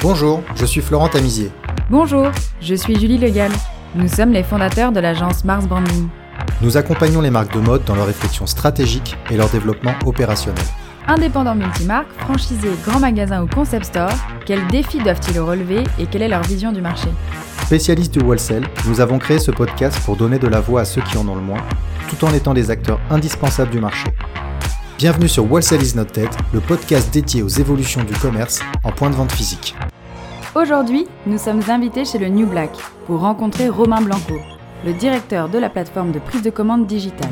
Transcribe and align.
Bonjour, 0.00 0.44
je 0.54 0.64
suis 0.64 0.80
Florent 0.80 1.08
Tamizier. 1.08 1.50
Bonjour, 1.90 2.30
je 2.60 2.76
suis 2.76 2.96
Julie 3.00 3.18
Legal. 3.18 3.50
Nous 3.96 4.06
sommes 4.06 4.30
les 4.30 4.44
fondateurs 4.44 4.92
de 4.92 5.00
l'agence 5.00 5.44
Mars 5.44 5.66
Branding. 5.66 6.06
Nous 6.62 6.76
accompagnons 6.76 7.20
les 7.20 7.30
marques 7.30 7.52
de 7.52 7.58
mode 7.58 7.82
dans 7.84 7.96
leur 7.96 8.06
réflexion 8.06 8.46
stratégique 8.46 9.16
et 9.28 9.36
leur 9.36 9.48
développement 9.48 9.94
opérationnel. 10.06 10.62
Indépendants 11.08 11.56
multimarques, 11.56 12.12
franchisés, 12.18 12.70
grands 12.86 13.00
magasins 13.00 13.42
ou 13.42 13.48
concept 13.48 13.86
stores, 13.86 14.14
quels 14.46 14.64
défis 14.68 14.98
doivent-ils 14.98 15.40
relever 15.40 15.82
et 15.98 16.06
quelle 16.06 16.22
est 16.22 16.28
leur 16.28 16.42
vision 16.42 16.70
du 16.70 16.80
marché? 16.80 17.08
Spécialistes 17.64 18.16
du 18.16 18.24
wholesale, 18.24 18.68
nous 18.86 19.00
avons 19.00 19.18
créé 19.18 19.40
ce 19.40 19.50
podcast 19.50 19.98
pour 20.04 20.14
donner 20.14 20.38
de 20.38 20.46
la 20.46 20.60
voix 20.60 20.82
à 20.82 20.84
ceux 20.84 21.02
qui 21.02 21.18
en 21.18 21.26
ont 21.26 21.34
le 21.34 21.40
moins, 21.40 21.62
tout 22.08 22.24
en 22.24 22.32
étant 22.32 22.54
des 22.54 22.70
acteurs 22.70 23.00
indispensables 23.10 23.70
du 23.70 23.80
marché. 23.80 24.06
Bienvenue 24.98 25.28
sur 25.28 25.48
Wholesale 25.48 25.80
is 25.80 25.94
not 25.94 26.06
dead, 26.12 26.28
le 26.52 26.58
podcast 26.58 27.14
dédié 27.14 27.44
aux 27.44 27.48
évolutions 27.48 28.02
du 28.02 28.14
commerce 28.14 28.58
en 28.82 28.90
point 28.90 29.10
de 29.10 29.14
vente 29.14 29.30
physique. 29.30 29.76
Aujourd'hui, 30.56 31.06
nous 31.24 31.38
sommes 31.38 31.62
invités 31.68 32.04
chez 32.04 32.18
le 32.18 32.26
New 32.28 32.48
Black 32.48 32.72
pour 33.06 33.20
rencontrer 33.20 33.68
Romain 33.68 34.00
Blanco, 34.00 34.34
le 34.84 34.92
directeur 34.92 35.48
de 35.50 35.58
la 35.58 35.70
plateforme 35.70 36.10
de 36.10 36.18
prise 36.18 36.42
de 36.42 36.50
commande 36.50 36.88
digitale. 36.88 37.30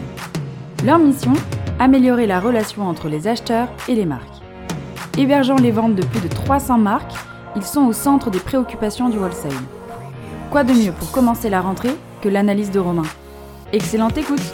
Leur 0.84 1.00
mission 1.00 1.32
Améliorer 1.80 2.28
la 2.28 2.38
relation 2.38 2.88
entre 2.88 3.08
les 3.08 3.26
acheteurs 3.26 3.66
et 3.88 3.96
les 3.96 4.06
marques. 4.06 4.40
Hébergeant 5.18 5.56
les 5.56 5.72
ventes 5.72 5.96
de 5.96 6.06
plus 6.06 6.20
de 6.20 6.28
300 6.28 6.78
marques, 6.78 7.14
ils 7.56 7.64
sont 7.64 7.86
au 7.86 7.92
centre 7.92 8.30
des 8.30 8.38
préoccupations 8.38 9.08
du 9.08 9.18
wholesale. 9.18 9.50
Quoi 10.52 10.62
de 10.62 10.72
mieux 10.72 10.92
pour 10.92 11.10
commencer 11.10 11.50
la 11.50 11.62
rentrée 11.62 11.96
que 12.22 12.28
l'analyse 12.28 12.70
de 12.70 12.78
Romain? 12.78 13.02
Excellente 13.72 14.16
écoute 14.18 14.52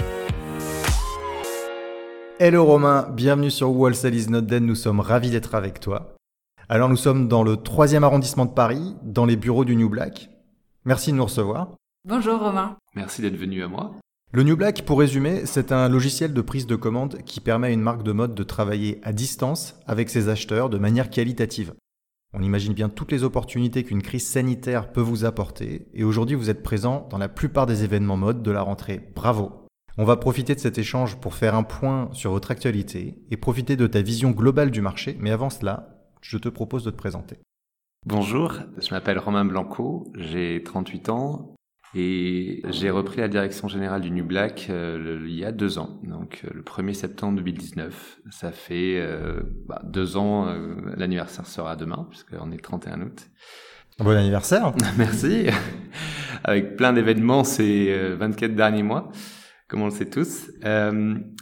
Hello 2.45 2.65
Romain, 2.65 3.09
bienvenue 3.13 3.53
sur 3.53 3.71
Wholesale 3.71 4.17
is 4.17 4.29
not 4.29 4.41
dead, 4.41 4.65
nous 4.65 4.75
sommes 4.75 4.99
ravis 4.99 5.31
d'être 5.31 5.55
avec 5.55 5.79
toi. 5.79 6.17
Alors 6.69 6.89
nous 6.89 6.97
sommes 6.97 7.29
dans 7.29 7.45
le 7.45 7.57
troisième 7.57 8.03
arrondissement 8.03 8.47
de 8.47 8.51
Paris, 8.51 8.97
dans 9.05 9.27
les 9.27 9.37
bureaux 9.37 9.65
du 9.65 9.77
New 9.77 9.89
Black. 9.89 10.29
Merci 10.85 11.13
de 11.13 11.19
nous 11.19 11.25
recevoir. 11.25 11.77
Bonjour 12.05 12.41
Romain. 12.41 12.79
Merci 12.97 13.23
d'être 13.23 13.37
venu 13.37 13.63
à 13.63 13.69
moi. 13.69 13.93
Le 14.33 14.43
New 14.43 14.57
Black, 14.57 14.83
pour 14.85 14.99
résumer, 14.99 15.47
c'est 15.47 15.71
un 15.71 15.89
logiciel 15.89 16.35
de 16.35 16.41
prise 16.41 16.67
de 16.67 16.75
commande 16.75 17.19
qui 17.25 17.39
permet 17.39 17.69
à 17.69 17.71
une 17.71 17.81
marque 17.81 18.03
de 18.03 18.11
mode 18.11 18.35
de 18.35 18.43
travailler 18.43 19.01
à 19.05 19.13
distance 19.13 19.77
avec 19.87 20.11
ses 20.11 20.29
acheteurs 20.29 20.69
de 20.69 20.79
manière 20.79 21.11
qualitative. 21.11 21.75
On 22.35 22.43
imagine 22.43 22.75
bien 22.75 22.89
toutes 22.89 23.13
les 23.13 23.23
opportunités 23.23 23.85
qu'une 23.85 24.03
crise 24.03 24.27
sanitaire 24.27 24.91
peut 24.91 25.01
vous 25.01 25.25
apporter, 25.25 25.87
et 25.95 26.03
aujourd'hui 26.03 26.35
vous 26.35 26.51
êtes 26.51 26.65
présent 26.65 27.07
dans 27.09 27.19
la 27.19 27.29
plupart 27.29 27.67
des 27.67 27.85
événements 27.85 28.17
mode 28.17 28.43
de 28.43 28.51
la 28.51 28.63
rentrée. 28.63 29.13
Bravo 29.15 29.62
On 29.99 30.05
va 30.05 30.17
profiter 30.17 30.55
de 30.55 30.61
cet 30.61 30.79
échange 30.79 31.17
pour 31.17 31.35
faire 31.35 31.55
un 31.55 31.65
point 31.65 32.09
sur 32.13 32.31
votre 32.31 32.51
actualité 32.51 33.19
et 33.31 33.37
profiter 33.37 33.77
de 33.77 33.87
ta 33.87 34.01
vision 34.01 34.31
globale 34.31 34.71
du 34.71 34.81
marché, 34.81 35.19
mais 35.21 35.31
avant 35.31 35.51
cela, 35.51 35.99
je 36.23 36.39
te 36.39 36.49
propose 36.49 36.83
de 36.83 36.91
te 36.91 36.97
présenter. 36.97 37.37
Bonjour, 38.07 38.55
je 38.79 38.91
m'appelle 38.91 39.19
Romain 39.19 39.45
Blanco, 39.45 40.11
j'ai 40.17 40.63
38 40.65 41.11
ans, 41.11 41.55
et 41.95 42.63
j'ai 42.71 42.89
repris 42.89 43.21
la 43.21 43.29
direction 43.29 43.69
générale 43.69 44.01
du 44.01 44.11
New 44.11 44.25
Black 44.25 44.69
euh, 44.71 45.23
il 45.29 45.35
y 45.35 45.45
a 45.45 45.53
deux 45.53 45.79
ans, 45.79 46.01
donc 46.05 46.41
euh, 46.45 46.51
le 46.55 46.63
1er 46.63 46.95
septembre 46.95 47.37
2019. 47.37 48.21
Ça 48.31 48.51
fait 48.51 48.99
euh, 48.99 49.43
bah, 49.69 49.83
deux 49.85 50.17
ans, 50.17 50.47
l'anniversaire 50.97 51.47
sera 51.47 51.77
demain, 51.77 52.07
puisqu'on 52.09 52.51
est 52.51 52.57
le 52.57 52.63
31 52.63 53.03
août. 53.03 53.29
Bon 53.99 54.17
anniversaire 54.17 54.73
Merci 54.97 55.49
Avec 56.45 56.77
plein 56.77 56.95
d'événements 56.95 57.45
ces 57.45 57.95
24 58.15 58.55
derniers 58.55 58.83
mois, 58.83 59.13
comme 59.73 59.81
on 59.81 59.87
le 59.87 59.91
sait 59.91 60.11
tous? 60.11 60.51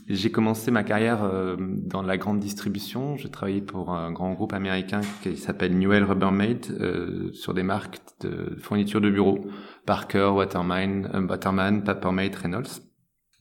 j'ai 0.08 0.30
commencé 0.30 0.70
ma 0.70 0.84
carrière 0.84 1.28
dans 1.58 2.02
la 2.02 2.16
grande 2.16 2.38
distribution. 2.38 3.16
J'ai 3.16 3.28
travaillé 3.28 3.60
pour 3.60 3.90
un 3.90 4.12
grand 4.12 4.32
groupe 4.34 4.52
américain 4.52 5.00
qui 5.22 5.36
s'appelle 5.36 5.76
Newell 5.76 6.04
Rubbermaid, 6.04 7.32
sur 7.32 7.54
des 7.54 7.64
marques 7.64 7.98
de 8.20 8.56
fourniture 8.60 9.00
de 9.00 9.10
bureau 9.10 9.40
Parker, 9.86 10.30
Waterman, 10.34 11.10
euh, 11.14 11.26
Waterman 11.26 11.82
Papermate, 11.82 12.36
Reynolds 12.36 12.82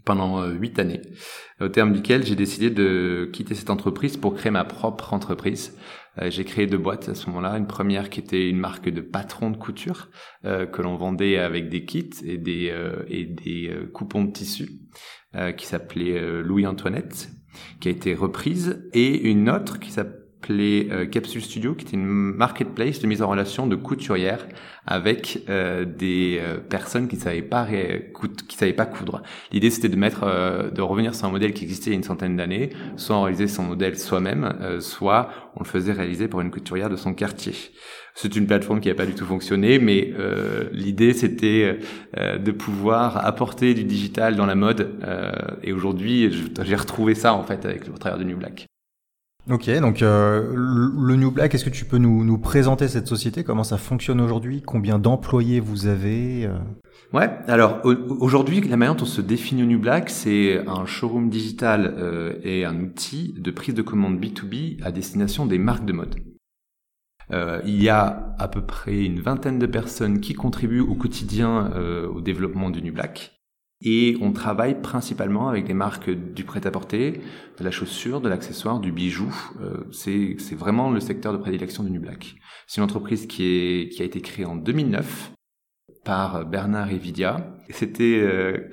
pendant 0.05 0.41
euh, 0.41 0.53
huit 0.53 0.79
années, 0.79 1.01
au 1.61 1.67
terme 1.67 1.93
duquel 1.93 2.25
j'ai 2.25 2.35
décidé 2.35 2.71
de 2.71 3.29
quitter 3.31 3.53
cette 3.53 3.69
entreprise 3.69 4.17
pour 4.17 4.33
créer 4.33 4.51
ma 4.51 4.63
propre 4.63 5.13
entreprise. 5.13 5.77
Euh, 6.17 6.29
j'ai 6.29 6.43
créé 6.43 6.67
deux 6.67 6.77
boîtes 6.77 7.09
à 7.09 7.15
ce 7.15 7.27
moment-là. 7.27 7.57
Une 7.57 7.67
première 7.67 8.09
qui 8.09 8.19
était 8.19 8.49
une 8.49 8.57
marque 8.59 8.89
de 8.89 9.01
patron 9.01 9.51
de 9.51 9.57
couture 9.57 10.09
que 10.43 10.81
l'on 10.81 10.95
vendait 10.95 11.37
avec 11.37 11.69
des 11.69 11.85
kits 11.85 12.09
et 12.25 12.37
des 12.37 12.73
et 13.07 13.25
des 13.25 13.71
coupons 13.93 14.23
de 14.23 14.31
tissu 14.31 14.69
qui 15.57 15.65
s'appelait 15.65 16.41
Louis 16.41 16.65
Antoinette, 16.65 17.29
qui 17.79 17.89
a 17.89 17.91
été 17.91 18.15
reprise, 18.15 18.89
et 18.93 19.29
une 19.29 19.49
autre 19.49 19.79
qui 19.79 19.91
s'appelle 19.91 20.18
appelé 20.39 20.87
euh, 20.91 21.05
Capsule 21.05 21.41
Studio, 21.41 21.73
qui 21.75 21.85
était 21.85 21.95
une 21.95 22.05
marketplace 22.05 22.99
de 22.99 23.07
mise 23.07 23.21
en 23.21 23.27
relation 23.27 23.67
de 23.67 23.75
couturières 23.75 24.47
avec 24.85 25.43
euh, 25.49 25.85
des 25.85 26.39
euh, 26.41 26.57
personnes 26.57 27.07
qui 27.07 27.17
savaient 27.17 27.41
pas 27.41 27.67
qui 28.47 28.55
savaient 28.55 28.73
pas 28.73 28.85
coudre. 28.85 29.21
L'idée 29.51 29.69
c'était 29.69 29.89
de 29.89 29.95
mettre, 29.95 30.21
de 30.71 30.81
revenir 30.81 31.13
sur 31.13 31.27
un 31.27 31.31
modèle 31.31 31.53
qui 31.53 31.63
existait 31.63 31.89
il 31.89 31.93
y 31.93 31.95
a 31.95 31.97
une 31.97 32.03
centaine 32.03 32.37
d'années, 32.37 32.69
soit 32.95 33.17
on 33.17 33.23
réalisait 33.23 33.47
son 33.47 33.63
modèle 33.63 33.97
soi-même, 33.97 34.79
soit 34.79 35.29
on 35.55 35.59
le 35.59 35.65
faisait 35.65 35.91
réaliser 35.91 36.27
pour 36.27 36.41
une 36.41 36.51
couturière 36.51 36.89
de 36.89 36.95
son 36.95 37.13
quartier. 37.13 37.53
C'est 38.15 38.35
une 38.35 38.47
plateforme 38.47 38.79
qui 38.79 38.87
n'a 38.87 38.95
pas 38.95 39.05
du 39.05 39.13
tout 39.13 39.25
fonctionné, 39.25 39.79
mais 39.79 40.13
l'idée 40.71 41.13
c'était 41.13 41.79
de 42.17 42.51
pouvoir 42.51 43.25
apporter 43.25 43.73
du 43.73 43.83
digital 43.83 44.35
dans 44.35 44.45
la 44.45 44.55
mode. 44.55 44.99
et 45.63 45.73
aujourd'hui, 45.73 46.31
j'ai 46.61 46.75
retrouvé 46.75 47.15
ça 47.15 47.33
en 47.33 47.43
fait 47.43 47.65
avec 47.65 47.87
le 47.87 47.93
travers 47.93 48.17
de 48.17 48.23
New 48.23 48.37
Black. 48.37 48.68
Ok, 49.49 49.67
donc 49.79 50.03
euh, 50.03 50.53
le 50.53 51.15
New 51.15 51.31
Black, 51.31 51.55
est-ce 51.55 51.65
que 51.65 51.71
tu 51.71 51.85
peux 51.85 51.97
nous, 51.97 52.37
présenter 52.37 52.87
cette 52.87 53.07
société? 53.07 53.43
Comment 53.43 53.63
ça 53.63 53.79
fonctionne 53.79 54.21
aujourd'hui? 54.21 54.61
Combien 54.61 54.99
d'employés 54.99 55.59
vous 55.59 55.87
avez 55.87 56.45
euh? 56.45 56.57
Ouais, 57.13 57.29
alors 57.47 57.79
aujourd'hui, 57.83 58.61
la 58.61 58.77
manière 58.77 58.95
dont 58.95 59.03
on 59.03 59.07
se 59.07 59.21
définit 59.21 59.63
au 59.63 59.65
New 59.65 59.79
Black, 59.79 60.11
c'est 60.11 60.67
un 60.67 60.85
showroom 60.85 61.29
digital 61.29 61.95
euh, 61.97 62.33
et 62.43 62.63
un 62.63 62.79
outil 62.79 63.33
de 63.39 63.49
prise 63.49 63.73
de 63.73 63.81
commande 63.81 64.19
B2B 64.19 64.83
à 64.83 64.91
destination 64.91 65.47
des 65.47 65.57
marques 65.57 65.85
de 65.85 65.93
mode. 65.93 66.15
Il 67.65 67.81
y 67.81 67.89
a 67.89 68.35
à 68.39 68.47
peu 68.47 68.61
près 68.61 69.03
une 69.03 69.21
vingtaine 69.21 69.59
de 69.59 69.67
personnes 69.67 70.19
qui 70.19 70.33
contribuent 70.33 70.79
au 70.79 70.95
quotidien 70.95 71.71
au 72.11 72.21
développement 72.21 72.71
du 72.71 72.81
New 72.81 72.91
Black. 72.91 73.38
Et 73.81 74.17
on 74.21 74.33
travaille 74.33 74.81
principalement 74.81 75.47
avec 75.47 75.65
des 75.65 75.73
marques 75.73 76.09
du 76.09 76.43
prêt-à-porter, 76.43 77.21
de 77.57 77.63
la 77.63 77.71
chaussure, 77.71 78.19
de 78.19 78.27
l'accessoire, 78.27 78.79
du 78.79 78.91
bijou. 78.91 79.33
Euh, 79.61 79.85
c'est 79.91 80.55
vraiment 80.55 80.91
le 80.91 80.99
secteur 80.99 81.31
de 81.31 81.37
prédilection 81.37 81.83
de 81.83 81.89
New 81.89 82.01
Black. 82.01 82.35
C'est 82.67 82.81
une 82.81 82.85
entreprise 82.85 83.25
qui, 83.25 83.45
est, 83.45 83.89
qui 83.89 84.01
a 84.01 84.05
été 84.05 84.19
créée 84.19 84.45
en 84.45 84.57
2009 84.57 85.31
par 86.03 86.45
Bernard 86.45 86.91
Evidia. 86.91 87.55
C'était 87.69 88.19
euh, 88.21 88.69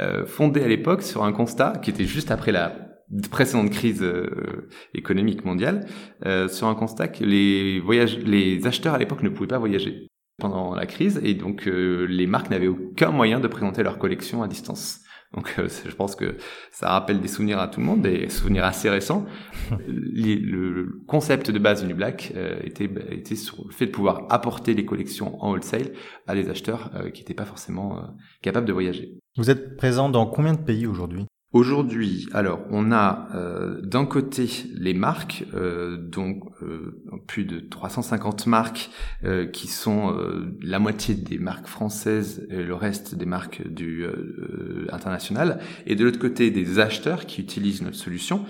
euh, 0.00 0.26
fondé 0.26 0.62
à 0.62 0.68
l'époque 0.68 1.02
sur 1.02 1.24
un 1.24 1.32
constat 1.32 1.74
qui 1.82 1.90
était 1.90 2.04
juste 2.04 2.30
après 2.30 2.52
la 2.52 2.94
précédente 3.30 3.70
crise 3.70 4.02
euh, 4.02 4.68
économique 4.94 5.44
mondiale, 5.44 5.86
euh, 6.26 6.48
sur 6.48 6.66
un 6.66 6.74
constat 6.74 7.08
que 7.08 7.24
les, 7.24 7.80
les 8.24 8.66
acheteurs 8.66 8.94
à 8.94 8.98
l'époque 8.98 9.22
ne 9.22 9.28
pouvaient 9.28 9.46
pas 9.46 9.58
voyager 9.58 10.08
pendant 10.38 10.74
la 10.74 10.86
crise 10.86 11.20
et 11.22 11.34
donc 11.34 11.66
euh, 11.66 12.06
les 12.08 12.26
marques 12.26 12.50
n'avaient 12.50 12.68
aucun 12.68 13.10
moyen 13.10 13.40
de 13.40 13.48
présenter 13.48 13.82
leur 13.82 13.98
collection 13.98 14.42
à 14.42 14.48
distance. 14.48 15.00
Donc 15.32 15.54
euh, 15.58 15.68
je 15.84 15.94
pense 15.94 16.14
que 16.14 16.36
ça 16.70 16.90
rappelle 16.90 17.20
des 17.20 17.28
souvenirs 17.28 17.58
à 17.58 17.66
tout 17.66 17.80
le 17.80 17.86
monde, 17.86 18.02
des 18.02 18.28
souvenirs 18.28 18.64
assez 18.64 18.88
récents. 18.88 19.26
le, 19.88 21.02
concept 21.08 21.50
de 21.50 21.58
base 21.58 21.84
du 21.84 21.94
Black 21.94 22.32
euh, 22.36 22.60
était, 22.62 22.88
était 23.10 23.34
sur 23.34 23.64
le 23.66 23.72
fait 23.72 23.86
de 23.86 23.90
pouvoir 23.90 24.26
apporter 24.30 24.74
les 24.74 24.84
collections 24.84 25.42
en 25.42 25.50
wholesale 25.50 25.92
à 26.26 26.34
des 26.34 26.50
acheteurs 26.50 26.90
qui 27.12 27.22
n'étaient 27.22 27.34
pas 27.34 27.44
forcément 27.44 28.02
capables 28.42 28.66
de 28.66 28.72
voyager. 28.72 29.18
Vous 29.36 29.50
êtes 29.50 29.76
présent 29.76 30.08
dans 30.08 30.26
combien 30.26 30.54
de 30.54 30.62
pays 30.62 30.86
aujourd'hui? 30.86 31.26
Aujourd'hui, 31.54 32.28
alors 32.32 32.62
on 32.70 32.90
a 32.90 33.28
euh, 33.36 33.80
d'un 33.80 34.06
côté 34.06 34.50
les 34.74 34.92
marques, 34.92 35.44
euh, 35.54 35.96
donc 35.96 36.42
euh, 36.62 37.00
plus 37.28 37.44
de 37.44 37.60
350 37.60 38.48
marques 38.48 38.90
euh, 39.22 39.46
qui 39.46 39.68
sont 39.68 40.16
la 40.60 40.80
moitié 40.80 41.14
des 41.14 41.38
marques 41.38 41.68
françaises 41.68 42.44
et 42.50 42.64
le 42.64 42.74
reste 42.74 43.14
des 43.14 43.24
marques 43.24 43.64
du 43.68 44.04
international, 44.90 45.60
et 45.86 45.94
de 45.94 46.04
l'autre 46.04 46.18
côté 46.18 46.50
des 46.50 46.80
acheteurs 46.80 47.24
qui 47.24 47.40
utilisent 47.40 47.82
notre 47.82 47.98
solution 47.98 48.44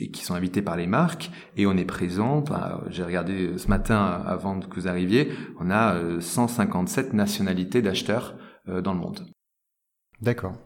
et 0.00 0.10
qui 0.10 0.24
sont 0.24 0.34
invités 0.34 0.60
par 0.60 0.76
les 0.76 0.88
marques 0.88 1.30
et 1.56 1.64
on 1.64 1.76
est 1.76 1.84
présent. 1.84 2.42
J'ai 2.90 3.04
regardé 3.04 3.56
ce 3.56 3.68
matin 3.68 4.20
avant 4.26 4.58
que 4.58 4.74
vous 4.80 4.88
arriviez, 4.88 5.30
on 5.60 5.70
a 5.70 5.96
157 6.20 7.12
nationalités 7.12 7.82
d'acheteurs 7.82 8.34
dans 8.66 8.94
le 8.94 8.98
monde. 8.98 9.28
D'accord. 10.20 10.56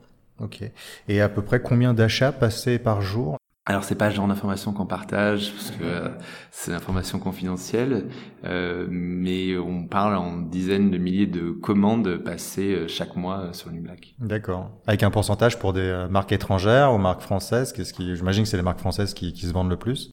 Ok. 0.42 0.62
Et 1.08 1.20
à 1.20 1.28
peu 1.28 1.42
près 1.42 1.60
combien 1.60 1.94
d'achats 1.94 2.32
passés 2.32 2.78
par 2.78 3.00
jour 3.00 3.36
alors 3.64 3.84
c'est 3.84 3.94
pas 3.94 4.08
le 4.08 4.14
genre 4.16 4.26
d'information 4.26 4.72
qu'on 4.72 4.86
partage 4.86 5.52
parce 5.52 5.70
que 5.70 5.84
euh, 5.84 6.08
c'est 6.50 6.72
l'information 6.72 7.20
confidentielle, 7.20 8.08
euh, 8.44 8.88
mais 8.90 9.56
on 9.56 9.86
parle 9.86 10.16
en 10.16 10.38
dizaines 10.38 10.90
de 10.90 10.98
milliers 10.98 11.28
de 11.28 11.52
commandes 11.52 12.16
passées 12.16 12.74
euh, 12.74 12.88
chaque 12.88 13.14
mois 13.14 13.52
sur 13.52 13.70
New 13.70 13.80
Black. 13.80 14.16
D'accord. 14.18 14.72
Avec 14.88 15.04
un 15.04 15.12
pourcentage 15.12 15.60
pour 15.60 15.72
des 15.74 16.06
marques 16.10 16.32
étrangères 16.32 16.92
ou 16.92 16.98
marques 16.98 17.20
françaises 17.20 17.72
Qu'est-ce 17.72 17.94
qui, 17.94 18.16
j'imagine 18.16 18.42
que 18.42 18.48
c'est 18.48 18.56
les 18.56 18.64
marques 18.64 18.80
françaises 18.80 19.14
qui, 19.14 19.32
qui 19.32 19.46
se 19.46 19.52
vendent 19.52 19.70
le 19.70 19.76
plus? 19.76 20.10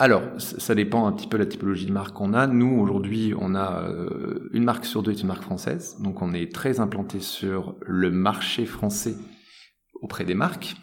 Alors, 0.00 0.22
ça 0.38 0.74
dépend 0.74 1.06
un 1.06 1.12
petit 1.12 1.26
peu 1.26 1.36
de 1.36 1.42
la 1.42 1.48
typologie 1.48 1.84
de 1.84 1.92
marque 1.92 2.14
qu'on 2.14 2.32
a. 2.32 2.46
Nous, 2.46 2.80
aujourd'hui, 2.80 3.34
on 3.38 3.54
a 3.54 3.82
euh, 3.82 4.48
une 4.54 4.64
marque 4.64 4.86
sur 4.86 5.02
deux 5.02 5.12
est 5.12 5.20
une 5.20 5.26
marque 5.26 5.42
française. 5.42 5.98
Donc, 6.00 6.22
on 6.22 6.32
est 6.32 6.50
très 6.50 6.80
implanté 6.80 7.20
sur 7.20 7.74
le 7.82 8.10
marché 8.10 8.64
français 8.64 9.14
auprès 10.02 10.24
des 10.24 10.34
marques. 10.34 10.76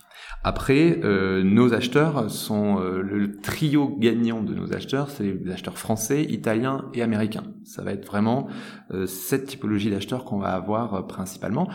Après, 0.44 1.00
euh, 1.04 1.44
nos 1.44 1.74
acheteurs 1.74 2.30
sont 2.30 2.80
euh, 2.80 3.02
le 3.02 3.40
trio 3.40 3.90
gagnant 3.98 4.44
de 4.44 4.54
nos 4.54 4.74
acheteurs, 4.74 5.10
c'est 5.10 5.24
les 5.24 5.52
acheteurs 5.52 5.78
français, 5.78 6.24
italiens 6.24 6.90
et 6.94 7.02
américains. 7.02 7.44
Ça 7.64 7.82
va 7.84 7.92
être 7.92 8.06
vraiment 8.06 8.48
cette 9.06 9.48
typologie 9.48 9.90
d'acheteurs 9.90 10.24
qu'on 10.24 10.40
va 10.40 10.54
avoir 10.54 11.06
principalement. 11.08 11.68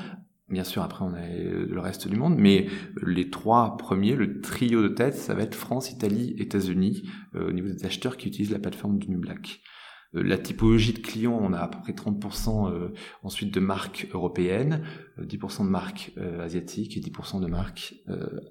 Bien 0.52 0.64
sûr, 0.64 0.82
après 0.82 1.02
on 1.02 1.14
a 1.14 1.26
le 1.26 1.80
reste 1.80 2.08
du 2.08 2.16
monde, 2.16 2.36
mais 2.36 2.66
les 3.02 3.30
trois 3.30 3.78
premiers, 3.78 4.14
le 4.14 4.42
trio 4.42 4.82
de 4.82 4.88
tête, 4.88 5.14
ça 5.14 5.34
va 5.34 5.42
être 5.44 5.54
France, 5.54 5.90
Italie, 5.90 6.34
États-Unis, 6.38 7.08
euh, 7.34 7.48
au 7.48 7.52
niveau 7.52 7.68
des 7.68 7.86
acheteurs 7.86 8.18
qui 8.18 8.28
utilisent 8.28 8.50
la 8.50 8.58
plateforme 8.58 8.98
du 8.98 9.08
New 9.08 9.18
Black. 9.18 9.38
Euh, 9.38 9.81
la 10.12 10.38
typologie 10.38 10.92
de 10.92 10.98
clients, 10.98 11.38
on 11.40 11.52
a 11.52 11.58
à 11.58 11.68
peu 11.68 11.78
près 11.80 11.92
30% 11.92 12.70
euh, 12.70 12.88
ensuite 13.22 13.52
de 13.52 13.60
marques 13.60 14.08
européennes, 14.12 14.84
10% 15.20 15.64
de 15.64 15.70
marques 15.70 16.12
asiatiques 16.40 16.96
et 16.96 17.00
10% 17.00 17.40
de 17.40 17.46
marques 17.46 17.94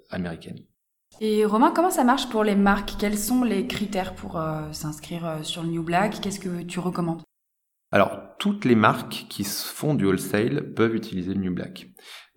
américaines. 0.09 0.59
Et 1.19 1.45
Romain, 1.45 1.71
comment 1.75 1.91
ça 1.91 2.03
marche 2.03 2.29
pour 2.29 2.43
les 2.43 2.55
marques? 2.55 2.93
Quels 2.97 3.17
sont 3.17 3.43
les 3.43 3.67
critères 3.67 4.15
pour 4.15 4.41
s'inscrire 4.71 5.39
sur 5.43 5.61
le 5.63 5.69
New 5.69 5.83
Black? 5.83 6.21
Qu'est-ce 6.21 6.39
que 6.39 6.63
tu 6.63 6.79
recommandes? 6.79 7.21
Alors, 7.91 8.19
toutes 8.39 8.63
les 8.63 8.75
marques 8.75 9.25
qui 9.29 9.43
font 9.43 9.93
du 9.93 10.05
wholesale 10.05 10.73
peuvent 10.73 10.95
utiliser 10.95 11.33
le 11.33 11.41
New 11.41 11.53
Black. 11.53 11.87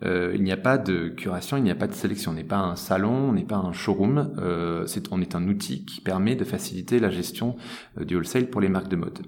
Euh, 0.02 0.32
il 0.34 0.42
n'y 0.42 0.52
a 0.52 0.56
pas 0.56 0.76
de 0.76 1.08
curation, 1.08 1.56
il 1.56 1.62
n'y 1.62 1.70
a 1.70 1.74
pas 1.74 1.86
de 1.86 1.94
sélection. 1.94 2.32
On 2.32 2.34
n'est 2.34 2.44
pas 2.44 2.58
un 2.58 2.76
salon, 2.76 3.30
on 3.30 3.32
n'est 3.32 3.44
pas 3.44 3.56
un 3.56 3.72
showroom. 3.72 4.34
Euh, 4.38 4.86
on 5.10 5.20
est 5.20 5.34
un 5.34 5.46
outil 5.48 5.84
qui 5.84 6.00
permet 6.00 6.34
de 6.34 6.44
faciliter 6.44 6.98
la 6.98 7.10
gestion 7.10 7.56
euh, 7.98 8.04
du 8.04 8.16
wholesale 8.16 8.50
pour 8.50 8.60
les 8.60 8.68
marques 8.68 8.88
de 8.88 8.96
mode. 8.96 9.20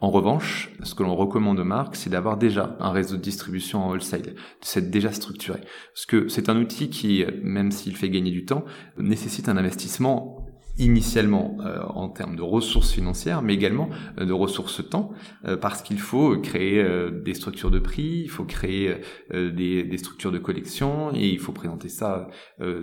En 0.00 0.10
revanche, 0.10 0.72
ce 0.82 0.94
que 0.94 1.02
l'on 1.02 1.16
recommande 1.16 1.58
aux 1.58 1.64
marques, 1.64 1.96
c'est 1.96 2.10
d'avoir 2.10 2.36
déjà 2.36 2.76
un 2.80 2.92
réseau 2.92 3.16
de 3.16 3.22
distribution 3.22 3.84
en 3.84 3.90
wholesale, 3.90 4.22
de 4.22 4.34
s'être 4.60 4.90
déjà 4.90 5.12
structuré. 5.12 5.60
Parce 5.94 6.06
que 6.06 6.28
c'est 6.28 6.48
un 6.48 6.56
outil 6.56 6.88
qui, 6.88 7.24
même 7.42 7.70
s'il 7.70 7.96
fait 7.96 8.10
gagner 8.10 8.30
du 8.30 8.44
temps, 8.44 8.64
nécessite 8.98 9.48
un 9.48 9.56
investissement 9.56 10.41
initialement 10.78 11.58
euh, 11.60 11.82
en 11.94 12.08
termes 12.08 12.36
de 12.36 12.42
ressources 12.42 12.92
financières, 12.92 13.42
mais 13.42 13.54
également 13.54 13.90
euh, 14.18 14.24
de 14.24 14.32
ressources 14.32 14.88
temps, 14.88 15.12
euh, 15.44 15.56
parce 15.56 15.82
qu'il 15.82 16.00
faut 16.00 16.38
créer 16.38 16.82
des 17.24 17.34
structures 17.34 17.70
de 17.70 17.78
prix, 17.78 18.22
il 18.24 18.30
faut 18.30 18.44
créer 18.44 18.96
des, 19.30 19.84
des, 19.84 19.98
structures 19.98 20.32
de 20.32 20.38
collection, 20.38 21.12
et 21.14 21.28
il 21.28 21.38
faut 21.38 21.52
présenter 21.52 21.88
ça 21.88 22.28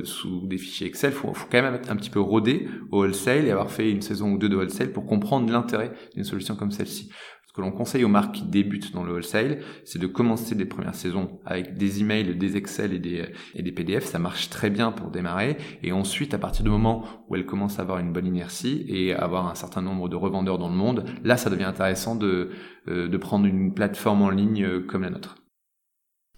sous 0.03 0.47
des 0.47 0.57
fichiers 0.57 0.87
Excel. 0.87 1.11
Il 1.11 1.15
faut, 1.15 1.33
faut, 1.33 1.47
quand 1.51 1.61
même 1.61 1.73
être 1.73 1.91
un 1.91 1.95
petit 1.95 2.09
peu 2.09 2.19
rodé 2.19 2.67
au 2.91 2.99
wholesale 2.99 3.45
et 3.45 3.51
avoir 3.51 3.71
fait 3.71 3.91
une 3.91 4.01
saison 4.01 4.31
ou 4.31 4.37
deux 4.37 4.49
de 4.49 4.55
wholesale 4.55 4.91
pour 4.91 5.05
comprendre 5.05 5.51
l'intérêt 5.51 5.91
d'une 6.15 6.23
solution 6.23 6.55
comme 6.55 6.71
celle-ci. 6.71 7.09
Ce 7.49 7.53
que 7.55 7.61
l'on 7.61 7.71
conseille 7.71 8.03
aux 8.03 8.09
marques 8.09 8.35
qui 8.35 8.43
débutent 8.43 8.93
dans 8.93 9.03
le 9.03 9.11
wholesale, 9.11 9.61
c'est 9.83 9.97
de 9.97 10.05
commencer 10.05 10.53
des 10.53 10.65
premières 10.65 10.93
saisons 10.93 11.39
avec 11.47 11.77
des 11.77 11.99
emails, 11.99 12.35
des 12.35 12.57
Excel 12.57 12.93
et 12.93 12.99
des, 12.99 13.25
et 13.55 13.63
des 13.63 13.71
PDF. 13.71 14.05
Ça 14.05 14.19
marche 14.19 14.51
très 14.51 14.69
bien 14.69 14.91
pour 14.91 15.09
démarrer. 15.09 15.57
Et 15.81 15.91
ensuite, 15.91 16.35
à 16.35 16.37
partir 16.37 16.63
du 16.63 16.69
moment 16.69 17.05
où 17.27 17.35
elles 17.35 17.47
commencent 17.47 17.79
à 17.79 17.81
avoir 17.81 17.97
une 17.97 18.13
bonne 18.13 18.27
inertie 18.27 18.85
et 18.87 19.15
avoir 19.15 19.47
un 19.47 19.55
certain 19.55 19.81
nombre 19.81 20.09
de 20.09 20.15
revendeurs 20.15 20.59
dans 20.59 20.69
le 20.69 20.75
monde, 20.75 21.05
là, 21.23 21.37
ça 21.37 21.49
devient 21.49 21.63
intéressant 21.63 22.13
de, 22.13 22.51
euh, 22.87 23.07
de 23.07 23.17
prendre 23.17 23.47
une 23.47 23.73
plateforme 23.73 24.21
en 24.21 24.29
ligne 24.29 24.63
euh, 24.63 24.81
comme 24.81 25.01
la 25.01 25.09
nôtre. 25.09 25.35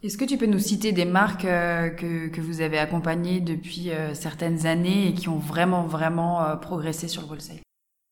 Est-ce 0.03 0.17
que 0.17 0.23
tu 0.23 0.37
peux 0.37 0.45
nous 0.45 0.59
citer 0.59 0.93
des 0.93 1.03
marques 1.03 1.43
euh, 1.43 1.89
que, 1.89 2.29
que 2.29 2.39
vous 2.39 2.61
avez 2.61 2.77
accompagnées 2.77 3.41
depuis 3.41 3.89
certaines 4.13 4.65
années 4.65 5.09
et 5.09 5.13
qui 5.13 5.27
ont 5.27 5.39
vraiment, 5.39 5.85
vraiment 5.85 6.55
progressé 6.55 7.09
sur 7.09 7.23
le 7.23 7.27
wholesale? 7.27 7.59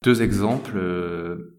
Deux 0.04 0.22
exemples. 0.22 0.78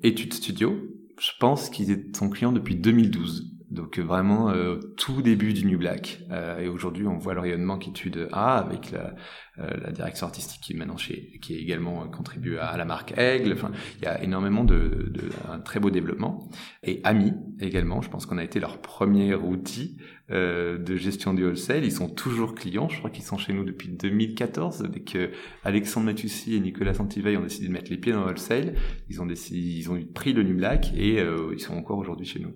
Études 0.03 0.35
Studio, 0.35 0.77
je 1.21 1.31
pense 1.39 1.69
qu'ils 1.69 2.07
sont 2.17 2.31
clients 2.31 2.53
depuis 2.53 2.77
2012. 2.77 3.59
Donc 3.71 3.99
euh, 3.99 4.03
vraiment 4.03 4.51
euh, 4.51 4.81
tout 4.97 5.23
début 5.23 5.53
du 5.53 5.65
New 5.67 5.79
Black. 5.79 6.21
Euh, 6.31 6.59
et 6.59 6.69
aujourd'hui, 6.69 7.07
on 7.07 7.19
voit 7.19 7.35
le 7.35 7.41
rayonnement 7.41 7.79
qu'étude 7.79 8.29
A 8.33 8.59
avec 8.59 8.91
la, 8.91 9.15
la, 9.57 9.93
direction 9.93 10.27
artistique 10.27 10.61
qui 10.63 10.73
est 10.73 10.77
maintenant 10.77 10.97
chez, 10.97 11.39
qui 11.41 11.55
est 11.55 11.61
également 11.61 12.09
contribué 12.09 12.59
à, 12.59 12.77
la 12.77 12.85
marque 12.85 13.17
Aigle. 13.17 13.53
Enfin, 13.53 13.71
il 13.99 14.05
y 14.05 14.09
a 14.09 14.23
énormément 14.25 14.65
de, 14.65 15.11
de 15.11 15.29
un 15.49 15.61
très 15.61 15.79
beau 15.79 15.91
développement. 15.91 16.49
Et 16.83 17.01
Ami 17.05 17.33
également. 17.61 18.01
Je 18.01 18.11
pense 18.11 18.27
qu'on 18.27 18.39
a 18.39 18.45
été 18.45 18.59
leur 18.59 18.81
premier 18.81 19.35
outil 19.35 19.99
de 20.31 20.97
gestion 20.97 21.35
du 21.35 21.45
wholesale. 21.45 21.85
Ils 21.85 21.93
sont 21.93 22.09
toujours 22.09 22.55
clients. 22.55 22.89
Je 22.89 22.99
crois 22.99 23.11
qu'ils 23.11 23.25
sont 23.25 23.39
chez 23.39 23.53
nous 23.53 23.65
depuis 23.65 23.89
2014. 23.89 24.89
Dès 24.91 25.01
que 25.01 25.31
Alexandre 25.65 26.07
Matussi 26.07 26.57
et 26.57 26.61
Nicolas 26.61 26.95
Santiveil 26.95 27.37
ont 27.37 27.43
décidé 27.43 27.69
de 27.69 27.73
mettre 27.73 27.91
les 27.91 27.99
pieds 27.99 28.13
dans 28.13 28.21
le 28.21 28.27
wholesale, 28.27 28.75
ils 29.09 29.21
ont 29.21 29.27
décidé, 29.27 29.59
ils 29.59 29.91
ont 29.91 30.01
pris 30.15 30.33
le 30.33 30.43
New 30.43 30.57
Black 30.57 30.93
et 30.97 31.21
ils 31.53 31.61
sont 31.61 31.75
encore 31.75 31.99
aujourd'hui 31.99 32.27
chez 32.27 32.41
nous. 32.41 32.53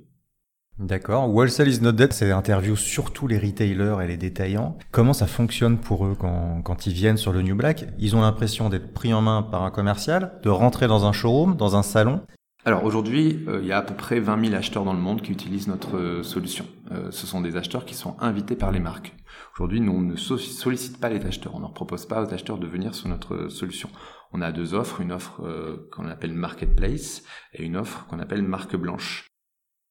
D'accord. 0.79 1.33
Wholesale 1.33 1.69
is 1.69 1.81
not 1.81 1.93
dead, 1.93 2.13
c'est 2.13 2.33
interview 2.33 2.75
surtout 2.75 3.29
les 3.29 3.39
retailers 3.39 4.03
et 4.03 4.09
les 4.09 4.17
détaillants. 4.17 4.77
Comment 4.91 5.13
ça 5.13 5.29
fonctionne 5.29 5.79
pour 5.79 6.05
eux 6.05 6.17
quand, 6.19 6.63
quand 6.63 6.87
ils 6.87 6.93
viennent 6.93 7.17
sur 7.17 7.33
le 7.33 7.43
New 7.43 7.55
Black 7.55 7.87
Ils 8.01 8.17
ont 8.17 8.23
l'impression 8.23 8.69
d'être 8.71 8.93
pris 8.93 9.15
en 9.15 9.21
main 9.21 9.43
par 9.43 9.63
un 9.63 9.71
commercial, 9.71 10.41
de 10.43 10.51
rentrer 10.51 10.89
dans 10.89 11.07
un 11.07 11.13
showroom, 11.13 11.57
dans 11.57 11.77
un 11.77 11.85
salon. 11.85 12.23
Alors 12.67 12.85
aujourd'hui, 12.85 13.45
euh, 13.47 13.61
il 13.61 13.67
y 13.67 13.73
a 13.73 13.79
à 13.79 13.83
peu 13.83 13.95
près 13.95 14.21
20 14.21 14.47
000 14.47 14.55
acheteurs 14.55 14.85
dans 14.85 14.95
le 14.95 14.99
monde 14.99 15.21
qui 15.21 15.33
utilisent 15.33 15.69
notre 15.69 15.99
euh, 15.99 16.23
solution. 16.23 16.67
Euh, 16.93 17.11
ce 17.11 17.27
sont 17.27 17.43
des 17.43 17.57
acheteurs 17.57 17.85
qui 17.85 17.95
sont 17.95 18.17
invités 18.21 18.57
par 18.57 18.73
les 18.73 18.81
marques. 18.81 19.15
Aujourd'hui, 19.55 19.83
nous, 19.83 20.03
ne 20.03 20.17
sollicite 20.17 20.99
pas 20.99 21.11
les 21.11 21.27
acheteurs. 21.27 21.55
On 21.55 21.59
ne 21.59 21.65
leur 21.65 21.75
propose 21.75 22.07
pas 22.07 22.25
aux 22.25 22.33
acheteurs 22.33 22.57
de 22.57 22.67
venir 22.67 22.95
sur 22.95 23.09
notre 23.09 23.49
solution. 23.49 23.91
On 24.33 24.41
a 24.41 24.51
deux 24.51 24.73
offres, 24.73 25.03
une 25.03 25.13
offre 25.13 25.43
qu'on 25.93 26.09
appelle 26.09 26.33
Marketplace 26.33 27.23
et 27.53 27.63
une 27.63 27.77
offre 27.77 28.07
qu'on 28.07 28.19
appelle 28.19 28.43
Marque 28.43 28.77
Blanche. 28.77 29.29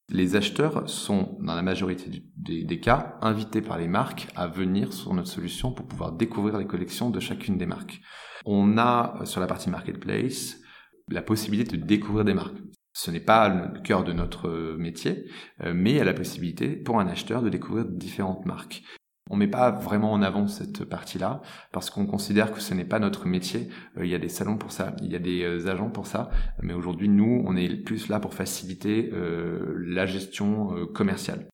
Les 0.09 0.35
acheteurs 0.35 0.89
sont, 0.89 1.37
dans 1.41 1.55
la 1.55 1.61
majorité 1.61 2.23
des, 2.35 2.79
cas, 2.79 3.17
invités 3.21 3.61
par 3.61 3.77
les 3.77 3.87
marques 3.87 4.27
à 4.35 4.47
venir 4.47 4.91
sur 4.91 5.13
notre 5.13 5.29
solution 5.29 5.71
pour 5.71 5.87
pouvoir 5.87 6.11
découvrir 6.11 6.57
les 6.57 6.67
collections 6.67 7.09
de 7.09 7.19
chacune 7.19 7.57
des 7.57 7.65
marques. 7.65 8.01
On 8.45 8.77
a, 8.77 9.19
sur 9.23 9.39
la 9.39 9.47
partie 9.47 9.69
marketplace, 9.69 10.57
la 11.13 11.21
possibilité 11.21 11.77
de 11.77 11.85
découvrir 11.85 12.25
des 12.25 12.33
marques. 12.33 12.57
Ce 12.91 13.09
n'est 13.09 13.19
pas 13.19 13.49
le 13.49 13.79
cœur 13.81 14.03
de 14.03 14.13
notre 14.13 14.75
métier, 14.77 15.25
euh, 15.61 15.73
mais 15.75 15.91
il 15.91 15.97
y 15.97 15.99
a 15.99 16.03
la 16.03 16.13
possibilité 16.13 16.69
pour 16.75 16.99
un 16.99 17.07
acheteur 17.07 17.41
de 17.41 17.49
découvrir 17.49 17.85
différentes 17.85 18.45
marques. 18.45 18.83
On 19.29 19.37
met 19.37 19.47
pas 19.47 19.71
vraiment 19.71 20.11
en 20.11 20.21
avant 20.21 20.47
cette 20.47 20.83
partie-là 20.83 21.41
parce 21.71 21.89
qu'on 21.89 22.05
considère 22.05 22.51
que 22.51 22.59
ce 22.59 22.73
n'est 22.73 22.85
pas 22.85 22.99
notre 22.99 23.25
métier. 23.25 23.69
Euh, 23.97 24.05
il 24.05 24.11
y 24.11 24.15
a 24.15 24.19
des 24.19 24.29
salons 24.29 24.57
pour 24.57 24.71
ça, 24.71 24.95
il 25.01 25.11
y 25.11 25.15
a 25.15 25.19
des 25.19 25.43
euh, 25.43 25.71
agents 25.71 25.89
pour 25.89 26.07
ça, 26.07 26.29
mais 26.61 26.73
aujourd'hui 26.73 27.07
nous, 27.07 27.41
on 27.45 27.55
est 27.55 27.69
plus 27.69 28.09
là 28.09 28.19
pour 28.19 28.33
faciliter 28.33 29.11
euh, 29.13 29.75
la 29.77 30.05
gestion 30.05 30.87
commerciale. 30.93 31.47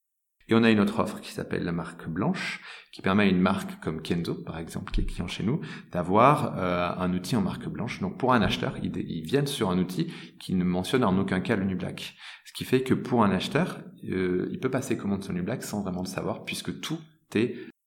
Et 0.50 0.56
on 0.56 0.64
a 0.64 0.72
une 0.72 0.80
autre 0.80 1.00
offre 1.00 1.22
qui 1.22 1.32
s'appelle 1.32 1.64
la 1.64 1.72
marque 1.72 2.08
blanche, 2.08 2.62
qui 2.92 3.02
permet 3.02 3.24
à 3.24 3.28
une 3.28 3.40
marque 3.40 3.80
comme 3.82 4.02
Kenzo, 4.02 4.34
par 4.34 4.58
exemple, 4.58 4.92
qui 4.92 5.02
est 5.02 5.06
client 5.06 5.28
chez 5.28 5.44
nous, 5.44 5.62
d'avoir 5.92 6.58
un 7.00 7.14
outil 7.14 7.36
en 7.36 7.42
marque 7.42 7.70
blanche. 7.70 8.02
Donc 8.02 8.18
pour 8.18 8.34
un 8.34 8.42
acheteur, 8.42 8.76
ils, 8.82 9.22
viennent 9.22 9.48
sur 9.48 9.70
un 9.70 9.78
outil 9.78 10.12
qui 10.40 10.56
ne 10.56 10.64
mentionne 10.64 11.04
en 11.04 11.16
aucun 11.20 11.40
cas 11.40 11.56
le 11.56 11.66
New 11.66 11.78
Black. 11.78 12.16
Ce 12.46 12.54
qui 12.54 12.66
fait 12.66 12.82
que 12.82 12.96
pour 12.96 13.24
un 13.24 13.30
acheteur, 13.30 13.80
il 14.02 14.60
peut 14.60 14.72
passer 14.72 14.98
commande 14.98 15.24
sur 15.24 15.34
New 15.34 15.44
Black 15.44 15.62
sans 15.62 15.84
vraiment 15.84 16.02
le 16.02 16.08
savoir, 16.08 16.46
puisque 16.46 16.82
tout 16.82 17.00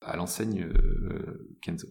à 0.00 0.16
l'enseigne 0.16 0.64
euh, 0.64 1.56
Kenzo. 1.60 1.88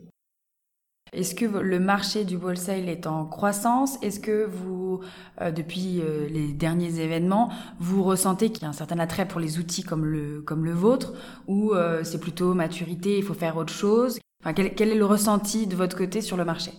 Est-ce 1.13 1.35
que 1.35 1.43
le 1.43 1.77
marché 1.77 2.23
du 2.23 2.37
wholesale 2.37 2.87
est 2.87 3.05
en 3.05 3.25
croissance? 3.25 3.97
Est-ce 4.01 4.21
que 4.21 4.45
vous, 4.45 5.01
euh, 5.41 5.51
depuis 5.51 5.99
euh, 5.99 6.25
les 6.29 6.53
derniers 6.53 7.01
événements, 7.01 7.51
vous 7.79 8.01
ressentez 8.01 8.49
qu'il 8.49 8.63
y 8.63 8.65
a 8.65 8.69
un 8.69 8.73
certain 8.73 8.97
attrait 8.97 9.27
pour 9.27 9.41
les 9.41 9.59
outils 9.59 9.83
comme 9.83 10.05
le, 10.05 10.41
comme 10.41 10.63
le 10.63 10.71
vôtre? 10.71 11.11
Ou 11.47 11.73
c'est 12.03 12.21
plutôt 12.21 12.53
maturité, 12.53 13.17
il 13.17 13.23
faut 13.23 13.33
faire 13.33 13.57
autre 13.57 13.73
chose? 13.73 14.19
Quel, 14.55 14.73
quel 14.73 14.89
est 14.89 14.95
le 14.95 15.05
ressenti 15.05 15.67
de 15.67 15.75
votre 15.75 15.97
côté 15.97 16.21
sur 16.21 16.37
le 16.37 16.45
marché? 16.45 16.71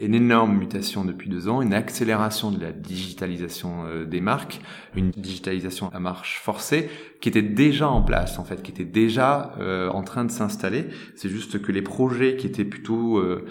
Une 0.00 0.14
énorme 0.14 0.56
mutation 0.56 1.04
depuis 1.04 1.28
deux 1.28 1.48
ans, 1.48 1.62
une 1.62 1.74
accélération 1.74 2.50
de 2.50 2.60
la 2.60 2.72
digitalisation 2.72 3.84
euh, 3.86 4.04
des 4.04 4.20
marques, 4.20 4.60
une 4.94 5.10
digitalisation 5.10 5.90
à 5.92 6.00
marche 6.00 6.40
forcée 6.42 6.88
qui 7.20 7.28
était 7.28 7.42
déjà 7.42 7.88
en 7.88 8.02
place 8.02 8.38
en 8.38 8.44
fait, 8.44 8.62
qui 8.62 8.70
était 8.70 8.84
déjà 8.84 9.54
euh, 9.60 9.88
en 9.90 10.02
train 10.02 10.24
de 10.24 10.30
s'installer. 10.30 10.86
C'est 11.16 11.28
juste 11.28 11.60
que 11.62 11.72
les 11.72 11.82
projets 11.82 12.36
qui 12.36 12.46
étaient 12.46 12.64
plutôt 12.64 13.18
euh, 13.18 13.46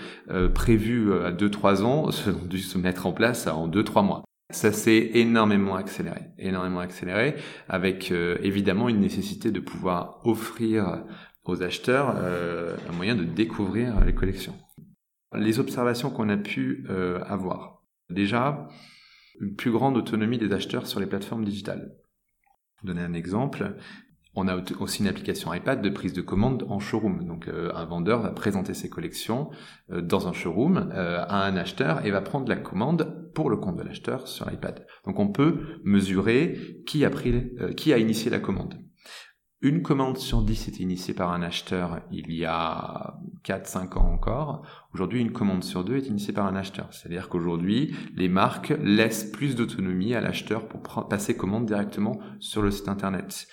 prévus 0.53 1.13
à 1.13 1.31
deux 1.31 1.49
trois 1.49 1.83
ans 1.83 2.09
ont 2.27 2.45
dû 2.45 2.59
se 2.59 2.77
mettre 2.77 3.05
en 3.05 3.13
place 3.13 3.47
en 3.47 3.67
deux 3.67 3.83
trois 3.83 4.01
mois. 4.01 4.23
Ça 4.51 4.73
s'est 4.73 5.11
énormément 5.13 5.75
accéléré, 5.75 6.21
énormément 6.37 6.81
accéléré, 6.81 7.35
avec 7.69 8.11
évidemment 8.11 8.89
une 8.89 8.99
nécessité 8.99 9.49
de 9.49 9.61
pouvoir 9.61 10.19
offrir 10.25 11.05
aux 11.45 11.63
acheteurs 11.63 12.09
un 12.09 12.91
moyen 12.91 13.15
de 13.15 13.23
découvrir 13.23 14.03
les 14.03 14.13
collections. 14.13 14.55
Les 15.33 15.59
observations 15.59 16.09
qu'on 16.09 16.29
a 16.29 16.37
pu 16.37 16.85
euh, 16.89 17.23
avoir. 17.23 17.83
Déjà, 18.09 18.67
une 19.39 19.55
plus 19.55 19.71
grande 19.71 19.95
autonomie 19.95 20.37
des 20.37 20.51
acheteurs 20.51 20.87
sur 20.87 20.99
les 20.99 21.05
plateformes 21.05 21.45
digitales. 21.45 21.95
Pour 22.77 22.87
donner 22.87 23.01
un 23.01 23.13
exemple, 23.13 23.75
On 24.33 24.47
a 24.47 24.55
aussi 24.79 25.01
une 25.01 25.09
application 25.09 25.53
iPad 25.53 25.81
de 25.81 25.89
prise 25.89 26.13
de 26.13 26.21
commande 26.21 26.65
en 26.69 26.79
showroom. 26.79 27.25
Donc 27.25 27.49
euh, 27.49 27.69
un 27.75 27.83
vendeur 27.83 28.21
va 28.21 28.31
présenter 28.31 28.73
ses 28.73 28.89
collections 28.89 29.49
euh, 29.91 30.01
dans 30.01 30.29
un 30.29 30.31
showroom 30.31 30.89
à 30.93 31.45
un 31.45 31.57
acheteur 31.57 32.05
et 32.05 32.11
va 32.11 32.21
prendre 32.21 32.47
la 32.47 32.55
commande 32.55 33.29
pour 33.35 33.49
le 33.49 33.57
compte 33.57 33.75
de 33.75 33.83
l'acheteur 33.83 34.29
sur 34.29 34.49
l'iPad. 34.49 34.85
Donc 35.05 35.19
on 35.19 35.33
peut 35.33 35.79
mesurer 35.83 36.81
qui 36.85 37.03
a 37.03 37.97
initié 37.97 38.31
la 38.31 38.39
commande. 38.39 38.75
Une 39.63 39.83
commande 39.83 40.17
sur 40.17 40.41
10 40.41 40.69
était 40.69 40.81
initiée 40.81 41.13
par 41.13 41.31
un 41.31 41.43
acheteur 41.43 42.01
il 42.11 42.33
y 42.33 42.45
a 42.45 43.19
4-5 43.45 43.99
ans 43.99 44.11
encore. 44.11 44.65
Aujourd'hui, 44.95 45.21
une 45.21 45.31
commande 45.31 45.63
sur 45.63 45.83
deux 45.83 45.97
est 45.97 46.07
initiée 46.07 46.33
par 46.33 46.47
un 46.47 46.55
acheteur. 46.55 46.87
C'est-à-dire 46.89 47.29
qu'aujourd'hui, 47.29 47.95
les 48.15 48.27
marques 48.27 48.73
laissent 48.81 49.23
plus 49.23 49.55
d'autonomie 49.55 50.15
à 50.15 50.21
l'acheteur 50.21 50.67
pour 50.67 51.07
passer 51.07 51.37
commande 51.37 51.67
directement 51.67 52.19
sur 52.39 52.63
le 52.63 52.71
site 52.71 52.89
internet. 52.89 53.45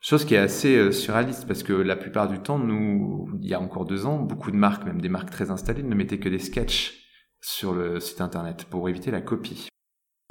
Chose 0.00 0.24
qui 0.24 0.34
est 0.34 0.38
assez 0.38 0.76
euh, 0.76 0.92
surréaliste 0.92 1.48
parce 1.48 1.64
que 1.64 1.72
la 1.72 1.96
plupart 1.96 2.28
du 2.28 2.38
temps, 2.38 2.60
nous, 2.60 3.28
il 3.40 3.48
y 3.48 3.54
a 3.54 3.60
encore 3.60 3.86
deux 3.86 4.06
ans, 4.06 4.18
beaucoup 4.18 4.52
de 4.52 4.56
marques, 4.56 4.84
même 4.84 5.00
des 5.00 5.08
marques 5.08 5.30
très 5.30 5.50
installées, 5.50 5.82
ne 5.82 5.94
mettaient 5.96 6.20
que 6.20 6.28
des 6.28 6.38
sketchs 6.38 7.08
sur 7.40 7.74
le 7.74 7.98
site 7.98 8.20
internet 8.20 8.66
pour 8.70 8.88
éviter 8.88 9.10
la 9.10 9.20
copie. 9.20 9.68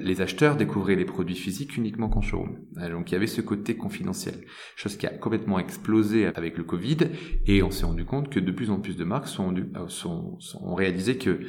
Les 0.00 0.20
acheteurs 0.20 0.56
découvraient 0.56 0.96
les 0.96 1.04
produits 1.04 1.36
physiques 1.36 1.76
uniquement 1.76 2.08
qu'en 2.08 2.20
showroom. 2.20 2.58
Euh, 2.78 2.90
donc 2.90 3.10
il 3.10 3.14
y 3.14 3.16
avait 3.16 3.28
ce 3.28 3.40
côté 3.40 3.76
confidentiel, 3.76 4.44
chose 4.74 4.96
qui 4.96 5.06
a 5.06 5.10
complètement 5.10 5.58
explosé 5.58 6.26
avec 6.26 6.58
le 6.58 6.64
Covid 6.64 6.98
et 7.46 7.62
on 7.62 7.70
s'est 7.70 7.86
rendu 7.86 8.04
compte 8.04 8.28
que 8.28 8.40
de 8.40 8.50
plus 8.50 8.70
en 8.70 8.80
plus 8.80 8.96
de 8.96 9.04
marques 9.04 9.28
euh, 9.38 9.86
ont 10.60 10.74
réalisé 10.74 11.16
que 11.16 11.40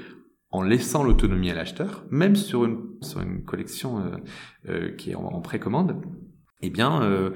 en 0.52 0.62
laissant 0.62 1.04
l'autonomie 1.04 1.50
à 1.50 1.56
l'acheteur, 1.56 2.06
même 2.12 2.36
sur 2.36 2.64
une, 2.64 3.44
collection 3.46 4.22
qui 4.98 5.12
est 5.12 5.16
en, 5.16 5.42
précommande, 5.42 6.02
eh 6.62 6.70
bien, 6.70 7.02
euh, 7.02 7.32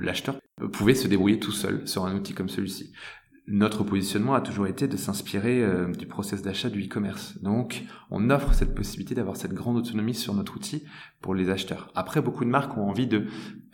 l'acheteur 0.00 0.40
pouvait 0.72 0.94
se 0.94 1.06
débrouiller 1.06 1.38
tout 1.38 1.52
seul 1.52 1.86
sur 1.86 2.06
un 2.06 2.16
outil 2.16 2.34
comme 2.34 2.48
celui-ci. 2.48 2.92
Notre 3.46 3.84
positionnement 3.84 4.32
a 4.32 4.40
toujours 4.40 4.66
été 4.66 4.88
de 4.88 4.96
s'inspirer 4.96 5.62
euh, 5.62 5.92
du 5.92 6.06
process 6.06 6.40
d'achat 6.40 6.70
du 6.70 6.82
e-commerce. 6.86 7.36
Donc, 7.42 7.84
on 8.10 8.30
offre 8.30 8.54
cette 8.54 8.74
possibilité 8.74 9.14
d'avoir 9.14 9.36
cette 9.36 9.52
grande 9.52 9.76
autonomie 9.76 10.14
sur 10.14 10.32
notre 10.32 10.56
outil 10.56 10.84
pour 11.20 11.34
les 11.34 11.50
acheteurs. 11.50 11.90
Après, 11.94 12.22
beaucoup 12.22 12.46
de 12.46 12.48
marques 12.48 12.74
ont 12.78 12.88
envie 12.88 13.06
de 13.06 13.26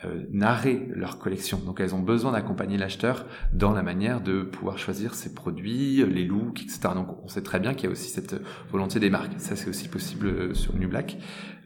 euh, 0.03 0.25
narrer 0.29 0.89
leur 0.93 1.19
collection. 1.19 1.57
Donc, 1.65 1.79
elles 1.79 1.95
ont 1.95 2.01
besoin 2.01 2.33
d'accompagner 2.33 2.77
l'acheteur 2.77 3.25
dans 3.53 3.71
la 3.71 3.81
manière 3.81 4.19
de 4.19 4.41
pouvoir 4.41 4.77
choisir 4.77 5.13
ses 5.13 5.33
produits, 5.33 6.05
les 6.05 6.25
looks, 6.25 6.63
etc. 6.63 6.89
Donc, 6.93 7.23
on 7.23 7.29
sait 7.29 7.43
très 7.43 7.61
bien 7.61 7.73
qu'il 7.73 7.85
y 7.85 7.87
a 7.87 7.91
aussi 7.91 8.09
cette 8.09 8.41
volonté 8.69 8.99
des 8.99 9.09
marques. 9.09 9.39
Ça, 9.39 9.55
c'est 9.55 9.69
aussi 9.69 9.87
possible 9.87 10.53
sur 10.53 10.75
New 10.75 10.89
Black. 10.89 11.17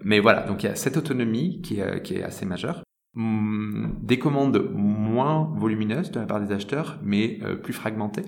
Mais 0.04 0.20
voilà, 0.20 0.42
donc 0.44 0.62
il 0.62 0.68
y 0.68 0.70
a 0.70 0.76
cette 0.76 0.98
autonomie 0.98 1.62
qui 1.62 1.80
est, 1.80 2.04
qui 2.04 2.14
est 2.14 2.24
assez 2.24 2.46
majeure. 2.46 2.84
Hmm, 3.16 3.94
des 4.04 4.20
commandes 4.20 4.58
moins 5.15 5.50
volumineuses 5.55 6.12
de 6.12 6.19
la 6.19 6.25
part 6.25 6.41
des 6.41 6.53
acheteurs, 6.53 7.00
mais 7.01 7.39
euh, 7.41 7.55
plus 7.55 7.74
fragmentées. 7.74 8.25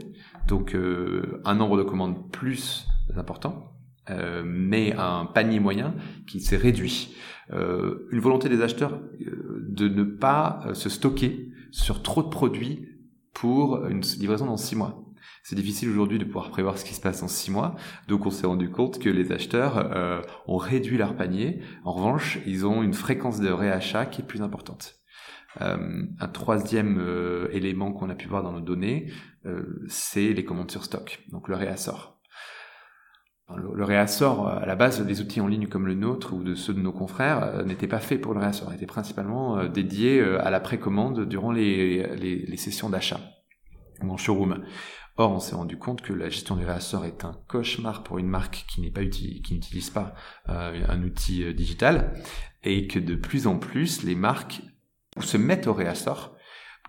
Donc 0.47 0.73
euh, 0.73 1.41
un 1.43 1.55
nombre 1.55 1.77
de 1.77 1.83
commandes 1.83 2.31
plus 2.31 2.87
important, 3.15 3.73
euh, 4.09 4.41
mais 4.45 4.93
un 4.97 5.25
panier 5.25 5.59
moyen 5.59 5.93
qui 6.27 6.39
s'est 6.39 6.57
réduit. 6.57 7.15
une 7.51 8.19
volonté 8.19 8.49
des 8.49 8.61
acheteurs 8.61 8.99
de 9.79 9.87
ne 9.87 10.03
pas 10.03 10.45
se 10.73 10.89
stocker 10.89 11.31
sur 11.71 12.01
trop 12.01 12.23
de 12.23 12.29
produits 12.29 12.75
pour 13.33 13.85
une 13.87 14.01
livraison 14.19 14.45
dans 14.45 14.57
six 14.57 14.75
mois. 14.75 14.93
C'est 15.43 15.55
difficile 15.55 15.89
aujourd'hui 15.89 16.19
de 16.19 16.25
pouvoir 16.25 16.49
prévoir 16.49 16.77
ce 16.77 16.83
qui 16.83 16.93
se 16.93 16.99
passe 16.99 17.23
en 17.23 17.29
six 17.29 17.51
mois, 17.51 17.75
donc 18.09 18.25
on 18.25 18.31
s'est 18.31 18.47
rendu 18.47 18.69
compte 18.69 18.99
que 18.99 19.09
les 19.09 19.31
acheteurs 19.31 19.75
ont 20.45 20.57
réduit 20.57 20.97
leur 20.97 21.15
panier. 21.15 21.61
En 21.85 21.93
revanche, 21.93 22.39
ils 22.45 22.65
ont 22.65 22.83
une 22.83 22.93
fréquence 22.93 23.39
de 23.39 23.49
réachat 23.49 24.05
qui 24.05 24.21
est 24.21 24.25
plus 24.25 24.41
importante. 24.41 24.97
Euh, 25.61 26.03
un 26.19 26.27
troisième 26.27 26.97
euh, 26.99 27.47
élément 27.51 27.91
qu'on 27.93 28.09
a 28.09 28.15
pu 28.15 28.27
voir 28.27 28.43
dans 28.43 28.51
nos 28.51 28.61
données, 28.61 29.11
c'est 29.87 30.33
les 30.33 30.43
commandes 30.43 30.69
sur 30.69 30.83
stock, 30.83 31.23
donc 31.31 31.47
le 31.47 31.55
réassort. 31.55 32.19
Le, 33.55 33.85
réassort, 33.85 34.49
à 34.49 34.65
la 34.65 34.75
base, 34.75 35.01
des 35.05 35.21
outils 35.21 35.39
en 35.39 35.47
ligne 35.47 35.67
comme 35.67 35.87
le 35.87 35.93
nôtre 35.93 36.33
ou 36.33 36.43
de 36.43 36.53
ceux 36.53 36.73
de 36.73 36.81
nos 36.81 36.91
confrères 36.91 37.63
n'étaient 37.63 37.87
pas 37.87 38.01
faits 38.01 38.19
pour 38.19 38.33
le 38.33 38.41
réassort, 38.41 38.73
étaient 38.73 38.85
principalement 38.85 39.63
dédiés 39.69 40.21
à 40.21 40.49
la 40.49 40.59
précommande 40.59 41.29
durant 41.29 41.53
les, 41.53 42.57
sessions 42.57 42.89
d'achat 42.89 43.21
ou 44.03 44.11
en 44.11 44.17
showroom. 44.17 44.65
Or, 45.19 45.31
on 45.31 45.39
s'est 45.39 45.55
rendu 45.55 45.77
compte 45.77 46.03
que 46.03 46.13
la 46.13 46.29
gestion 46.29 46.55
du 46.55 46.63
réassort 46.63 47.03
est 47.05 47.25
un 47.25 47.35
cauchemar 47.47 48.03
pour 48.03 48.19
une 48.19 48.27
marque 48.27 48.65
qui 48.69 48.81
n'utilise 48.81 49.89
pas 49.89 50.13
euh, 50.47 50.85
un 50.87 51.01
outil 51.01 51.43
euh, 51.43 51.53
digital, 51.53 52.13
et 52.63 52.85
que 52.85 52.99
de 52.99 53.15
plus 53.15 53.47
en 53.47 53.57
plus 53.57 54.03
les 54.03 54.13
marques 54.13 54.61
se 55.25 55.37
mettent 55.37 55.67
au 55.67 55.73
réassort 55.73 56.35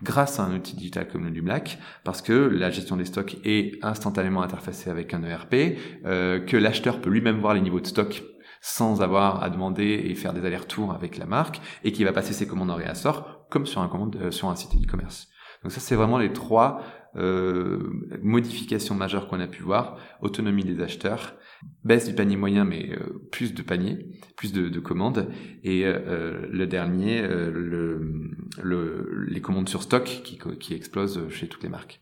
grâce 0.01 0.39
à 0.39 0.43
un 0.43 0.55
outil 0.55 0.75
digital 0.75 1.07
comme 1.07 1.27
le 1.27 1.41
Black, 1.41 1.77
parce 2.03 2.21
que 2.21 2.33
la 2.33 2.69
gestion 2.69 2.95
des 2.95 3.05
stocks 3.05 3.37
est 3.43 3.83
instantanément 3.83 4.41
interfacée 4.41 4.89
avec 4.89 5.13
un 5.13 5.23
ERP, 5.23 5.77
euh, 6.05 6.39
que 6.39 6.57
l'acheteur 6.57 7.01
peut 7.01 7.09
lui-même 7.09 7.39
voir 7.39 7.53
les 7.53 7.61
niveaux 7.61 7.81
de 7.81 7.87
stock 7.87 8.23
sans 8.61 9.01
avoir 9.01 9.43
à 9.43 9.49
demander 9.49 10.05
et 10.05 10.15
faire 10.15 10.33
des 10.33 10.45
allers-retours 10.45 10.93
avec 10.93 11.17
la 11.17 11.25
marque, 11.25 11.61
et 11.83 11.91
qui 11.91 12.03
va 12.03 12.11
passer 12.11 12.33
ses 12.33 12.47
commandes 12.47 12.71
en 12.71 12.75
réassort 12.75 13.47
comme 13.49 13.65
sur 13.65 13.81
un, 13.81 13.87
commande, 13.87 14.31
sur 14.31 14.49
un 14.49 14.55
site 14.55 14.71
e-commerce. 14.75 15.27
Donc 15.63 15.71
ça, 15.71 15.79
c'est 15.79 15.95
vraiment 15.95 16.17
les 16.17 16.31
trois 16.31 16.81
euh, 17.15 17.79
majeures 18.95 19.27
qu'on 19.27 19.39
a 19.39 19.47
pu 19.47 19.63
voir, 19.63 19.97
autonomie 20.21 20.63
des 20.63 20.81
acheteurs, 20.81 21.35
baisse 21.83 22.07
du 22.07 22.13
panier 22.13 22.37
moyen 22.37 22.65
mais 22.65 22.91
euh, 22.91 23.27
plus 23.31 23.53
de 23.53 23.61
paniers, 23.61 24.07
plus 24.35 24.53
de, 24.53 24.69
de 24.69 24.79
commandes, 24.79 25.29
et 25.63 25.85
euh, 25.85 26.47
le 26.51 26.67
dernier, 26.67 27.21
euh, 27.21 27.51
le, 27.51 28.31
le, 28.61 29.25
les 29.27 29.41
commandes 29.41 29.69
sur 29.69 29.83
stock 29.83 30.21
qui 30.59 30.73
explosent 30.73 31.29
chez 31.29 31.47
toutes 31.47 31.63
les 31.63 31.69
marques. 31.69 32.01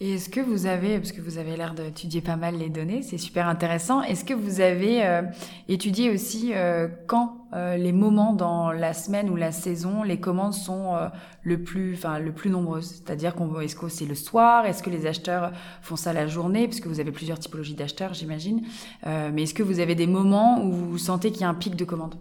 Est-ce 0.00 0.28
que 0.28 0.40
vous 0.40 0.66
avez, 0.66 0.98
parce 0.98 1.10
que 1.10 1.20
vous 1.20 1.38
avez 1.38 1.56
l'air 1.56 1.74
d'étudier 1.74 2.20
pas 2.20 2.36
mal 2.36 2.56
les 2.56 2.68
données, 2.68 3.02
c'est 3.02 3.18
super 3.18 3.48
intéressant, 3.48 4.00
est-ce 4.02 4.24
que 4.24 4.32
vous 4.32 4.60
avez 4.60 5.04
euh, 5.04 5.22
étudié 5.66 6.08
aussi 6.10 6.52
euh, 6.54 6.86
quand 7.08 7.48
euh, 7.52 7.76
les 7.76 7.90
moments 7.90 8.32
dans 8.32 8.70
la 8.70 8.92
semaine 8.92 9.28
ou 9.28 9.34
la 9.34 9.50
saison, 9.50 10.04
les 10.04 10.20
commandes 10.20 10.54
sont 10.54 10.96
le 11.42 11.64
plus, 11.64 11.94
enfin 11.94 12.20
le 12.20 12.30
plus 12.30 12.48
nombreuses? 12.48 13.02
C'est-à-dire 13.04 13.34
qu'on 13.34 13.58
est-ce 13.58 13.74
que 13.74 13.88
c'est 13.88 14.06
le 14.06 14.14
soir? 14.14 14.66
Est-ce 14.66 14.84
que 14.84 14.90
les 14.90 15.04
acheteurs 15.06 15.50
font 15.82 15.96
ça 15.96 16.12
la 16.12 16.28
journée? 16.28 16.68
Parce 16.68 16.78
que 16.78 16.88
vous 16.88 17.00
avez 17.00 17.10
plusieurs 17.10 17.40
typologies 17.40 17.74
d'acheteurs, 17.74 18.14
j'imagine. 18.14 18.62
mais 19.04 19.42
est-ce 19.42 19.54
que 19.54 19.64
vous 19.64 19.80
avez 19.80 19.96
des 19.96 20.06
moments 20.06 20.62
où 20.62 20.70
vous 20.70 20.98
sentez 20.98 21.32
qu'il 21.32 21.40
y 21.40 21.44
a 21.44 21.48
un 21.48 21.54
pic 21.54 21.74
de 21.74 21.84
commandes? 21.84 22.14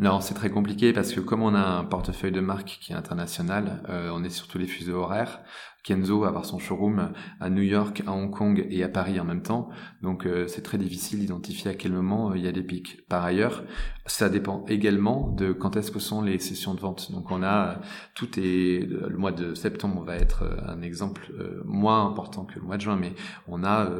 Non, 0.00 0.20
c'est 0.20 0.34
très 0.34 0.50
compliqué 0.50 0.92
parce 0.92 1.12
que 1.12 1.20
comme 1.20 1.42
on 1.42 1.54
a 1.54 1.60
un 1.60 1.84
portefeuille 1.84 2.32
de 2.32 2.40
marque 2.40 2.78
qui 2.80 2.92
est 2.92 2.96
international, 2.96 3.82
on 3.88 4.24
est 4.24 4.30
sur 4.30 4.48
tous 4.48 4.58
les 4.58 4.66
fuseaux 4.66 4.96
horaires. 4.96 5.40
Kenzo 5.82 6.24
avoir 6.24 6.44
son 6.44 6.58
showroom 6.58 7.12
à 7.40 7.50
New 7.50 7.62
York, 7.62 8.02
à 8.06 8.12
Hong 8.12 8.30
Kong 8.30 8.64
et 8.70 8.84
à 8.84 8.88
Paris 8.88 9.18
en 9.18 9.24
même 9.24 9.42
temps. 9.42 9.68
Donc 10.00 10.26
euh, 10.26 10.46
c'est 10.46 10.62
très 10.62 10.78
difficile 10.78 11.18
d'identifier 11.18 11.72
à 11.72 11.74
quel 11.74 11.92
moment 11.92 12.30
euh, 12.30 12.38
il 12.38 12.44
y 12.44 12.48
a 12.48 12.52
des 12.52 12.62
pics. 12.62 13.04
Par 13.08 13.24
ailleurs, 13.24 13.64
ça 14.06 14.28
dépend 14.28 14.64
également 14.68 15.28
de 15.28 15.52
quand 15.52 15.76
est-ce 15.76 15.90
que 15.90 15.98
sont 15.98 16.22
les 16.22 16.38
sessions 16.38 16.74
de 16.74 16.80
vente. 16.80 17.10
Donc 17.10 17.30
on 17.32 17.42
a 17.42 17.80
tout 18.14 18.28
est 18.38 18.86
le 18.88 19.16
mois 19.16 19.32
de 19.32 19.54
septembre 19.54 20.04
va 20.04 20.16
être 20.16 20.44
euh, 20.44 20.56
un 20.68 20.82
exemple 20.82 21.32
moins 21.64 22.06
important 22.06 22.44
que 22.44 22.60
le 22.60 22.62
mois 22.64 22.76
de 22.76 22.82
juin, 22.82 22.96
mais 22.96 23.14
on 23.48 23.64
a 23.64 23.90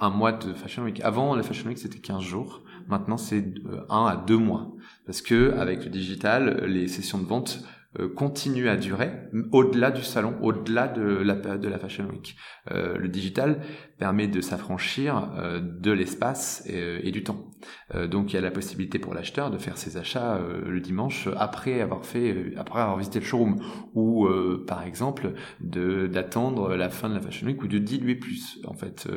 un 0.00 0.10
mois 0.10 0.32
de 0.32 0.52
Fashion 0.52 0.84
Week. 0.84 1.00
Avant 1.02 1.34
la 1.34 1.42
Fashion 1.42 1.68
Week 1.68 1.78
c'était 1.78 1.98
15 1.98 2.22
jours, 2.22 2.62
maintenant 2.88 3.16
c'est 3.16 3.44
1 3.88 4.06
à 4.06 4.16
2 4.16 4.36
mois 4.36 4.72
parce 5.06 5.22
que 5.22 5.52
avec 5.52 5.84
le 5.84 5.90
digital, 5.90 6.64
les 6.66 6.88
sessions 6.88 7.18
de 7.18 7.26
vente 7.26 7.60
euh, 7.62 7.83
continue 8.16 8.68
à 8.68 8.76
durer 8.76 9.12
au-delà 9.52 9.90
du 9.90 10.02
salon, 10.02 10.34
au-delà 10.42 10.88
de 10.88 11.02
la 11.02 11.34
de 11.34 11.68
la 11.68 11.78
Fashion 11.78 12.06
Week. 12.06 12.36
Euh, 12.70 12.96
le 12.98 13.08
digital 13.08 13.60
permet 13.98 14.26
de 14.26 14.40
s'affranchir 14.40 15.32
euh, 15.38 15.60
de 15.60 15.92
l'espace 15.92 16.64
et, 16.66 17.10
du 17.12 17.22
temps. 17.22 17.50
donc 18.10 18.32
il 18.32 18.36
y 18.36 18.38
a 18.38 18.42
la 18.42 18.50
possibilité 18.50 18.98
pour 18.98 19.14
l'acheteur 19.14 19.50
de 19.50 19.58
faire 19.58 19.78
ses 19.78 19.96
achats 19.96 20.40
le 20.66 20.80
dimanche 20.80 21.28
après 21.36 21.80
avoir 21.80 22.04
fait, 22.04 22.52
après 22.56 22.80
avoir 22.80 22.98
visité 22.98 23.20
le 23.20 23.24
showroom, 23.24 23.60
ou 23.94 24.28
par 24.66 24.82
exemple 24.82 25.34
de 25.60 26.08
d'attendre 26.08 26.74
la 26.74 26.90
fin 26.90 27.08
de 27.08 27.14
la 27.14 27.20
Fashion 27.20 27.46
Week 27.46 27.62
ou 27.62 27.68
de 27.68 27.78
diluer 27.78 28.16
plus 28.16 28.58
en 28.66 28.74
fait 28.74 29.08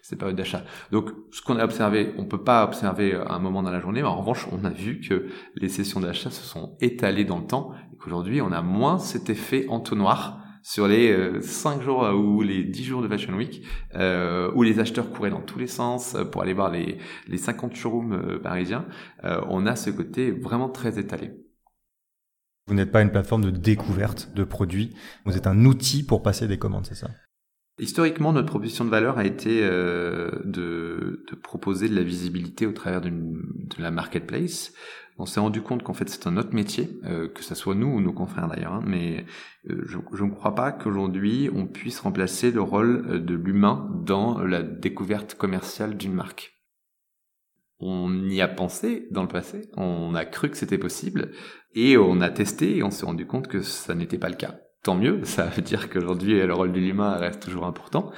ces 0.00 0.16
périodes 0.16 0.36
d'achat. 0.36 0.64
Donc 0.92 1.10
ce 1.30 1.42
qu'on 1.42 1.56
a 1.56 1.64
observé, 1.64 2.14
on 2.16 2.24
peut 2.24 2.42
pas 2.42 2.64
observer 2.64 3.14
un 3.14 3.38
moment 3.38 3.62
dans 3.62 3.70
la 3.70 3.80
journée, 3.80 4.00
mais 4.00 4.08
en 4.08 4.18
revanche 4.18 4.46
on 4.50 4.64
a 4.64 4.70
vu 4.70 5.00
que 5.00 5.26
les 5.56 5.68
sessions 5.68 6.00
d'achat 6.00 6.30
se 6.30 6.44
sont 6.44 6.76
étalées 6.80 7.24
dans 7.24 7.38
le 7.38 7.46
temps 7.46 7.72
Aujourd'hui, 8.06 8.40
on 8.40 8.50
a 8.50 8.62
moins 8.62 8.98
cet 8.98 9.30
effet 9.30 9.66
entonnoir 9.68 10.42
sur 10.62 10.86
les 10.86 11.40
5 11.40 11.80
euh, 11.80 11.82
jours 11.82 12.02
ou 12.14 12.42
les 12.42 12.64
10 12.64 12.84
jours 12.84 13.02
de 13.02 13.08
Fashion 13.08 13.34
Week, 13.34 13.64
euh, 13.94 14.50
où 14.54 14.62
les 14.62 14.78
acheteurs 14.78 15.10
couraient 15.10 15.30
dans 15.30 15.40
tous 15.40 15.58
les 15.58 15.66
sens 15.66 16.14
euh, 16.14 16.24
pour 16.24 16.42
aller 16.42 16.54
voir 16.54 16.70
les 16.70 16.98
50 17.36 17.74
showrooms 17.74 18.40
parisiens, 18.42 18.86
on 19.22 19.66
a 19.66 19.76
ce 19.76 19.90
côté 19.90 20.30
vraiment 20.30 20.68
très 20.68 20.98
étalé. 20.98 21.32
Vous 22.68 22.74
n'êtes 22.74 22.92
pas 22.92 23.02
une 23.02 23.10
plateforme 23.10 23.44
de 23.44 23.50
découverte 23.50 24.32
de 24.34 24.44
produits, 24.44 24.94
vous 25.24 25.36
êtes 25.36 25.46
un 25.46 25.64
outil 25.64 26.04
pour 26.04 26.22
passer 26.22 26.46
des 26.46 26.58
commandes, 26.58 26.86
c'est 26.86 26.94
ça? 26.94 27.10
Historiquement, 27.78 28.32
notre 28.32 28.48
proposition 28.48 28.84
de 28.84 28.90
valeur 28.90 29.18
a 29.18 29.24
été 29.24 29.60
euh, 29.62 30.30
de, 30.44 31.24
proposer 31.42 31.88
de 31.88 31.94
la 31.94 32.02
visibilité 32.02 32.66
au 32.66 32.72
travers 32.72 33.00
de 33.00 33.12
la 33.78 33.90
marketplace. 33.90 34.74
On 35.18 35.24
s'est 35.24 35.40
rendu 35.40 35.62
compte 35.62 35.82
qu'en 35.82 35.94
fait 35.94 36.08
c'est 36.08 36.26
un 36.26 36.36
autre 36.36 36.54
métier, 36.54 36.90
euh, 37.04 37.28
que 37.28 37.42
ce 37.42 37.54
soit 37.54 37.74
nous 37.74 37.86
ou 37.86 38.00
nos 38.00 38.12
confrères 38.12 38.48
d'ailleurs, 38.48 38.74
hein, 38.74 38.82
mais 38.86 39.24
euh, 39.70 39.82
je, 39.86 39.98
je, 40.12 40.24
ne 40.24 40.30
crois 40.30 40.54
pas 40.54 40.72
qu'aujourd'hui 40.72 41.50
on 41.54 41.66
puisse 41.66 42.00
remplacer 42.00 42.50
le 42.50 42.62
rôle 42.62 43.24
de 43.24 43.34
l'humain 43.34 43.90
dans 44.04 44.42
la 44.42 44.62
découverte 44.62 45.34
commerciale 45.34 45.96
d'une 45.96 46.14
marque. 46.14 46.58
On 47.78 48.28
y 48.28 48.40
a 48.40 48.48
pensé 48.48 49.08
dans 49.10 49.22
le 49.22 49.28
passé, 49.28 49.70
on 49.76 50.14
a 50.14 50.24
cru 50.24 50.50
que 50.50 50.56
c'était 50.56 50.78
possible, 50.78 51.32
et 51.74 51.96
on 51.96 52.20
a 52.20 52.30
testé 52.30 52.76
et 52.76 52.82
on 52.82 52.90
s'est 52.90 53.06
rendu 53.06 53.26
compte 53.26 53.48
que 53.48 53.62
ça 53.62 53.94
n'était 53.94 54.18
pas 54.18 54.28
le 54.28 54.36
cas 54.36 54.61
tant 54.82 54.94
mieux, 54.94 55.20
ça 55.24 55.44
veut 55.46 55.62
dire 55.62 55.90
qu'aujourd'hui 55.90 56.40
le 56.40 56.54
rôle 56.54 56.72
de 56.72 56.80
l'humain 56.80 57.16
reste 57.16 57.42
toujours 57.42 57.66
important, 57.66 58.12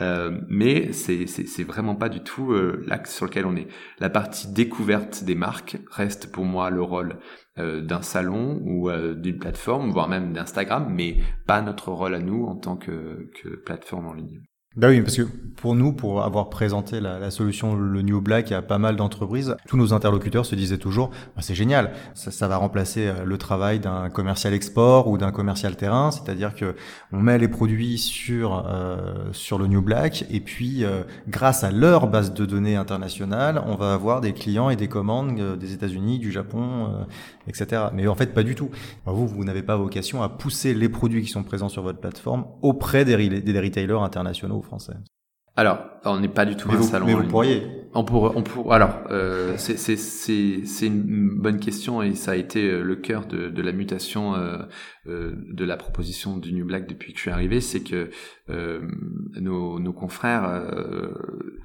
euh, 0.00 0.40
mais 0.48 0.92
c'est, 0.92 1.24
vraiment 1.64 1.96
pas 1.96 2.08
du 2.08 2.20
tout 2.20 2.52
euh, 2.52 2.84
l'axe 2.86 3.14
sur 3.14 3.26
lequel 3.26 3.46
on 3.46 3.56
est. 3.56 3.68
La 3.98 4.10
partie 4.10 4.52
découverte 4.52 5.24
des 5.24 5.34
marques 5.34 5.78
reste 5.90 6.30
pour 6.30 6.44
moi 6.44 6.70
le 6.70 6.82
rôle 6.82 7.18
euh, 7.58 7.80
d'un 7.80 8.02
salon 8.02 8.60
ou 8.64 8.90
euh, 8.90 9.14
d'une 9.14 9.38
plateforme, 9.38 9.90
voire 9.90 10.08
même 10.08 10.32
d'Instagram, 10.32 10.86
mais 10.90 11.18
pas 11.46 11.62
notre 11.62 11.90
rôle 11.90 12.14
à 12.14 12.20
nous 12.20 12.44
en 12.44 12.56
tant 12.56 12.76
que 12.76 13.28
plateforme 13.64 14.06
en 14.06 14.14
ligne. 14.14 14.47
Bah 14.76 14.88
oui, 14.90 15.00
parce 15.00 15.16
que 15.16 15.22
pour 15.56 15.74
nous, 15.74 15.92
pour 15.92 16.22
avoir 16.22 16.50
présenté 16.50 17.00
la, 17.00 17.30
solution 17.32 17.74
le 17.74 18.02
New 18.02 18.20
Black 18.20 18.52
à 18.52 18.62
pas 18.62 18.78
mal 18.78 18.94
d'entreprises, 18.94 19.56
tous 19.66 19.76
nos 19.76 19.92
interlocuteurs 19.92 20.46
se 20.46 20.54
disaient 20.54 20.78
toujours 20.78 21.08
bah, 21.34 21.42
c'est 21.42 21.54
génial, 21.54 21.92
ça, 22.14 22.30
ça, 22.30 22.46
va 22.46 22.58
remplacer 22.58 23.08
euh, 23.08 23.24
le 23.24 23.38
travail 23.38 23.80
d'un 23.80 24.08
commercial 24.08 24.52
export 24.54 25.08
ou 25.08 25.18
d'un 25.18 25.32
commercial 25.32 25.74
terrain, 25.74 26.12
c'est-à-dire 26.12 26.54
que 26.54 26.76
on 27.12 27.18
met 27.18 27.38
les 27.38 27.48
produits 27.48 27.98
sur 27.98 28.64
euh, 28.68 29.32
sur 29.32 29.58
le 29.58 29.66
New 29.66 29.82
Black 29.82 30.26
et 30.30 30.40
puis 30.40 30.84
euh, 30.84 31.02
grâce 31.28 31.64
à 31.64 31.72
leur 31.72 32.06
base 32.06 32.32
de 32.32 32.46
données 32.46 32.76
internationale, 32.76 33.60
on 33.66 33.74
va 33.74 33.94
avoir 33.94 34.20
des 34.20 34.32
clients 34.32 34.70
et 34.70 34.76
des 34.76 34.88
commandes 34.88 35.40
euh, 35.40 35.56
des 35.56 35.72
États-Unis, 35.72 36.20
du 36.20 36.30
Japon, 36.30 37.06
etc. 37.48 37.86
Mais 37.94 38.06
en 38.06 38.14
fait, 38.14 38.32
pas 38.32 38.42
du 38.44 38.54
tout. 38.54 38.70
Vous, 39.06 39.26
vous 39.26 39.44
n'avez 39.44 39.62
pas 39.62 39.76
vocation 39.76 40.22
à 40.22 40.28
pousser 40.28 40.74
les 40.74 40.88
produits 40.88 41.22
qui 41.22 41.28
sont 41.30 41.42
présents 41.42 41.68
sur 41.68 41.82
votre 41.82 41.98
plateforme 41.98 42.44
auprès 42.62 43.04
des, 43.04 43.16
des 43.40 43.60
retailers 43.60 44.02
internationaux 44.02 44.57
français. 44.62 44.94
Alors, 45.58 45.80
on 46.04 46.20
n'est 46.20 46.28
pas 46.28 46.46
du 46.46 46.54
tout 46.54 46.70
un 46.70 46.80
salon. 46.82 47.06
Mais 47.06 47.14
vous 47.14 47.24
pourriez. 47.24 47.66
On 47.92 48.04
pourrait, 48.04 48.32
on 48.36 48.42
pour, 48.42 48.72
alors, 48.72 49.00
euh, 49.10 49.54
c'est 49.56 49.76
c'est 49.76 49.96
c'est 49.96 50.86
une 50.86 51.30
bonne 51.30 51.58
question 51.58 52.00
et 52.00 52.14
ça 52.14 52.32
a 52.32 52.36
été 52.36 52.70
euh, 52.70 52.82
le 52.82 52.94
cœur 52.94 53.26
de, 53.26 53.48
de 53.48 53.62
la 53.62 53.72
mutation 53.72 54.36
euh, 54.36 54.58
euh, 55.08 55.32
de 55.50 55.64
la 55.64 55.76
proposition 55.76 56.36
du 56.36 56.52
New 56.52 56.64
Black 56.64 56.86
depuis 56.86 57.12
que 57.12 57.18
je 57.18 57.22
suis 57.22 57.30
arrivé, 57.32 57.60
c'est 57.60 57.80
que 57.80 58.10
nos, 59.40 59.80
nos 59.80 59.92
confrères 59.92 60.64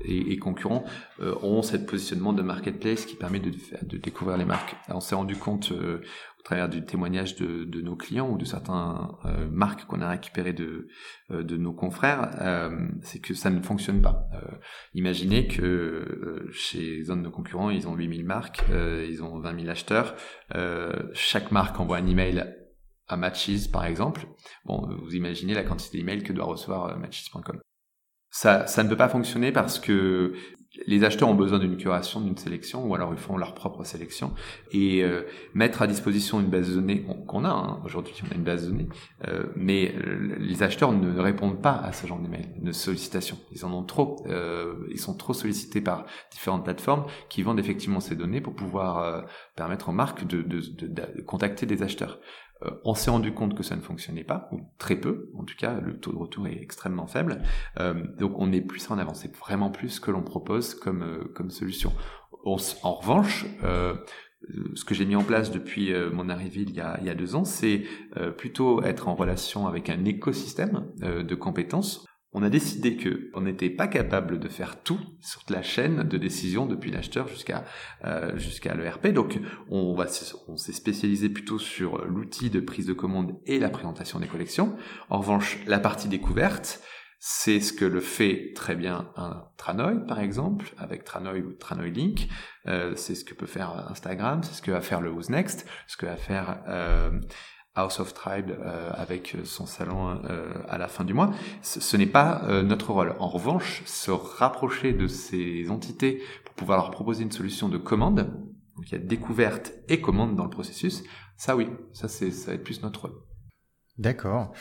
et, 0.04 0.34
et, 0.34 0.38
concurrents 0.38 0.84
ont 1.22 1.62
cette 1.62 1.86
positionnement 1.86 2.34
de 2.34 2.42
marketplace 2.42 3.06
qui 3.06 3.16
permet 3.16 3.40
de, 3.40 3.52
de 3.84 3.98
découvrir 3.98 4.38
les 4.38 4.46
marques. 4.46 4.76
Alors, 4.88 4.98
on 4.98 5.02
s'est 5.02 5.16
rendu 5.16 5.36
compte 5.36 5.72
au 6.44 6.46
travers 6.46 6.68
du 6.68 6.84
témoignage 6.84 7.38
de, 7.38 7.82
nos 7.82 7.96
clients 7.96 8.30
ou 8.30 8.38
de 8.38 8.44
certains 8.44 9.18
euh, 9.24 9.48
marques 9.50 9.86
qu'on 9.86 10.02
a 10.02 10.10
récupérées 10.10 10.52
de, 10.52 10.90
euh, 11.32 11.44
nos 11.44 11.72
confrères, 11.72 12.32
euh, 12.42 12.90
c'est 13.02 13.20
que 13.20 13.34
ça 13.34 13.50
ne 13.50 13.62
fonctionne 13.62 14.02
pas. 14.02 14.28
Euh, 14.34 14.58
imaginez 14.94 15.48
que 15.48 16.50
chez 16.52 17.10
un 17.10 17.16
de 17.16 17.22
nos 17.22 17.32
concurrents, 17.32 17.70
ils 17.70 17.88
ont 17.88 17.96
8000 17.96 18.26
marques, 18.26 18.62
ils 18.70 19.24
ont 19.24 19.40
20 19.40 19.56
000 19.62 19.70
acheteurs, 19.70 20.16
chaque 21.14 21.52
marque 21.52 21.80
envoie 21.80 21.98
un 21.98 22.08
email 22.08 22.54
à 23.08 23.16
Matches 23.16 23.72
par 23.72 23.86
exemple. 23.86 24.28
Bon, 24.66 24.86
vous 25.02 25.16
imaginez 25.16 25.54
la 25.54 25.64
quantité 25.64 25.98
d'emails 25.98 26.24
que 26.24 26.34
doit 26.34 26.46
recevoir 26.46 26.98
Matches.com. 27.00 27.62
Ça 28.32 28.66
ne 28.84 28.90
peut 28.90 28.98
pas 28.98 29.10
fonctionner 29.10 29.54
parce 29.54 29.80
que 29.80 30.34
les 30.88 31.04
acheteurs 31.04 31.30
ont 31.30 31.36
besoin 31.36 31.60
d'une 31.60 31.78
curation, 31.78 32.22
d'une 32.22 32.38
sélection, 32.38 32.86
ou 32.86 32.96
alors 32.96 33.14
ils 33.14 33.20
font 33.20 33.38
leur 33.38 33.54
propre 33.54 33.84
sélection. 33.84 34.34
Et 34.72 35.04
euh, 35.04 35.24
mettre 35.54 35.82
à 35.82 35.88
disposition 35.88 36.40
une 36.40 36.48
base 36.48 36.70
de 36.70 36.76
données 36.76 37.06
qu'on 37.28 37.46
a, 37.46 37.50
hein, 37.50 37.82
aujourd'hui 37.86 38.14
on 38.28 38.32
a 38.32 38.36
une 38.36 38.44
base 38.44 38.66
de 38.66 38.72
données, 38.72 38.90
euh, 39.28 39.46
mais 39.56 39.94
euh, 39.96 40.36
les 40.40 40.64
acheteurs 40.64 40.92
ne 40.92 41.20
répondent 41.20 41.62
pas 41.62 41.76
à 41.76 41.92
ce 41.94 42.08
genre 42.08 42.20
d'email, 42.20 42.50
de 42.60 42.72
sollicitations. 42.72 43.38
Ils 43.52 43.66
en 43.66 43.74
ont 43.74 43.84
trop, 43.84 44.26
ils 44.90 45.00
sont 45.00 45.16
trop 45.16 45.34
sollicités 45.34 45.82
par 45.82 46.06
différentes 46.32 46.64
plateformes 46.64 47.06
qui 47.30 47.44
vendent 47.44 47.60
effectivement 47.60 48.00
ces 48.00 48.16
données 48.16 48.42
pour 48.42 48.56
pouvoir 48.56 49.26
permettre 49.56 49.90
aux 49.90 49.94
marques 49.94 50.26
de, 50.26 50.42
de, 50.42 50.60
de 50.60 51.22
contacter 51.22 51.66
des 51.66 51.84
acheteurs. 51.84 52.20
Euh, 52.66 52.72
on 52.84 52.94
s'est 52.94 53.12
rendu 53.12 53.34
compte 53.34 53.56
que 53.56 53.64
ça 53.64 53.76
ne 53.76 53.82
fonctionnait 53.82 54.24
pas, 54.24 54.50
ou 54.52 54.62
très 54.78 54.96
peu, 54.96 55.30
en 55.38 55.44
tout 55.44 55.56
cas 55.58 55.80
le 55.80 56.00
taux 56.00 56.12
de 56.12 56.18
retour 56.18 56.48
est 56.48 56.62
extrêmement 56.62 57.08
faible. 57.08 57.42
Euh, 57.80 58.04
donc 58.18 58.34
on 58.38 58.52
est 58.52 58.62
plus 58.62 58.90
en 58.92 58.98
avance, 58.98 59.22
c'est 59.22 59.36
vraiment 59.36 59.70
plus 59.70 60.00
que 60.00 60.12
l'on 60.12 60.24
propose 60.24 60.76
comme, 60.76 61.04
euh, 61.04 61.50
solution. 61.50 61.92
en 62.46 62.94
revanche, 62.94 63.46
ce 63.62 64.86
que 64.86 64.96
j'ai 64.96 65.06
mis 65.06 65.16
en 65.16 65.24
place 65.24 65.52
depuis 65.52 65.94
mon 66.12 66.30
arrivée 66.30 66.62
y 66.64 66.80
a, 66.80 66.98
il 67.00 67.08
y 67.08 67.10
a 67.10 67.16
deux 67.16 67.36
ans, 67.36 67.46
c'est 67.46 67.84
plutôt 68.38 68.82
être 68.82 69.08
en 69.08 69.16
relation 69.16 69.68
avec 69.68 69.90
un 69.90 70.04
écosystème 70.06 70.88
de 71.00 71.36
compétences 71.36 72.06
on 72.34 72.44
a 72.44 72.50
décidé 72.50 72.98
que 72.98 73.30
on 73.34 73.42
n'était 73.42 73.70
pas 73.70 73.88
capable 73.88 74.40
de 74.40 74.48
faire 74.48 74.82
tout 74.82 75.00
sur 75.22 75.42
la 75.50 75.62
chaîne 75.62 76.04
de 76.04 76.18
décision 76.18 76.66
depuis 76.66 76.92
l'acheteur 76.92 77.28
jusqu'à 77.28 77.64
euh, 78.06 78.38
jusqu'à 78.38 78.74
l'ERP. 78.74 79.08
Donc 79.08 79.40
on 79.70 79.96
s'est 80.58 80.74
spécialisé 80.74 81.30
plutôt 81.30 81.60
sur 81.60 82.06
l'outil 82.06 82.50
de 82.50 82.60
prise 82.60 82.88
de 82.88 82.94
commande 82.94 83.36
et 83.46 83.60
la 83.60 83.70
présentation 83.70 84.20
des 84.20 84.28
collections. 84.28 84.76
En 85.10 85.20
revanche, 85.20 85.60
la 85.68 85.80
partie 85.80 86.08
découverte, 86.08 86.82
c'est 87.26 87.62
ce 87.62 87.72
que 87.72 87.86
le 87.86 88.02
fait 88.02 88.52
très 88.54 88.76
bien 88.76 89.10
un 89.16 89.46
Tranoï, 89.56 90.06
par 90.06 90.20
exemple, 90.20 90.74
avec 90.78 91.06
Tranoï 91.06 91.42
ou 91.42 91.54
Tranoï 91.54 91.90
Link. 91.90 92.28
Euh, 92.68 92.96
c'est 92.98 93.16
ce 93.16 93.24
que 93.24 93.34
peut 93.34 93.46
faire 93.46 93.90
Instagram, 93.90 94.44
c'est 94.44 94.54
ce 94.54 94.62
que 94.62 94.72
va 94.72 94.82
faire 94.82 95.00
le 95.00 95.10
Who's 95.10 95.30
Next, 95.30 95.66
ce 95.88 95.96
que 95.96 96.06
va 96.06 96.18
faire 96.18 96.62
euh, 96.68 97.12
House 97.76 98.00
of 98.00 98.14
Tribe 98.14 98.52
euh, 98.52 98.92
avec 98.94 99.36
son 99.46 99.66
salon 99.66 100.22
euh, 100.30 100.54
à 100.70 100.78
la 100.78 100.88
fin 100.88 101.04
du 101.04 101.14
mois. 101.14 101.32
Ce, 101.62 101.98
n'est 101.98 102.06
pas 102.06 102.44
euh, 102.46 102.62
notre 102.62 102.92
rôle. 102.92 103.16
En 103.20 103.28
revanche, 103.28 103.82
se 103.86 104.12
rapprocher 104.12 104.94
de 104.94 105.08
ces 105.08 105.70
entités 105.70 106.22
pour 106.46 106.54
pouvoir 106.56 106.78
leur 106.78 106.92
proposer 106.92 107.24
une 107.24 107.32
solution 107.32 107.70
de 107.70 107.78
commande, 107.78 108.32
donc 108.76 108.92
il 108.92 108.92
y 108.92 108.96
a 108.96 109.00
découverte 109.00 109.74
et 109.90 110.02
commande 110.02 110.36
dans 110.36 110.44
le 110.44 110.50
processus, 110.50 111.04
ça 111.38 111.56
oui, 111.56 111.68
ça 111.94 112.08
c'est 112.08 112.32
ça 112.32 112.52
va 112.52 112.56
être 112.56 112.64
plus 112.64 112.84
notre 112.84 113.02
rôle. 113.02 113.33
D'accord. 114.00 114.54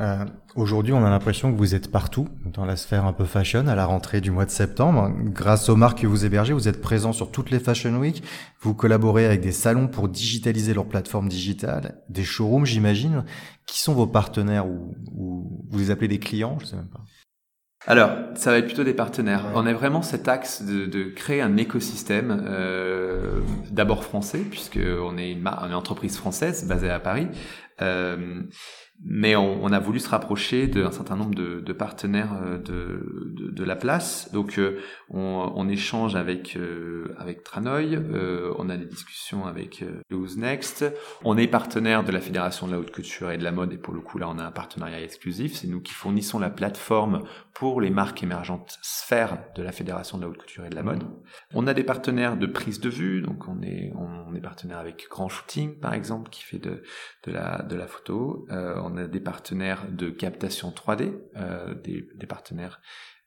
Euh, 0.00 0.24
Aujourd'hui, 0.56 0.92
on 0.92 1.04
a 1.04 1.10
l'impression 1.10 1.52
que 1.52 1.56
vous 1.56 1.76
êtes 1.76 1.92
partout 1.92 2.28
dans 2.44 2.64
la 2.64 2.74
sphère 2.74 3.04
un 3.04 3.12
peu 3.12 3.24
fashion 3.24 3.68
à 3.68 3.76
la 3.76 3.86
rentrée 3.86 4.20
du 4.20 4.32
mois 4.32 4.46
de 4.46 4.50
septembre. 4.50 5.12
Grâce 5.26 5.68
aux 5.68 5.76
marques 5.76 6.00
que 6.00 6.08
vous 6.08 6.24
hébergez, 6.24 6.52
vous 6.52 6.66
êtes 6.66 6.80
présent 6.80 7.12
sur 7.12 7.30
toutes 7.30 7.50
les 7.50 7.60
Fashion 7.60 7.96
Week. 7.98 8.22
Vous 8.60 8.74
collaborez 8.74 9.26
avec 9.26 9.42
des 9.42 9.52
salons 9.52 9.86
pour 9.86 10.08
digitaliser 10.08 10.74
leur 10.74 10.86
plateforme 10.86 11.28
digitale, 11.28 12.02
des 12.08 12.24
showrooms, 12.24 12.66
j'imagine. 12.66 13.24
Qui 13.66 13.80
sont 13.80 13.94
vos 13.94 14.08
partenaires 14.08 14.66
ou, 14.66 14.96
vous 15.70 15.78
les 15.78 15.92
appelez 15.92 16.08
des 16.08 16.18
clients 16.18 16.58
Je 16.60 16.66
sais 16.66 16.76
même 16.76 16.88
pas. 16.88 17.04
Alors, 17.86 18.10
ça 18.34 18.50
va 18.50 18.58
être 18.58 18.66
plutôt 18.66 18.84
des 18.84 18.92
partenaires. 18.92 19.46
On 19.54 19.64
a 19.64 19.72
vraiment 19.72 20.02
cet 20.02 20.28
axe 20.28 20.62
de, 20.62 20.84
de 20.84 21.04
créer 21.04 21.40
un 21.40 21.56
écosystème, 21.56 22.44
euh, 22.46 23.40
d'abord 23.70 24.04
français, 24.04 24.40
puisque 24.50 24.78
on 24.78 25.16
est 25.16 25.32
une, 25.32 25.46
une, 25.46 25.74
entreprise 25.74 26.18
française 26.18 26.68
basée 26.68 26.90
à 26.90 27.00
Paris, 27.00 27.28
euh, 27.82 28.42
mais 29.02 29.34
on, 29.34 29.72
a 29.72 29.78
voulu 29.78 29.98
se 29.98 30.08
rapprocher 30.10 30.66
d'un 30.66 30.90
certain 30.90 31.16
nombre 31.16 31.34
de, 31.34 31.72
partenaires 31.72 32.34
euh, 32.42 32.58
de, 32.58 33.64
la 33.64 33.76
place. 33.76 34.30
Donc, 34.32 34.58
euh, 34.58 34.78
on, 35.08 35.52
on, 35.54 35.68
échange 35.68 36.16
avec 36.16 36.56
euh, 36.56 37.14
avec 37.18 37.42
Tranoï, 37.42 37.98
on 38.58 38.68
a 38.68 38.76
des 38.76 38.84
discussions 38.84 39.46
avec 39.46 39.84
Who's 40.10 40.36
Next. 40.36 40.84
On 41.24 41.38
est 41.38 41.46
partenaire 41.46 42.04
de 42.04 42.12
la 42.12 42.20
Fédération 42.20 42.66
de 42.66 42.72
la 42.72 42.78
haute 42.78 42.90
couture 42.90 43.30
et 43.30 43.38
de 43.38 43.44
la 43.44 43.52
mode, 43.52 43.72
et 43.72 43.78
pour 43.78 43.94
le 43.94 44.00
coup 44.00 44.18
là, 44.18 44.28
on 44.28 44.38
a 44.38 44.44
un 44.44 44.52
partenariat 44.52 45.00
exclusif. 45.00 45.54
C'est 45.54 45.68
nous 45.68 45.80
qui 45.80 45.94
fournissons 45.94 46.38
la 46.38 46.50
plateforme 46.50 47.22
pour 47.54 47.80
les 47.80 47.90
marques 47.90 48.22
émergentes 48.22 48.78
sphères 48.82 49.38
de 49.54 49.62
la 49.62 49.72
Fédération 49.72 50.16
de 50.16 50.22
la 50.22 50.28
haute 50.28 50.38
couture 50.38 50.64
et 50.64 50.70
de 50.70 50.74
la 50.74 50.82
mode. 50.82 51.04
On 51.54 51.66
a 51.66 51.74
des 51.74 51.84
partenaires 51.84 52.36
de 52.36 52.46
prise 52.46 52.80
de 52.80 52.88
vue, 52.88 53.22
donc 53.22 53.48
on 53.48 53.62
est 53.62 53.92
on 53.96 54.34
est 54.34 54.40
partenaire 54.40 54.78
avec 54.78 55.08
Grand 55.10 55.28
Shooting 55.28 55.78
par 55.78 55.94
exemple, 55.94 56.30
qui 56.30 56.42
fait 56.42 56.58
de 56.58 56.82
de 57.24 57.32
la 57.32 57.62
de 57.62 57.76
la 57.76 57.86
photo. 57.86 58.46
Euh, 58.50 58.80
on 58.82 58.96
a 58.96 59.06
des 59.06 59.20
partenaires 59.20 59.86
de 59.90 60.10
captation 60.10 60.70
3D, 60.70 61.12
euh, 61.36 61.74
des, 61.74 62.08
des, 62.14 62.26
partenaires 62.26 62.80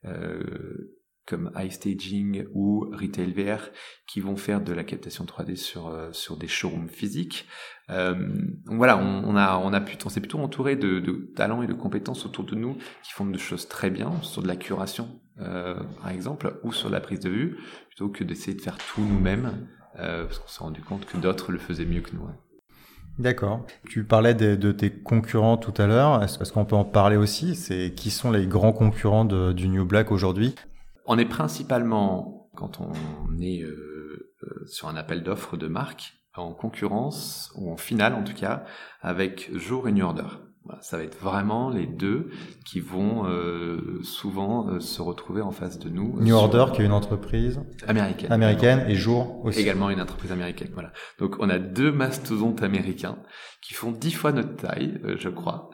euh, 0.05 0.97
comme 1.25 1.51
iStaging 1.55 2.45
ou 2.53 2.89
Retail 2.91 3.31
VR 3.31 3.69
qui 4.07 4.19
vont 4.19 4.35
faire 4.35 4.61
de 4.61 4.73
la 4.73 4.83
captation 4.83 5.25
3D 5.25 5.55
sur 5.55 5.87
euh, 5.87 6.09
sur 6.11 6.37
des 6.37 6.47
showrooms 6.47 6.89
physiques. 6.89 7.47
Euh, 7.89 8.15
voilà, 8.65 8.97
on, 8.97 9.35
a 9.35 9.57
on 9.57 9.73
a 9.73 9.81
pu, 9.81 9.97
on 10.05 10.09
s'est 10.09 10.21
plutôt 10.21 10.39
entouré 10.39 10.75
de, 10.75 10.99
de, 10.99 11.31
talents 11.35 11.63
et 11.63 11.67
de 11.67 11.73
compétences 11.73 12.25
autour 12.25 12.45
de 12.45 12.55
nous 12.55 12.75
qui 13.03 13.11
font 13.11 13.25
des 13.25 13.37
choses 13.37 13.67
très 13.67 13.89
bien 13.89 14.11
sur 14.21 14.41
de 14.41 14.47
la 14.47 14.55
curation 14.55 15.19
euh, 15.39 15.75
par 16.01 16.09
exemple 16.09 16.59
ou 16.63 16.71
sur 16.71 16.89
la 16.89 17.01
prise 17.01 17.19
de 17.19 17.29
vue 17.29 17.57
plutôt 17.87 18.09
que 18.09 18.23
d'essayer 18.23 18.55
de 18.55 18.61
faire 18.61 18.77
tout 18.77 19.01
nous-mêmes 19.01 19.67
parce 19.95 20.39
qu'on 20.39 20.47
s'est 20.47 20.63
rendu 20.63 20.81
compte 20.81 21.05
que 21.05 21.17
d'autres 21.17 21.51
le 21.51 21.59
faisaient 21.59 21.85
mieux 21.85 22.01
que 22.01 22.15
nous. 22.15 22.27
D'accord. 23.19 23.63
Tu 23.87 24.03
parlais 24.03 24.33
de, 24.33 24.71
tes 24.71 24.89
concurrents 24.89 25.57
tout 25.57 25.73
à 25.79 25.85
l'heure. 25.85 26.23
Est-ce 26.23 26.51
qu'on 26.51 26.65
peut 26.65 26.75
en 26.75 26.83
parler 26.83 27.15
aussi? 27.15 27.53
C'est 27.53 27.93
qui 27.95 28.09
sont 28.09 28.31
les 28.31 28.47
grands 28.47 28.73
concurrents 28.73 29.25
du 29.25 29.69
New 29.69 29.85
Black 29.85 30.11
aujourd'hui? 30.11 30.55
On 31.05 31.17
est 31.17 31.25
principalement, 31.25 32.49
quand 32.55 32.79
on 32.79 33.37
est 33.39 33.61
euh, 33.61 34.33
euh, 34.43 34.65
sur 34.67 34.87
un 34.87 34.95
appel 34.95 35.23
d'offres 35.23 35.57
de 35.57 35.67
marque, 35.67 36.13
en 36.35 36.53
concurrence, 36.53 37.51
ou 37.55 37.71
en 37.71 37.77
finale 37.77 38.15
en 38.15 38.23
tout 38.23 38.33
cas, 38.33 38.63
avec 39.01 39.51
Jour 39.55 39.87
et 39.87 39.91
New 39.91 40.05
Order 40.05 40.27
ça 40.81 40.97
va 40.97 41.03
être 41.03 41.17
vraiment 41.19 41.69
les 41.69 41.85
deux 41.85 42.29
qui 42.65 42.79
vont 42.79 43.25
euh, 43.25 44.01
souvent 44.03 44.69
euh, 44.69 44.79
se 44.79 45.01
retrouver 45.01 45.41
en 45.41 45.51
face 45.51 45.77
de 45.77 45.89
nous. 45.89 46.19
New 46.21 46.35
Order, 46.35 46.67
qui 46.73 46.81
est 46.81 46.85
une 46.85 46.93
entreprise 46.93 47.59
américaine, 47.85 48.31
américaine 48.31 48.85
et 48.87 48.95
Jour 48.95 49.43
aussi. 49.43 49.59
Également 49.59 49.89
une 49.89 50.01
entreprise 50.01 50.31
américaine. 50.31 50.69
Voilà. 50.73 50.93
Donc 51.19 51.35
on 51.39 51.49
a 51.49 51.59
deux 51.59 51.91
mastodontes 51.91 52.63
américains 52.63 53.17
qui 53.61 53.73
font 53.73 53.91
dix 53.91 54.11
fois 54.11 54.31
notre 54.31 54.55
taille, 54.55 55.01
euh, 55.03 55.15
je 55.17 55.29
crois, 55.29 55.69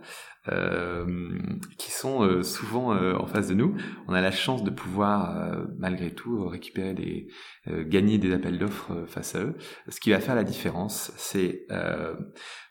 qui 1.78 1.92
sont 1.92 2.24
euh, 2.24 2.44
souvent 2.44 2.94
euh, 2.94 3.16
en 3.16 3.28
face 3.28 3.48
de 3.48 3.54
nous. 3.54 3.76
On 4.08 4.14
a 4.14 4.22
la 4.22 4.32
chance 4.32 4.64
de 4.64 4.70
pouvoir, 4.70 5.58
malgré 5.78 6.12
tout, 6.12 6.48
récupérer 6.48 6.94
des, 6.94 7.28
gagner 7.68 8.18
des 8.18 8.34
appels 8.34 8.58
d'offres 8.58 9.06
face 9.08 9.36
à 9.36 9.40
eux. 9.40 9.56
Ce 9.88 10.00
qui 10.00 10.12
va 10.12 10.20
faire 10.20 10.36
la 10.36 10.44
différence, 10.44 11.12
c'est 11.18 11.68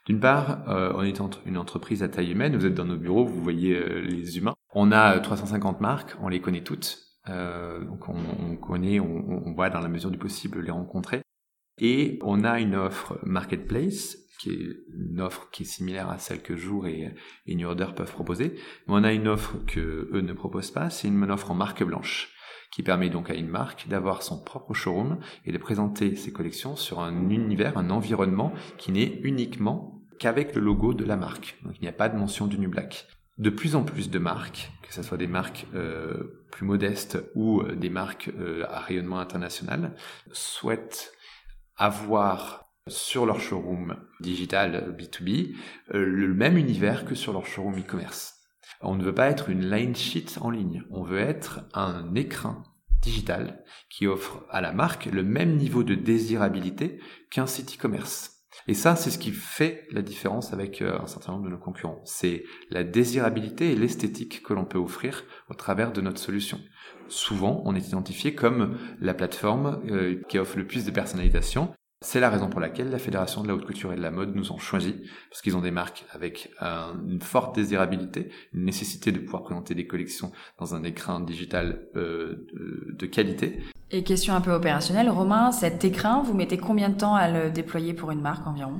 d'une 0.05 0.19
part, 0.19 0.63
on 0.67 1.03
est 1.03 1.19
une 1.45 1.57
entreprise 1.57 2.03
à 2.03 2.09
taille 2.09 2.31
humaine. 2.31 2.55
Vous 2.55 2.65
êtes 2.65 2.73
dans 2.73 2.85
nos 2.85 2.97
bureaux, 2.97 3.25
vous 3.25 3.41
voyez 3.41 3.79
les 4.01 4.37
humains. 4.37 4.55
On 4.73 4.91
a 4.91 5.19
350 5.19 5.81
marques, 5.81 6.15
on 6.21 6.27
les 6.27 6.41
connaît 6.41 6.63
toutes. 6.63 6.99
donc 7.27 8.09
on, 8.09 8.17
on 8.39 8.57
connaît, 8.57 8.99
on, 8.99 9.45
on 9.45 9.53
voit 9.53 9.69
dans 9.69 9.81
la 9.81 9.89
mesure 9.89 10.11
du 10.11 10.17
possible 10.17 10.61
les 10.61 10.71
rencontrer. 10.71 11.21
Et 11.79 12.19
on 12.21 12.43
a 12.43 12.59
une 12.59 12.75
offre 12.75 13.19
marketplace 13.23 14.17
qui 14.39 14.51
est 14.51 14.77
une 14.93 15.19
offre 15.19 15.49
qui 15.51 15.63
est 15.63 15.65
similaire 15.65 16.09
à 16.09 16.17
celle 16.17 16.41
que 16.41 16.55
Jour 16.55 16.87
et, 16.87 17.13
et 17.45 17.55
New 17.55 17.67
Order 17.67 17.87
peuvent 17.95 18.11
proposer. 18.11 18.55
Mais 18.87 18.93
on 18.93 19.03
a 19.03 19.11
une 19.11 19.27
offre 19.27 19.57
que 19.67 20.09
eux 20.13 20.21
ne 20.21 20.33
proposent 20.33 20.71
pas, 20.71 20.89
c'est 20.89 21.09
une 21.09 21.29
offre 21.29 21.51
en 21.51 21.55
marque 21.55 21.83
blanche 21.83 22.33
qui 22.71 22.83
permet 22.83 23.09
donc 23.09 23.29
à 23.29 23.33
une 23.33 23.47
marque 23.47 23.87
d'avoir 23.87 24.21
son 24.21 24.41
propre 24.43 24.73
showroom 24.73 25.19
et 25.45 25.51
de 25.51 25.57
présenter 25.57 26.15
ses 26.15 26.31
collections 26.31 26.75
sur 26.75 26.99
un 26.99 27.29
univers, 27.29 27.77
un 27.77 27.89
environnement 27.89 28.53
qui 28.77 28.91
n'est 28.91 29.19
uniquement 29.23 30.01
qu'avec 30.19 30.55
le 30.55 30.61
logo 30.61 30.93
de 30.93 31.05
la 31.05 31.15
marque. 31.15 31.57
Donc 31.63 31.73
il 31.77 31.81
n'y 31.81 31.87
a 31.87 31.93
pas 31.93 32.09
de 32.09 32.17
mention 32.17 32.47
du 32.47 32.59
New 32.59 32.69
Black. 32.69 33.07
De 33.37 33.49
plus 33.49 33.75
en 33.75 33.83
plus 33.83 34.09
de 34.09 34.19
marques, 34.19 34.71
que 34.81 34.93
ce 34.93 35.01
soit 35.01 35.17
des 35.17 35.27
marques 35.27 35.65
euh, 35.73 36.43
plus 36.51 36.65
modestes 36.65 37.17
ou 37.35 37.61
euh, 37.61 37.73
des 37.75 37.89
marques 37.89 38.29
euh, 38.37 38.65
à 38.69 38.81
rayonnement 38.81 39.19
international, 39.19 39.95
souhaitent 40.33 41.13
avoir 41.79 42.65
sur 42.87 43.25
leur 43.25 43.39
showroom 43.39 43.95
digital 44.19 44.95
B2B 44.97 45.55
euh, 45.93 46.05
le 46.05 46.33
même 46.33 46.57
univers 46.57 47.05
que 47.05 47.15
sur 47.15 47.33
leur 47.33 47.45
showroom 47.45 47.79
e-commerce. 47.79 48.35
On 48.81 48.95
ne 48.95 49.03
veut 49.03 49.13
pas 49.13 49.29
être 49.29 49.49
une 49.49 49.69
line 49.69 49.95
sheet 49.95 50.37
en 50.41 50.49
ligne, 50.49 50.83
on 50.91 51.03
veut 51.03 51.19
être 51.19 51.61
un 51.73 52.13
écran 52.15 52.63
digital 53.01 53.63
qui 53.89 54.07
offre 54.07 54.45
à 54.49 54.61
la 54.61 54.73
marque 54.73 55.05
le 55.05 55.23
même 55.23 55.55
niveau 55.55 55.83
de 55.83 55.95
désirabilité 55.95 56.99
qu'un 57.31 57.47
site 57.47 57.77
e-commerce. 57.77 58.35
Et 58.67 58.73
ça, 58.73 58.95
c'est 58.95 59.09
ce 59.09 59.17
qui 59.17 59.31
fait 59.31 59.87
la 59.91 60.01
différence 60.01 60.53
avec 60.53 60.81
euh, 60.81 60.99
un 60.99 61.07
certain 61.07 61.31
nombre 61.31 61.45
de 61.45 61.49
nos 61.49 61.57
concurrents. 61.57 62.01
C'est 62.05 62.43
la 62.69 62.83
désirabilité 62.83 63.71
et 63.71 63.75
l'esthétique 63.75 64.43
que 64.43 64.53
l'on 64.53 64.65
peut 64.65 64.77
offrir 64.77 65.23
au 65.49 65.53
travers 65.53 65.91
de 65.91 66.01
notre 66.01 66.19
solution. 66.19 66.59
Souvent, 67.09 67.61
on 67.65 67.75
est 67.75 67.87
identifié 67.87 68.33
comme 68.35 68.77
la 69.01 69.13
plateforme 69.13 69.81
euh, 69.89 70.21
qui 70.27 70.39
offre 70.39 70.57
le 70.57 70.65
plus 70.65 70.85
de 70.85 70.91
personnalisation. 70.91 71.73
C'est 72.01 72.21
la 72.21 72.29
raison 72.29 72.47
pour 72.47 72.61
laquelle 72.61 72.89
la 72.91 72.97
Fédération 72.97 73.43
de 73.43 73.49
la 73.49 73.55
haute 73.55 73.65
couture 73.65 73.91
et 73.91 73.97
de 73.97 74.01
la 74.01 74.09
mode 74.09 74.33
nous 74.33 74.53
ont 74.53 74.57
choisis, 74.57 74.93
parce 75.29 75.41
qu'ils 75.41 75.57
ont 75.57 75.61
des 75.61 75.71
marques 75.71 76.05
avec 76.13 76.49
une 76.61 77.19
forte 77.19 77.55
désirabilité, 77.55 78.31
une 78.53 78.63
nécessité 78.63 79.11
de 79.11 79.19
pouvoir 79.19 79.43
présenter 79.43 79.75
des 79.75 79.85
collections 79.85 80.31
dans 80.59 80.75
un 80.75 80.83
écran 80.83 81.19
digital 81.19 81.81
euh, 81.97 82.47
de, 82.97 83.05
qualité. 83.05 83.59
Et 83.91 84.03
question 84.03 84.33
un 84.33 84.39
peu 84.39 84.53
opérationnelle, 84.53 85.09
Romain, 85.09 85.51
cet 85.51 85.83
écran, 85.83 86.23
vous 86.23 86.33
mettez 86.33 86.57
combien 86.57 86.87
de 86.87 86.95
temps 86.95 87.15
à 87.15 87.29
le 87.29 87.51
déployer 87.51 87.93
pour 87.93 88.11
une 88.11 88.21
marque 88.21 88.47
environ? 88.47 88.77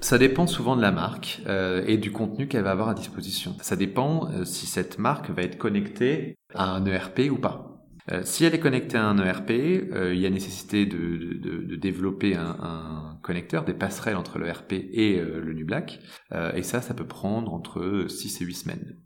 Ça 0.00 0.18
dépend 0.18 0.46
souvent 0.46 0.76
de 0.76 0.82
la 0.82 0.92
marque 0.92 1.42
euh, 1.46 1.84
et 1.86 1.96
du 1.96 2.12
contenu 2.12 2.48
qu'elle 2.48 2.64
va 2.64 2.72
avoir 2.72 2.88
à 2.88 2.94
disposition. 2.94 3.56
Ça 3.60 3.76
dépend 3.76 4.30
euh, 4.30 4.44
si 4.44 4.66
cette 4.66 4.98
marque 4.98 5.30
va 5.30 5.42
être 5.42 5.58
connectée 5.58 6.36
à 6.54 6.70
un 6.74 6.84
ERP 6.84 7.30
ou 7.30 7.36
pas. 7.36 7.72
Euh, 8.12 8.20
si 8.24 8.44
elle 8.44 8.54
est 8.54 8.60
connectée 8.60 8.96
à 8.96 9.04
un 9.04 9.18
ERP, 9.18 9.50
il 9.50 10.18
y 10.18 10.26
a 10.26 10.30
nécessité 10.30 10.86
de, 10.86 11.38
de, 11.38 11.76
développer 11.76 12.36
un, 12.36 13.18
connecteur, 13.22 13.64
des 13.64 13.74
passerelles 13.74 14.16
entre 14.16 14.38
l'ERP 14.38 14.72
et 14.72 15.18
euh, 15.18 15.40
le 15.40 15.52
NuBlack. 15.52 15.98
et 16.54 16.62
ça, 16.62 16.80
ça 16.80 16.94
peut 16.94 17.06
prendre 17.06 17.52
entre 17.52 18.06
6 18.08 18.42
et 18.42 18.44
8 18.44 18.54
semaines. 18.54 18.96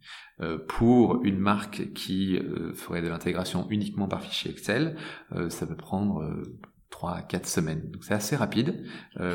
pour 0.69 1.25
une 1.25 1.39
marque 1.39 1.93
qui 1.95 2.39
ferait 2.75 3.03
de 3.03 3.09
l'intégration 3.09 3.67
uniquement 3.71 4.09
par 4.09 4.23
fichier 4.23 4.51
Excel, 4.51 4.97
ça 5.49 5.67
peut 5.67 5.77
prendre 5.77 6.23
3 7.01 7.13
à 7.13 7.23
4 7.23 7.47
semaines. 7.47 7.91
Donc 7.91 8.05
c'est 8.05 8.15
assez 8.15 8.37
rapide, 8.37 8.85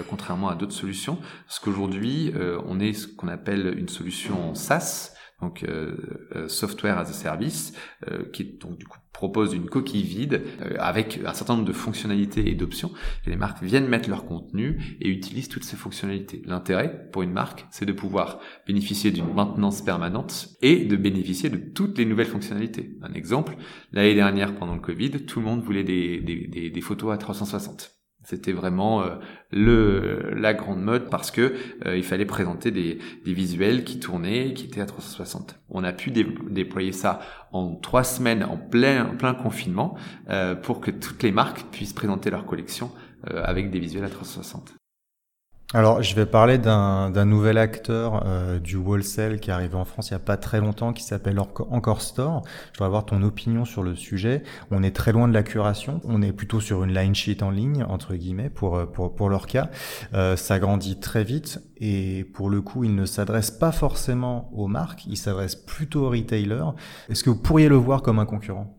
contrairement 0.10 0.50
à 0.50 0.56
d'autres 0.56 0.74
solutions, 0.74 1.18
parce 1.48 1.58
qu'aujourd'hui, 1.60 2.32
on 2.68 2.80
est 2.80 2.94
ce 2.94 3.08
qu'on 3.08 3.28
appelle 3.28 3.76
une 3.78 3.90
solution 3.90 4.54
SaaS, 4.54 5.16
donc 5.42 5.64
euh, 5.64 6.28
euh, 6.36 6.48
software 6.48 6.98
as 6.98 7.10
a 7.10 7.14
service, 7.14 7.74
euh, 8.10 8.30
qui 8.32 8.58
donc 8.58 8.78
du 8.78 8.86
coup 8.86 9.00
propose 9.16 9.54
une 9.54 9.70
coquille 9.70 10.04
vide 10.04 10.44
avec 10.78 11.22
un 11.26 11.34
certain 11.34 11.56
nombre 11.56 11.66
de 11.66 11.74
fonctionnalités 11.74 12.50
et 12.50 12.54
d'options. 12.54 12.92
Les 13.26 13.38
marques 13.38 13.64
viennent 13.64 13.88
mettre 13.88 14.10
leur 14.10 14.26
contenu 14.26 14.98
et 15.00 15.08
utilisent 15.08 15.48
toutes 15.48 15.64
ces 15.64 15.78
fonctionnalités. 15.78 16.42
L'intérêt 16.46 17.10
pour 17.12 17.24
une 17.24 17.32
marque, 17.32 17.66
c'est 17.72 17.86
de 17.86 17.94
pouvoir 17.94 18.40
bénéficier 18.68 19.12
d'une 19.12 19.34
maintenance 19.34 19.82
permanente 19.82 20.50
et 20.62 20.86
de 20.86 20.96
bénéficier 20.98 21.50
de 21.50 21.58
toutes 21.58 21.98
les 21.98 22.06
nouvelles 22.06 22.28
fonctionnalités. 22.28 22.98
Un 23.02 23.14
exemple, 23.14 23.56
l'année 23.94 24.16
dernière 24.16 24.56
pendant 24.56 24.76
le 24.76 24.82
Covid, 24.82 25.12
tout 25.26 25.40
le 25.40 25.46
monde 25.46 25.64
voulait 25.64 25.84
des 25.84 26.82
photos 26.82 27.14
à 27.14 27.18
360. 27.18 27.95
C'était 28.26 28.54
vraiment 28.54 29.04
euh, 29.04 30.32
la 30.36 30.54
grande 30.54 30.82
mode 30.82 31.10
parce 31.10 31.30
que 31.30 31.54
euh, 31.86 31.96
il 31.96 32.04
fallait 32.04 32.26
présenter 32.26 32.72
des, 32.72 32.98
visuels 33.24 33.84
qui 33.84 34.00
tournaient, 34.00 34.54
qui 34.54 34.66
étaient 34.66 34.82
à 34.82 34.86
360. 34.86 35.60
On 35.70 35.84
a 35.84 35.94
pu 35.94 36.12
déployer 36.12 36.92
ça 36.92 37.20
en 37.52 37.76
trois 37.76 38.04
semaines 38.04 38.44
en 38.44 38.58
plein 38.58 39.06
plein 39.06 39.36
confinement 39.36 39.96
euh, 40.30 40.56
pour 40.56 40.82
que 40.82 40.92
toutes 40.92 41.22
les 41.22 41.32
marques 41.32 41.66
puissent 41.72 41.94
présenter 41.94 42.30
leur 42.30 42.46
collection 42.46 42.92
avec 43.28 43.72
des 43.72 43.80
visuels 43.80 44.04
à 44.04 44.10
360. 44.10 44.76
Alors, 45.76 46.02
je 46.02 46.16
vais 46.16 46.26
parler 46.26 46.58
d'un 46.58 47.26
nouvel 47.26 47.58
acteur 47.58 48.24
euh, 48.26 48.60
du 48.60 48.78
wholesale 48.78 49.42
qui 49.42 49.50
est 49.50 49.54
arrivé 49.54 49.76
en 49.76 49.84
France 49.84 50.10
il 50.10 50.14
n'y 50.14 50.16
a 50.16 50.20
pas 50.20 50.38
très 50.38 50.62
longtemps, 50.62 50.94
qui 50.94 51.04
s'appelle 51.04 51.38
Encore 51.38 52.02
Store. 52.02 52.44
Je 52.46 52.78
voudrais 52.78 52.86
avoir 52.86 53.06
ton 53.06 53.22
opinion 53.24 53.66
sur 53.66 53.84
le 53.84 53.94
sujet. 53.94 54.44
On 54.72 54.84
est 54.84 54.96
très 54.96 55.12
loin 55.12 55.28
de 55.28 55.34
la 55.34 55.44
curation. 55.44 56.00
On 56.06 56.22
est 56.22 56.32
plutôt 56.32 56.62
sur 56.62 56.86
une 56.86 56.94
line 56.94 57.14
sheet 57.14 57.44
en 57.44 57.52
ligne, 57.52 57.84
entre 57.90 58.16
guillemets, 58.16 58.50
pour, 58.50 58.78
euh, 58.78 58.86
pour, 58.86 59.14
pour 59.16 59.30
leur. 59.30 59.48
Euh, 60.14 60.38
ça 60.38 60.60
grandit 60.60 60.98
très 60.98 61.26
vite 61.26 61.60
et 61.76 62.24
pour 62.34 62.50
le 62.50 62.62
coup, 62.62 62.86
il 62.86 62.96
ne 62.96 63.06
s'adresse 63.06 63.52
pas 63.52 63.74
forcément 63.74 64.50
aux 64.54 64.68
marques, 64.68 65.06
il 65.08 65.18
s'adresse 65.18 65.58
plutôt 65.58 66.06
aux 66.06 66.10
retailers. 66.10 66.72
Est-ce 67.10 67.22
que 67.22 67.30
vous 67.30 67.42
pourriez 67.42 67.68
le 67.68 67.76
voir 67.76 68.02
comme 68.02 68.20
un 68.20 68.26
concurrent? 68.26 68.74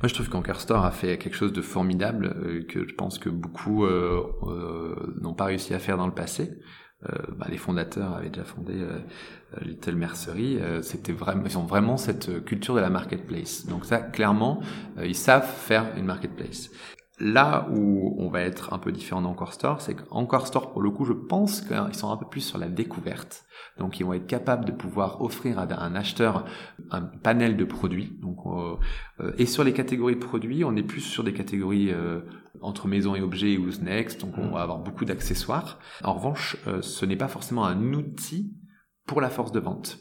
Moi, 0.00 0.08
je 0.08 0.14
trouve 0.14 0.30
qu'Anker 0.30 0.58
Store 0.58 0.86
a 0.86 0.92
fait 0.92 1.18
quelque 1.18 1.36
chose 1.36 1.52
de 1.52 1.60
formidable 1.60 2.34
euh, 2.34 2.64
que 2.66 2.88
je 2.88 2.94
pense 2.94 3.18
que 3.18 3.28
beaucoup 3.28 3.84
euh, 3.84 4.22
euh, 4.44 5.14
n'ont 5.20 5.34
pas 5.34 5.44
réussi 5.44 5.74
à 5.74 5.78
faire 5.78 5.98
dans 5.98 6.06
le 6.06 6.14
passé. 6.14 6.58
Bah, 7.38 7.46
les 7.48 7.56
fondateurs 7.56 8.14
avaient 8.14 8.28
déjà 8.28 8.44
fondé 8.44 8.74
Little 9.62 9.94
Mercery. 9.94 10.58
C'était 10.82 11.14
vraiment, 11.14 11.44
ils 11.46 11.56
ont 11.56 11.64
vraiment 11.64 11.96
cette 11.96 12.44
culture 12.44 12.74
de 12.74 12.80
la 12.80 12.90
marketplace. 12.90 13.64
Donc 13.64 13.86
ça, 13.86 14.00
clairement, 14.00 14.60
ils 15.02 15.14
savent 15.14 15.50
faire 15.50 15.86
une 15.96 16.04
marketplace. 16.04 16.68
Là 17.20 17.68
où 17.70 18.14
on 18.18 18.30
va 18.30 18.40
être 18.40 18.72
un 18.72 18.78
peu 18.78 18.92
différent 18.92 19.20
d'Encore 19.20 19.52
Store, 19.52 19.82
c'est 19.82 19.94
qu'Encore 19.94 20.46
Store, 20.46 20.72
pour 20.72 20.80
le 20.80 20.90
coup, 20.90 21.04
je 21.04 21.12
pense 21.12 21.60
qu'ils 21.60 21.94
sont 21.94 22.10
un 22.10 22.16
peu 22.16 22.26
plus 22.26 22.40
sur 22.40 22.56
la 22.56 22.68
découverte. 22.68 23.44
Donc, 23.78 24.00
ils 24.00 24.06
vont 24.06 24.14
être 24.14 24.26
capables 24.26 24.64
de 24.64 24.72
pouvoir 24.72 25.20
offrir 25.20 25.58
à 25.58 25.66
un 25.84 25.94
acheteur 25.94 26.46
un 26.90 27.02
panel 27.02 27.58
de 27.58 27.64
produits. 27.64 28.16
Donc, 28.22 28.38
euh, 28.46 28.76
euh, 29.20 29.32
et 29.36 29.44
sur 29.44 29.64
les 29.64 29.74
catégories 29.74 30.14
de 30.14 30.20
produits, 30.20 30.64
on 30.64 30.74
est 30.76 30.82
plus 30.82 31.02
sur 31.02 31.22
des 31.22 31.34
catégories 31.34 31.92
euh, 31.92 32.22
entre 32.62 32.88
maison 32.88 33.14
et 33.14 33.20
objets 33.20 33.58
ou 33.58 33.68
next. 33.82 34.22
Donc, 34.22 34.38
on 34.38 34.52
va 34.52 34.62
avoir 34.62 34.78
beaucoup 34.78 35.04
d'accessoires. 35.04 35.78
En 36.02 36.14
revanche, 36.14 36.56
ce 36.80 37.04
n'est 37.04 37.16
pas 37.16 37.28
forcément 37.28 37.66
un 37.66 37.92
outil 37.92 38.56
pour 39.06 39.20
la 39.20 39.28
force 39.28 39.52
de 39.52 39.60
vente. 39.60 39.98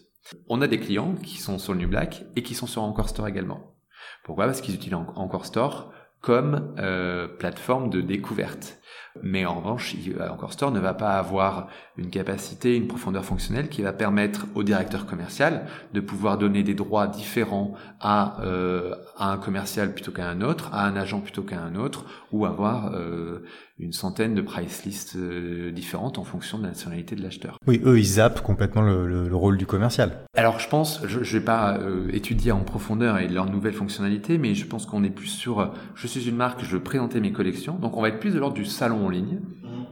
On 0.48 0.62
a 0.62 0.68
des 0.68 0.80
clients 0.80 1.16
qui 1.16 1.38
sont 1.38 1.58
sur 1.58 1.74
le 1.74 1.80
New 1.80 1.90
Black 1.90 2.26
et 2.38 2.44
qui 2.44 2.54
sont 2.54 2.68
sur 2.68 2.84
Encore 2.84 3.10
Store 3.10 3.28
également. 3.28 3.76
Pourquoi? 4.24 4.46
Parce 4.46 4.62
qu'ils 4.62 4.76
utilisent 4.76 4.96
Encore 5.16 5.46
Store 5.46 5.92
comme 6.22 6.76
euh, 6.80 7.28
plateforme 7.28 7.90
de 7.90 8.02
découverte. 8.02 8.79
Mais 9.24 9.46
en 9.46 9.56
revanche, 9.56 9.96
Encore 10.32 10.54
Store 10.54 10.72
ne 10.72 10.80
va 10.80 10.94
pas 10.94 11.18
avoir 11.18 11.68
une 11.98 12.10
capacité, 12.10 12.76
une 12.76 12.88
profondeur 12.88 13.26
fonctionnelle 13.26 13.68
qui 13.68 13.82
va 13.82 13.92
permettre 13.92 14.46
au 14.56 14.64
directeur 14.64 15.06
commercial 15.06 15.66
de 15.94 16.00
pouvoir 16.00 16.38
donner 16.38 16.64
des 16.64 16.74
droits 16.74 17.08
différents 17.08 17.74
à, 18.00 18.42
euh, 18.44 18.96
à 19.18 19.32
un 19.32 19.38
commercial 19.38 19.94
plutôt 19.94 20.12
qu'à 20.12 20.28
un 20.28 20.42
autre, 20.42 20.70
à 20.74 20.86
un 20.86 20.96
agent 20.96 21.20
plutôt 21.20 21.44
qu'à 21.44 21.60
un 21.60 21.76
autre, 21.76 22.06
ou 22.32 22.46
avoir 22.46 22.94
euh, 22.94 23.44
une 23.80 23.92
centaine 23.92 24.36
de 24.36 24.42
price 24.42 24.86
lists 24.86 25.16
euh, 25.18 25.72
différentes 25.72 26.18
en 26.18 26.24
fonction 26.24 26.58
de 26.58 26.64
la 26.64 26.70
nationalité 26.70 27.16
de 27.16 27.24
l'acheteur. 27.24 27.58
Oui, 27.68 27.82
eux, 27.84 28.00
ils 28.00 28.06
zappent 28.06 28.42
complètement 28.42 28.82
le, 28.82 29.28
le, 29.28 29.36
rôle 29.36 29.58
du 29.58 29.66
commercial. 29.66 30.20
Alors, 30.36 30.60
je 30.60 30.70
pense, 30.70 31.02
je 31.06 31.20
ne 31.20 31.24
vais 31.24 31.40
pas 31.42 31.80
étudier 32.12 32.52
en 32.52 32.62
profondeur 32.62 33.18
et 33.18 33.28
leurs 33.28 33.50
nouvelles 33.50 33.74
fonctionnalités, 33.74 34.38
mais 34.38 34.54
je 34.54 34.66
pense 34.66 34.86
qu'on 34.86 35.04
est 35.04 35.10
plus 35.10 35.28
sur, 35.28 35.74
je 35.96 36.08
suis 36.08 36.28
une 36.28 36.36
marque, 36.36 36.64
je 36.64 36.72
veux 36.72 36.84
présenter 36.84 37.20
mes 37.20 37.32
collections, 37.32 37.76
donc 37.76 37.98
on 37.98 38.02
va 38.02 38.10
être 38.10 38.20
plus 38.20 38.34
de 38.34 38.40
l'ordre 38.40 38.56
du 38.56 38.66
salon 38.80 39.06
en 39.06 39.10
ligne 39.10 39.40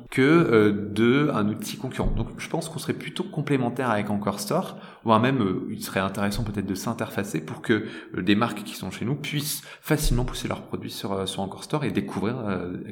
que 0.10 0.21
euh, 0.21 0.89
de 0.93 1.30
un 1.34 1.47
outil 1.50 1.78
concurrent. 1.78 2.12
Donc, 2.12 2.30
je 2.38 2.50
pense 2.50 2.69
qu'on 2.69 2.80
serait 2.80 2.93
plutôt 2.93 3.23
complémentaire 3.23 3.89
avec 3.89 4.10
Encore 4.10 4.39
Store, 4.39 4.78
voire 5.04 5.19
même, 5.19 5.43
il 5.69 5.84
serait 5.84 6.00
intéressant 6.00 6.43
peut-être 6.43 6.65
de 6.65 6.76
s'interfacer 6.76 7.41
pour 7.41 7.62
que 7.62 7.86
des 8.17 8.36
marques 8.36 8.63
qui 8.63 8.76
sont 8.76 8.89
chez 8.89 9.06
nous 9.06 9.15
puissent 9.15 9.62
facilement 9.82 10.23
pousser 10.23 10.47
leurs 10.47 10.63
produits 10.63 10.91
sur, 10.91 11.28
sur 11.28 11.41
Encore 11.41 11.63
Store 11.63 11.84
et 11.84 11.91
découvrir, 11.91 12.36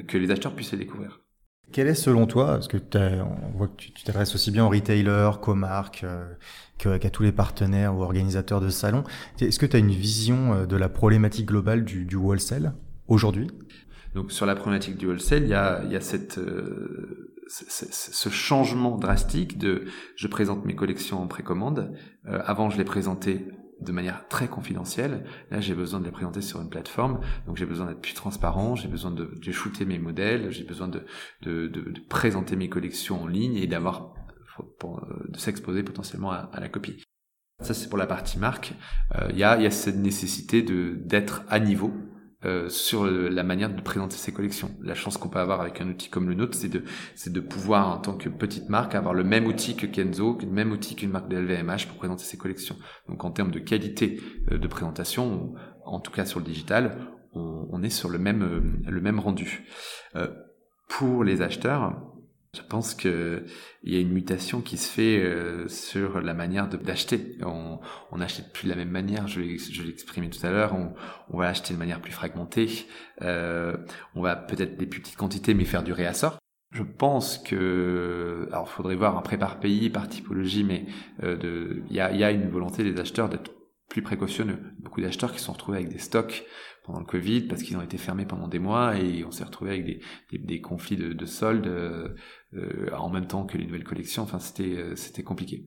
que 0.06 0.18
les 0.18 0.30
acheteurs 0.30 0.54
puissent 0.54 0.72
les 0.72 0.78
découvrir. 0.78 1.20
Quel 1.72 1.88
est 1.88 1.94
selon 1.94 2.26
toi, 2.26 2.46
parce 2.46 2.68
que 2.68 2.78
on 2.96 3.56
voit 3.56 3.68
que 3.68 3.76
tu 3.76 4.04
t'adresses 4.04 4.34
aussi 4.34 4.50
bien 4.50 4.64
aux 4.64 4.68
retailers 4.68 5.32
qu'aux 5.42 5.54
marques, 5.54 6.04
euh, 6.04 6.24
qu'à 6.78 7.10
tous 7.10 7.24
les 7.24 7.32
partenaires 7.32 7.96
ou 7.96 8.02
organisateurs 8.02 8.60
de 8.60 8.68
salons, 8.68 9.02
est-ce 9.40 9.58
que 9.58 9.66
tu 9.66 9.76
as 9.76 9.80
une 9.80 9.90
vision 9.90 10.54
euh, 10.54 10.66
de 10.66 10.76
la 10.76 10.88
problématique 10.88 11.46
globale 11.46 11.84
du, 11.84 12.04
du 12.04 12.16
wholesale 12.16 12.74
aujourd'hui? 13.08 13.48
Donc 14.16 14.32
sur 14.32 14.46
la 14.46 14.54
problématique 14.54 14.96
du 14.96 15.06
wholesale, 15.06 15.42
il 15.42 15.50
y 15.50 15.54
a, 15.54 15.82
il 15.84 15.92
y 15.92 15.96
a 15.96 16.14
euh, 16.38 17.34
ce 17.48 18.28
changement 18.30 18.96
drastique 18.96 19.58
de 19.58 19.84
je 20.16 20.26
présente 20.26 20.64
mes 20.64 20.74
collections 20.74 21.22
en 21.22 21.26
précommande. 21.26 21.94
Euh, 22.26 22.40
avant, 22.46 22.70
je 22.70 22.78
les 22.78 22.84
présentais 22.84 23.46
de 23.78 23.92
manière 23.92 24.26
très 24.28 24.48
confidentielle. 24.48 25.26
Là, 25.50 25.60
j'ai 25.60 25.74
besoin 25.74 26.00
de 26.00 26.06
les 26.06 26.10
présenter 26.10 26.40
sur 26.40 26.62
une 26.62 26.70
plateforme, 26.70 27.20
donc 27.46 27.58
j'ai 27.58 27.66
besoin 27.66 27.88
d'être 27.88 28.00
plus 28.00 28.14
transparent, 28.14 28.74
j'ai 28.74 28.88
besoin 28.88 29.10
de, 29.10 29.28
shooter 29.52 29.84
mes 29.84 29.98
modèles, 29.98 30.50
j'ai 30.50 30.64
besoin 30.64 30.88
de, 30.88 31.04
présenter 32.08 32.56
mes 32.56 32.70
collections 32.70 33.22
en 33.22 33.26
ligne 33.26 33.56
et 33.56 33.66
d'avoir 33.66 34.14
de 35.28 35.38
s'exposer 35.38 35.82
potentiellement 35.82 36.32
à, 36.32 36.58
la 36.58 36.70
copie. 36.70 37.04
Ça, 37.60 37.74
c'est 37.74 37.90
pour 37.90 37.98
la 37.98 38.06
partie 38.06 38.38
marque. 38.38 38.72
Euh, 39.14 39.28
il 39.32 39.38
y, 39.38 39.44
a, 39.44 39.70
cette 39.70 39.96
nécessité 39.96 40.62
d'être 40.62 41.42
à 41.50 41.60
niveau 41.60 41.92
euh, 42.44 42.68
sur 42.68 43.06
la 43.06 43.42
manière 43.42 43.74
de 43.74 43.80
présenter 43.80 44.16
ses 44.16 44.32
collections. 44.32 44.70
La 44.82 44.94
chance 44.94 45.16
qu'on 45.16 45.28
peut 45.28 45.38
avoir 45.38 45.60
avec 45.60 45.80
un 45.80 45.88
outil 45.88 46.10
comme 46.10 46.28
le 46.28 46.34
nôtre, 46.34 46.56
c'est 46.56 46.68
de, 46.68 46.84
c'est 47.14 47.32
de 47.32 47.40
pouvoir, 47.40 47.88
en 47.88 47.98
tant 47.98 48.14
que 48.14 48.28
petite 48.28 48.68
marque, 48.68 48.94
avoir 48.94 49.14
le 49.14 49.24
même 49.24 49.46
outil 49.46 49.74
que 49.74 49.86
Kenzo, 49.86 50.38
le 50.40 50.50
même 50.50 50.70
outil 50.70 50.96
qu'une 50.96 51.10
marque 51.10 51.28
de 51.28 51.36
LVMH 51.38 51.86
pour 51.88 51.96
présenter 51.96 52.24
ses 52.24 52.36
collections. 52.36 52.76
Donc 53.08 53.24
en 53.24 53.30
termes 53.30 53.50
de 53.50 53.58
qualité 53.58 54.20
euh, 54.52 54.58
de 54.58 54.68
présentation, 54.68 55.54
en 55.84 56.00
tout 56.00 56.12
cas 56.12 56.26
sur 56.26 56.40
le 56.40 56.44
digital, 56.44 56.98
on, 57.32 57.82
est 57.82 57.90
sur 57.90 58.08
le 58.08 58.18
même, 58.18 58.42
euh, 58.42 58.90
le 58.90 59.00
même 59.00 59.18
rendu. 59.18 59.66
pour 60.88 61.24
les 61.24 61.42
acheteurs, 61.42 61.94
je 62.56 62.62
pense 62.62 62.94
que 62.94 63.44
il 63.82 63.94
y 63.94 63.96
a 63.96 64.00
une 64.00 64.12
mutation 64.12 64.60
qui 64.60 64.76
se 64.78 64.90
fait 64.90 65.22
euh, 65.22 65.68
sur 65.68 66.20
la 66.20 66.34
manière 66.34 66.68
d'acheter. 66.68 67.36
On, 67.42 67.78
on 68.10 68.18
n'achète 68.18 68.52
plus 68.52 68.64
de 68.64 68.70
la 68.70 68.76
même 68.76 68.90
manière. 68.90 69.28
Je, 69.28 69.40
exprimé 69.88 70.28
tout 70.30 70.44
à 70.44 70.50
l'heure. 70.50 70.74
On, 70.74 70.94
on, 71.30 71.38
va 71.38 71.48
acheter 71.48 71.74
de 71.74 71.78
manière 71.78 72.00
plus 72.00 72.12
fragmentée. 72.12 72.86
Euh, 73.22 73.76
on 74.14 74.22
va 74.22 74.36
peut-être 74.36 74.76
des 74.76 74.86
plus 74.86 75.00
petites 75.00 75.16
quantités, 75.16 75.54
mais 75.54 75.64
faire 75.64 75.82
du 75.82 75.92
réassort. 75.92 76.38
Je 76.72 76.82
pense 76.82 77.38
que, 77.38 78.48
alors, 78.50 78.68
faudrait 78.68 78.96
voir 78.96 79.16
après 79.16 79.38
par 79.38 79.60
pays, 79.60 79.88
par 79.88 80.08
typologie, 80.08 80.64
mais 80.64 80.86
euh, 81.22 81.80
il 81.88 81.96
y 81.96 82.00
a, 82.00 82.30
une 82.30 82.50
volonté 82.50 82.82
des 82.82 83.00
acheteurs 83.00 83.28
d'être 83.28 83.52
plus 83.88 84.02
précautionneux. 84.02 84.58
Beaucoup 84.80 85.00
d'acheteurs 85.00 85.32
qui 85.32 85.38
se 85.38 85.44
sont 85.44 85.52
retrouvés 85.52 85.78
avec 85.78 85.90
des 85.90 85.98
stocks 85.98 86.44
pendant 86.84 86.98
le 87.00 87.06
Covid 87.06 87.42
parce 87.42 87.62
qu'ils 87.62 87.76
ont 87.76 87.82
été 87.82 87.98
fermés 87.98 88.26
pendant 88.26 88.48
des 88.48 88.58
mois 88.58 88.98
et 88.98 89.24
on 89.24 89.30
s'est 89.30 89.44
retrouvé 89.44 89.70
avec 89.70 90.44
des 90.44 90.60
conflits 90.60 90.96
de, 90.96 91.12
de 91.12 91.26
soldes 91.26 91.66
euh, 92.56 92.66
euh, 92.76 92.96
en 92.96 93.10
même 93.10 93.26
temps 93.26 93.44
que 93.44 93.58
les 93.58 93.66
nouvelles 93.66 93.84
collections. 93.84 94.22
Enfin, 94.22 94.38
c'était 94.38 94.76
euh, 94.76 94.96
c'était 94.96 95.22
compliqué. 95.22 95.64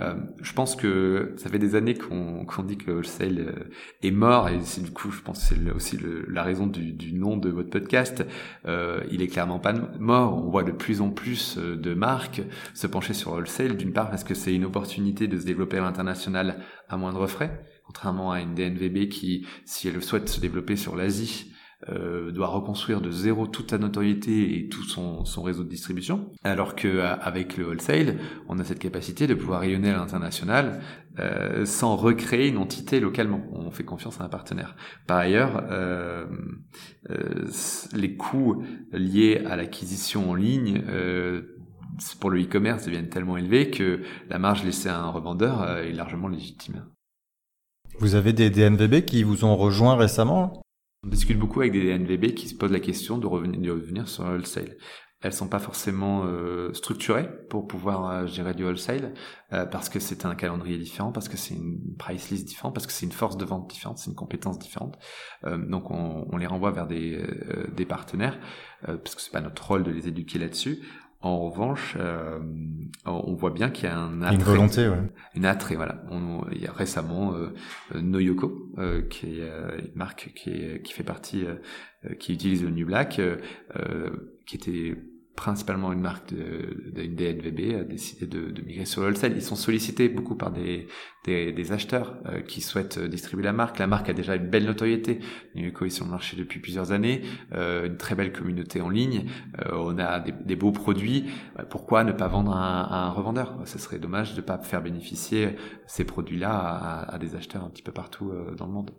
Euh, 0.00 0.14
je 0.40 0.52
pense 0.52 0.76
que 0.76 1.34
ça 1.36 1.48
fait 1.48 1.58
des 1.58 1.74
années 1.74 1.94
qu'on 1.94 2.46
dit 2.64 2.76
que 2.76 2.90
le 2.90 2.96
wholesale 2.96 3.38
euh, 3.38 3.70
est 4.02 4.10
mort 4.10 4.48
et 4.48 4.60
c'est 4.62 4.82
du 4.82 4.90
coup, 4.90 5.10
je 5.10 5.20
pense 5.20 5.40
c'est 5.40 5.70
aussi 5.70 5.96
le, 5.96 6.24
la 6.28 6.42
raison 6.42 6.66
du, 6.66 6.92
du, 6.92 7.12
nom 7.12 7.36
de 7.36 7.50
votre 7.50 7.70
podcast. 7.70 8.24
il 8.66 9.22
est 9.22 9.26
clairement 9.26 9.58
pas 9.58 9.72
mort. 9.98 10.44
On 10.44 10.50
voit 10.50 10.62
de 10.62 10.72
plus 10.72 11.00
en 11.00 11.10
plus 11.10 11.58
de 11.58 11.94
marques 11.94 12.42
se 12.74 12.86
pencher 12.86 13.14
sur 13.14 13.30
le 13.32 13.38
wholesale 13.38 13.76
d'une 13.76 13.92
part 13.92 14.10
parce 14.10 14.24
que 14.24 14.34
c'est 14.34 14.54
une 14.54 14.64
opportunité 14.64 15.26
de 15.26 15.38
se 15.38 15.44
développer 15.44 15.78
à 15.78 15.82
l'international 15.82 16.56
à 16.88 16.96
moindre 16.96 17.26
frais 17.26 17.64
contrairement 17.86 18.32
à 18.32 18.40
une 18.40 18.54
DNVB 18.54 19.08
qui, 19.08 19.46
si 19.66 19.88
elle 19.88 20.02
souhaite 20.02 20.28
se 20.28 20.40
développer 20.40 20.76
sur 20.76 20.96
l'Asie, 20.96 21.51
euh, 21.88 22.30
doit 22.30 22.46
reconstruire 22.46 23.00
de 23.00 23.10
zéro 23.10 23.46
toute 23.46 23.70
sa 23.70 23.78
notoriété 23.78 24.56
et 24.56 24.68
tout 24.68 24.84
son, 24.84 25.24
son 25.24 25.42
réseau 25.42 25.64
de 25.64 25.68
distribution, 25.68 26.30
alors 26.44 26.76
que 26.76 26.86
euh, 26.86 27.16
avec 27.16 27.56
le 27.56 27.66
wholesale, 27.66 28.18
on 28.48 28.58
a 28.58 28.64
cette 28.64 28.78
capacité 28.78 29.26
de 29.26 29.34
pouvoir 29.34 29.60
rayonner 29.60 29.90
à 29.90 29.96
l'international 29.96 30.80
euh, 31.18 31.64
sans 31.66 31.96
recréer 31.96 32.48
une 32.48 32.58
entité 32.58 33.00
localement. 33.00 33.42
On 33.52 33.70
fait 33.70 33.84
confiance 33.84 34.20
à 34.20 34.24
un 34.24 34.28
partenaire. 34.28 34.76
Par 35.06 35.18
ailleurs, 35.18 35.64
euh, 35.70 36.26
euh 37.10 37.46
les 37.94 38.16
coûts 38.16 38.64
liés 38.92 39.42
à 39.44 39.56
l'acquisition 39.56 40.30
en 40.30 40.34
ligne 40.34 40.82
pour 42.20 42.30
le 42.30 42.40
e-commerce 42.40 42.84
deviennent 42.86 43.08
tellement 43.08 43.36
élevés 43.36 43.70
que 43.70 44.00
la 44.30 44.38
marge 44.38 44.64
laissée 44.64 44.88
à 44.88 44.98
un 44.98 45.10
revendeur 45.10 45.78
est 45.78 45.92
largement 45.92 46.28
légitime. 46.28 46.84
Vous 47.98 48.14
avez 48.14 48.32
des 48.32 48.50
DNVB 48.50 49.04
qui 49.04 49.22
vous 49.22 49.44
ont 49.44 49.56
rejoint 49.56 49.96
récemment? 49.96 50.62
On 51.04 51.08
discute 51.08 51.36
beaucoup 51.36 51.60
avec 51.60 51.72
des 51.72 51.98
DNVB 51.98 52.32
qui 52.34 52.48
se 52.48 52.54
posent 52.54 52.70
la 52.70 52.78
question 52.78 53.18
de 53.18 53.26
revenir, 53.26 54.08
sur 54.08 54.24
le 54.24 54.34
wholesale. 54.34 54.76
Elles 55.20 55.32
sont 55.32 55.48
pas 55.48 55.58
forcément 55.58 56.24
euh, 56.26 56.72
structurées 56.74 57.28
pour 57.48 57.66
pouvoir 57.66 58.08
euh, 58.08 58.26
gérer 58.26 58.54
du 58.54 58.64
wholesale 58.64 59.12
euh, 59.52 59.66
parce 59.66 59.88
que 59.88 59.98
c'est 59.98 60.26
un 60.26 60.36
calendrier 60.36 60.78
différent, 60.78 61.10
parce 61.10 61.28
que 61.28 61.36
c'est 61.36 61.54
une 61.54 61.96
price 61.96 62.30
list 62.30 62.46
différente, 62.46 62.74
parce 62.74 62.86
que 62.86 62.92
c'est 62.92 63.06
une 63.06 63.12
force 63.12 63.36
de 63.36 63.44
vente 63.44 63.68
différente, 63.68 63.98
c'est 63.98 64.10
une 64.10 64.16
compétence 64.16 64.60
différente. 64.60 64.96
Euh, 65.44 65.58
donc 65.58 65.90
on, 65.90 66.26
on, 66.30 66.36
les 66.36 66.46
renvoie 66.46 66.70
vers 66.70 66.86
des, 66.86 67.16
euh, 67.16 67.66
des 67.72 67.86
partenaires 67.86 68.38
parce 68.84 69.14
que 69.14 69.22
c'est 69.22 69.30
pas 69.30 69.40
notre 69.40 69.64
rôle 69.64 69.84
de 69.84 69.92
les 69.92 70.08
éduquer 70.08 70.40
là-dessus. 70.40 70.80
En 71.22 71.38
revanche, 71.38 71.96
euh, 72.00 72.40
on 73.06 73.34
voit 73.34 73.50
bien 73.50 73.70
qu'il 73.70 73.84
y 73.84 73.88
a 73.88 73.96
un 73.96 74.22
attrait, 74.22 74.34
une 74.34 74.42
volonté, 74.42 74.88
ouais. 74.88 74.98
une 75.36 75.44
attrait. 75.44 75.76
Voilà. 75.76 76.02
On, 76.10 76.44
il 76.50 76.60
y 76.60 76.66
a 76.66 76.72
récemment 76.72 77.34
euh, 77.34 77.54
Noyoko, 77.94 78.72
euh, 78.78 79.02
qui 79.02 79.38
est 79.38 79.42
euh, 79.42 79.78
une 79.78 79.94
marque 79.94 80.32
qui, 80.34 80.50
est, 80.50 80.82
qui 80.82 80.92
fait 80.92 81.04
partie, 81.04 81.44
euh, 81.44 82.14
qui 82.16 82.34
utilise 82.34 82.64
le 82.64 82.70
New 82.70 82.86
Black, 82.86 83.20
qui 84.46 84.56
était 84.56 84.96
principalement 85.36 85.92
une 85.92 86.00
marque 86.00 86.32
d'une 86.34 87.14
DNVB 87.14 87.80
a 87.80 87.84
décidé 87.84 88.26
de, 88.26 88.50
de, 88.50 88.62
migrer 88.62 88.84
sur 88.84 89.02
wholesale. 89.02 89.32
Ils 89.34 89.42
sont 89.42 89.56
sollicités 89.56 90.08
beaucoup 90.08 90.34
par 90.34 90.52
des, 90.52 90.86
acheteurs 91.72 92.16
euh, 92.26 92.40
qui 92.40 92.60
souhaitent 92.60 92.98
distribuer 92.98 93.44
la 93.44 93.52
marque. 93.52 93.78
La 93.78 93.86
marque 93.86 94.08
a 94.08 94.12
déjà 94.12 94.36
une 94.36 94.48
belle 94.48 94.66
notoriété. 94.66 95.20
Nuco 95.54 95.86
est 95.86 95.90
sur 95.90 96.04
le 96.04 96.10
marché 96.10 96.36
depuis 96.36 96.60
plusieurs 96.60 96.92
années, 96.92 97.22
euh, 97.52 97.86
une 97.86 97.96
très 97.96 98.14
belle 98.14 98.32
communauté 98.32 98.80
en 98.80 98.90
ligne. 98.90 99.26
Euh, 99.60 99.70
on 99.72 99.98
a 99.98 100.20
des, 100.20 100.56
beaux 100.56 100.72
produits. 100.72 101.30
Pourquoi 101.70 102.04
ne 102.04 102.12
pas 102.12 102.28
vendre 102.28 102.52
à, 102.54 103.06
un 103.06 103.10
revendeur? 103.10 103.58
Ce 103.64 103.78
serait 103.78 103.98
dommage 103.98 104.32
de 104.32 104.40
ne 104.40 104.46
pas 104.46 104.58
faire 104.58 104.82
bénéficier 104.82 105.56
ces 105.86 106.04
produits-là 106.04 106.50
à, 106.50 107.14
à, 107.14 107.18
des 107.18 107.36
acheteurs 107.36 107.64
un 107.64 107.70
petit 107.70 107.82
peu 107.82 107.92
partout 107.92 108.30
euh, 108.30 108.54
dans 108.54 108.66
le 108.66 108.72
monde. 108.72 108.90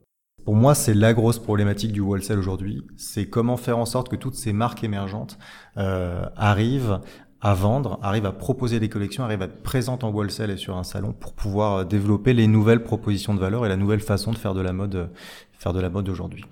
Pour 0.45 0.55
moi, 0.55 0.75
c'est 0.75 0.93
la 0.93 1.13
grosse 1.13 1.39
problématique 1.39 1.93
du 1.93 2.01
wholesale 2.01 2.39
aujourd'hui. 2.39 2.85
C'est 2.97 3.27
comment 3.27 3.55
faire 3.55 3.77
en 3.77 3.85
sorte 3.85 4.09
que 4.09 4.15
toutes 4.15 4.35
ces 4.35 4.51
marques 4.51 4.83
émergentes 4.83 5.37
euh, 5.77 6.25
arrivent 6.35 6.99
à 7.39 7.53
vendre, 7.53 7.99
arrivent 8.01 8.25
à 8.25 8.31
proposer 8.31 8.79
des 8.79 8.89
collections, 8.89 9.23
arrivent 9.23 9.41
à 9.41 9.45
être 9.45 9.63
présentes 9.63 10.03
en 10.03 10.11
wholesale 10.11 10.51
et 10.51 10.57
sur 10.57 10.77
un 10.77 10.83
salon 10.83 11.13
pour 11.13 11.33
pouvoir 11.33 11.73
euh, 11.73 11.83
développer 11.85 12.33
les 12.33 12.47
nouvelles 12.47 12.83
propositions 12.83 13.33
de 13.33 13.39
valeur 13.39 13.65
et 13.65 13.69
la 13.69 13.77
nouvelle 13.77 14.01
façon 14.01 14.31
de 14.31 14.37
faire 14.37 14.53
de 14.53 14.61
la 14.61 14.73
mode, 14.73 15.09
faire 15.53 15.73
de 15.73 15.79
la 15.79 15.89
mode 15.89 16.09
aujourd'hui. 16.09 16.43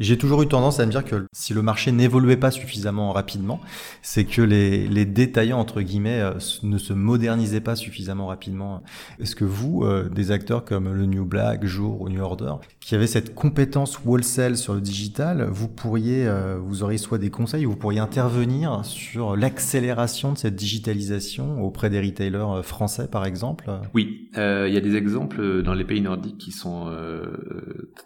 J'ai 0.00 0.16
toujours 0.16 0.42
eu 0.42 0.46
tendance 0.46 0.78
à 0.78 0.86
me 0.86 0.92
dire 0.92 1.04
que 1.04 1.26
si 1.32 1.52
le 1.54 1.62
marché 1.62 1.90
n'évoluait 1.90 2.36
pas 2.36 2.52
suffisamment 2.52 3.12
rapidement, 3.12 3.60
c'est 4.00 4.24
que 4.24 4.42
les, 4.42 4.86
les, 4.86 5.04
détaillants, 5.04 5.58
entre 5.58 5.82
guillemets, 5.82 6.20
euh, 6.20 6.34
ne 6.62 6.78
se 6.78 6.92
modernisaient 6.92 7.60
pas 7.60 7.74
suffisamment 7.74 8.28
rapidement. 8.28 8.82
Est-ce 9.18 9.34
que 9.34 9.44
vous, 9.44 9.82
euh, 9.82 10.08
des 10.08 10.30
acteurs 10.30 10.64
comme 10.64 10.92
le 10.92 11.06
New 11.06 11.24
Black, 11.24 11.64
Jour 11.64 12.00
ou 12.00 12.08
New 12.08 12.20
Order, 12.20 12.54
qui 12.78 12.94
avaient 12.94 13.08
cette 13.08 13.34
compétence 13.34 13.98
wholesale 14.04 14.56
sur 14.56 14.74
le 14.74 14.80
digital, 14.80 15.48
vous 15.50 15.66
pourriez, 15.66 16.28
euh, 16.28 16.58
vous 16.60 16.84
auriez 16.84 16.98
soit 16.98 17.18
des 17.18 17.30
conseils, 17.30 17.64
vous 17.64 17.76
pourriez 17.76 17.98
intervenir 17.98 18.84
sur 18.84 19.36
l'accélération 19.36 20.32
de 20.32 20.38
cette 20.38 20.54
digitalisation 20.54 21.64
auprès 21.64 21.90
des 21.90 22.00
retailers 22.00 22.62
français, 22.62 23.08
par 23.08 23.26
exemple? 23.26 23.68
Oui, 23.94 24.30
il 24.36 24.72
y 24.72 24.76
a 24.76 24.80
des 24.80 24.94
exemples 24.94 25.62
dans 25.62 25.74
les 25.74 25.84
pays 25.84 26.00
nordiques 26.00 26.38
qui 26.38 26.52
sont 26.52 26.92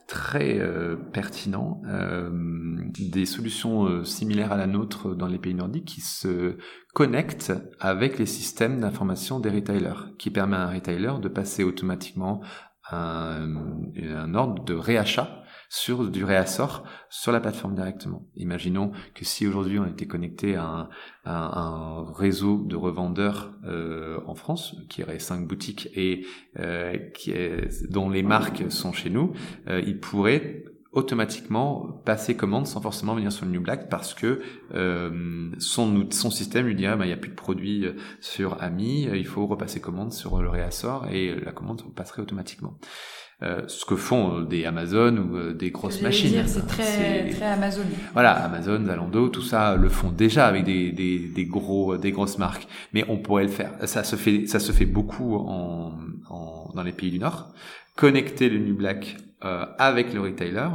très 0.07 0.61
pertinents 1.13 1.82
des 1.83 3.27
solutions 3.27 4.05
similaires 4.05 4.53
à 4.53 4.57
la 4.57 4.67
nôtre 4.67 5.15
dans 5.15 5.27
les 5.27 5.39
pays 5.39 5.55
nordiques 5.55 5.87
qui 5.87 6.01
se 6.01 6.57
connectent 6.95 7.53
avec 7.81 8.19
les 8.19 8.27
systèmes 8.27 8.81
d'information 8.81 9.41
des 9.41 9.51
retailers, 9.51 10.15
qui 10.19 10.31
permet 10.31 10.57
à 10.57 10.69
un 10.69 10.73
retailer 10.73 11.19
de 11.21 11.29
passer 11.29 11.65
automatiquement 11.65 12.41
un, 12.91 13.47
un 13.97 14.35
ordre 14.35 14.65
de 14.65 14.75
réachat 14.75 15.43
sur 15.73 16.11
du 16.11 16.23
réassort 16.23 16.85
sur 17.09 17.33
la 17.33 17.41
plateforme 17.41 17.75
directement. 17.75 18.29
Imaginons 18.37 18.93
que 19.15 19.25
si 19.25 19.47
aujourd'hui 19.47 19.79
on 19.79 19.87
était 19.87 20.07
connecté 20.07 20.55
à 20.55 20.91
un, 21.25 22.05
réseau 22.13 22.63
de 22.67 22.77
revendeurs 22.77 23.55
euh, 23.65 24.21
en 24.27 24.35
France 24.35 24.77
qui 24.91 25.03
aurait 25.03 25.19
cinq 25.19 25.49
boutiques 25.49 25.89
et 25.95 26.27
euh, 26.59 26.99
dont 27.89 28.11
les 28.11 28.23
marques 28.23 28.71
sont 28.71 28.93
chez 28.93 29.09
nous, 29.09 29.33
euh, 29.67 29.81
il 29.87 29.99
pourrait 29.99 30.63
automatiquement 30.93 32.01
passer 32.05 32.37
commande 32.37 32.67
sans 32.67 32.81
forcément 32.81 33.15
venir 33.15 33.33
sur 33.33 33.47
le 33.47 33.53
New 33.53 33.61
Black 33.61 33.89
parce 33.89 34.15
que 34.15 34.41
euh, 34.75 35.51
son 35.59 36.07
son 36.11 36.31
système 36.31 36.67
lui 36.67 36.75
dirait 36.75 36.97
bah, 36.97 37.05
il 37.05 37.09
n'y 37.09 37.15
a 37.15 37.19
plus 37.19 37.31
de 37.31 37.35
produits 37.35 37.87
euh, 37.87 37.93
sur 38.21 38.63
Ami, 38.63 39.05
il 39.05 39.27
faut 39.27 39.47
repasser 39.47 39.81
commande 39.81 40.13
sur 40.13 40.41
le 40.43 40.49
réassort 40.49 41.09
et 41.11 41.35
la 41.35 41.53
commande 41.53 41.83
passerait 41.95 42.23
automatiquement. 42.23 42.79
Euh, 43.43 43.63
ce 43.67 43.85
que 43.85 43.97
font 43.97 44.39
euh, 44.39 44.45
des 44.45 44.67
Amazon 44.67 45.17
ou 45.17 45.37
euh, 45.37 45.53
des 45.53 45.73
grosses 45.73 46.01
machines. 46.01 46.45
C'est 46.47 46.65
très, 46.65 47.29
très 47.29 47.47
Amazon. 47.47 47.83
Voilà, 48.13 48.35
Amazon, 48.35 48.85
Zalando, 48.85 49.29
tout 49.31 49.43
ça 49.43 49.75
le 49.75 49.89
font 49.89 50.13
déjà 50.13 50.47
avec 50.47 50.63
des, 50.63 50.93
des, 50.93 51.19
des, 51.19 51.45
gros, 51.45 51.97
des 51.97 52.13
grosses 52.13 52.39
marques. 52.39 52.69
Mais 52.93 53.05
on 53.09 53.19
pourrait 53.19 53.43
le 53.43 53.49
faire. 53.49 53.73
Ça 53.87 54.05
se 54.05 54.15
fait, 54.15 54.47
ça 54.47 54.61
se 54.61 54.71
fait 54.71 54.87
beaucoup 54.87 55.35
en, 55.35 55.93
en 56.31 56.71
dans 56.73 56.85
les 56.85 56.93
pays 56.93 57.11
du 57.11 57.19
Nord. 57.19 57.53
Connecter 57.97 58.49
le 58.49 58.61
New 58.61 58.77
Black 58.77 59.17
euh, 59.17 59.32
avec 59.43 60.13
le 60.13 60.21
retailer, 60.21 60.69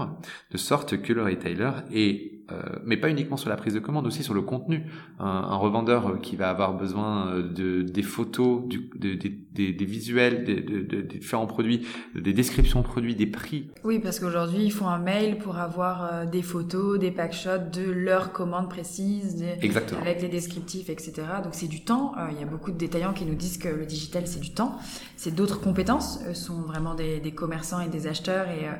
de 0.51 0.57
sorte 0.57 1.01
que 1.01 1.13
le 1.13 1.23
retailer 1.23 1.71
est 1.93 2.36
euh, 2.51 2.61
mais 2.85 2.97
pas 2.97 3.09
uniquement 3.09 3.37
sur 3.37 3.49
la 3.49 3.57
prise 3.57 3.73
de 3.73 3.79
commande, 3.79 4.07
aussi 4.07 4.23
sur 4.23 4.33
le 4.33 4.41
contenu. 4.41 4.85
Un, 5.19 5.25
un 5.25 5.55
revendeur 5.55 6.19
qui 6.21 6.35
va 6.35 6.49
avoir 6.49 6.73
besoin 6.73 7.27
euh, 7.27 7.43
de 7.43 7.81
des 7.81 8.03
photos, 8.03 8.65
du, 8.67 8.89
de, 8.95 9.15
des, 9.15 9.73
des, 9.73 9.85
visuels, 9.85 10.43
des, 10.43 10.61
de, 10.61 11.01
différents 11.01 11.47
produits, 11.47 11.85
des 12.15 12.33
descriptions 12.33 12.81
de 12.81 12.85
produits, 12.85 13.15
des 13.15 13.27
prix. 13.27 13.69
Oui, 13.83 13.99
parce 13.99 14.19
qu'aujourd'hui 14.19 14.63
ils 14.63 14.71
font 14.71 14.87
un 14.87 14.99
mail 14.99 15.37
pour 15.37 15.57
avoir 15.57 16.27
des 16.27 16.41
photos, 16.41 16.99
des 16.99 17.11
packshots 17.11 17.69
de 17.73 17.89
leurs 17.91 18.31
commandes 18.31 18.69
précises, 18.69 19.43
Exactement. 19.61 20.01
avec 20.01 20.21
les 20.21 20.29
descriptifs, 20.29 20.89
etc. 20.89 21.13
Donc 21.43 21.53
c'est 21.53 21.67
du 21.67 21.81
temps. 21.81 22.13
Il 22.31 22.39
y 22.39 22.43
a 22.43 22.45
beaucoup 22.45 22.71
de 22.71 22.77
détaillants 22.77 23.13
qui 23.13 23.25
nous 23.25 23.35
disent 23.35 23.57
que 23.57 23.69
le 23.69 23.85
digital 23.85 24.27
c'est 24.27 24.39
du 24.39 24.51
temps. 24.51 24.77
C'est 25.15 25.33
d'autres 25.33 25.59
compétences. 25.59 26.19
Eux 26.29 26.33
sont 26.33 26.61
vraiment 26.61 26.93
des, 26.95 27.19
des 27.19 27.31
commerçants 27.31 27.81
et 27.81 27.89
des 27.89 28.07
acheteurs 28.07 28.47
et 28.49 28.67
euh, 28.67 28.71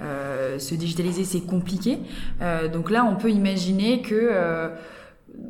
se 0.00 0.74
digitaliser, 0.74 1.24
c'est 1.24 1.40
compliqué. 1.40 1.98
Euh, 2.40 2.68
donc 2.68 2.90
là, 2.90 3.04
on 3.04 3.16
peut 3.16 3.30
imaginer 3.30 4.02
que 4.02 4.14
euh, 4.14 4.68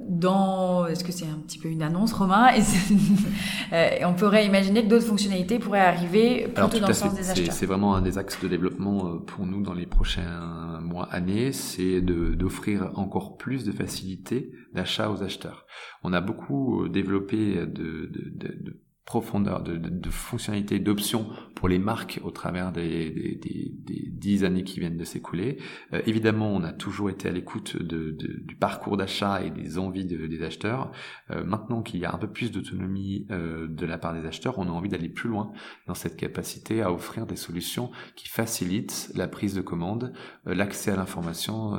dans, 0.09 0.87
est-ce 0.87 1.04
que 1.04 1.12
c'est 1.12 1.26
un 1.26 1.38
petit 1.46 1.59
peu 1.59 1.68
une 1.68 1.83
annonce, 1.83 2.12
Romain 2.12 2.48
et 3.72 4.04
On 4.04 4.14
pourrait 4.14 4.46
imaginer 4.46 4.83
que 4.83 4.88
d'autres 4.88 5.07
fonctionnalités 5.07 5.59
pourraient 5.59 5.80
arriver 5.80 6.48
plutôt 6.48 6.78
dans 6.78 6.88
le 6.88 6.94
sens 6.94 7.14
des 7.14 7.30
acheteurs. 7.30 7.52
C'est 7.52 7.66
vraiment 7.66 7.94
un 7.94 8.02
des 8.02 8.16
axes 8.16 8.40
de 8.40 8.48
développement 8.48 9.18
pour 9.18 9.46
nous 9.46 9.62
dans 9.62 9.74
les 9.74 9.87
prochains 9.87 10.80
mois, 10.80 11.09
années, 11.11 11.52
c'est 11.52 12.00
d'offrir 12.00 12.90
encore 12.94 13.37
plus 13.37 13.64
de 13.64 13.72
facilité 13.72 14.52
d'achat 14.72 15.11
aux 15.11 15.22
acheteurs. 15.22 15.66
On 16.02 16.12
a 16.12 16.20
beaucoup 16.20 16.88
développé 16.88 17.66
de, 17.66 17.66
de, 17.66 18.30
de, 18.30 18.48
de 18.61 18.84
profondeur, 19.04 19.62
de, 19.62 19.76
de, 19.76 19.90
de 19.90 20.10
fonctionnalités, 20.10 20.78
d'options 20.78 21.28
pour 21.54 21.68
les 21.68 21.78
marques 21.78 22.20
au 22.24 22.30
travers 22.30 22.72
des, 22.72 23.10
des, 23.10 23.70
des, 23.74 24.08
dix 24.10 24.44
années 24.44 24.64
qui 24.64 24.80
viennent 24.80 24.96
de 24.96 25.04
s'écouler. 25.04 25.58
Euh, 25.92 26.00
évidemment, 26.06 26.50
on 26.50 26.62
a 26.62 26.72
toujours 26.72 27.10
été 27.10 27.28
à 27.28 27.32
l'écoute 27.32 27.76
de, 27.76 28.10
du 28.12 28.56
parcours 28.56 28.96
d'achat 28.96 29.42
et 29.42 29.50
des 29.50 29.78
envies 29.78 30.06
des 30.06 30.42
acheteurs. 30.42 30.90
Euh, 31.30 31.44
maintenant 31.44 31.82
qu'il 31.82 32.00
y 32.00 32.06
a 32.06 32.14
un 32.14 32.18
peu 32.18 32.30
plus 32.30 32.50
d'autonomie 32.50 33.26
euh, 33.30 33.68
de 33.68 33.86
la 33.86 33.98
part 33.98 34.14
des 34.14 34.26
acheteurs, 34.26 34.58
on 34.58 34.68
a 34.68 34.70
envie 34.70 34.88
d'aller 34.88 35.10
plus 35.10 35.28
loin 35.28 35.52
dans 35.86 35.94
cette 35.94 36.16
capacité 36.16 36.80
à 36.80 36.90
offrir 36.90 37.26
des 37.26 37.36
solutions 37.36 37.90
qui 38.16 38.28
facilitent 38.28 39.10
la 39.14 39.28
prise 39.28 39.54
de 39.54 39.60
commande, 39.60 40.12
l'accès 40.46 40.92
à 40.92 40.96
l'information 40.96 41.78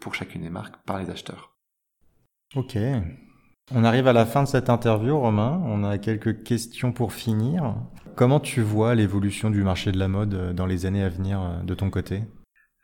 pour 0.00 0.14
chacune 0.14 0.42
des 0.42 0.50
marques 0.50 0.76
par 0.84 0.98
les 0.98 1.10
acheteurs. 1.10 1.56
Ok, 2.54 2.76
on 3.74 3.84
arrive 3.84 4.06
à 4.06 4.12
la 4.12 4.26
fin 4.26 4.42
de 4.42 4.48
cette 4.48 4.70
interview, 4.70 5.18
Romain. 5.18 5.60
On 5.64 5.84
a 5.84 5.98
quelques 5.98 6.42
questions 6.42 6.92
pour 6.92 7.12
finir. 7.12 7.74
Comment 8.14 8.40
tu 8.40 8.62
vois 8.62 8.94
l'évolution 8.94 9.50
du 9.50 9.62
marché 9.62 9.92
de 9.92 9.98
la 9.98 10.08
mode 10.08 10.34
euh, 10.34 10.52
dans 10.52 10.66
les 10.66 10.86
années 10.86 11.02
à 11.02 11.08
venir 11.08 11.40
euh, 11.40 11.62
de 11.62 11.74
ton 11.74 11.90
côté? 11.90 12.22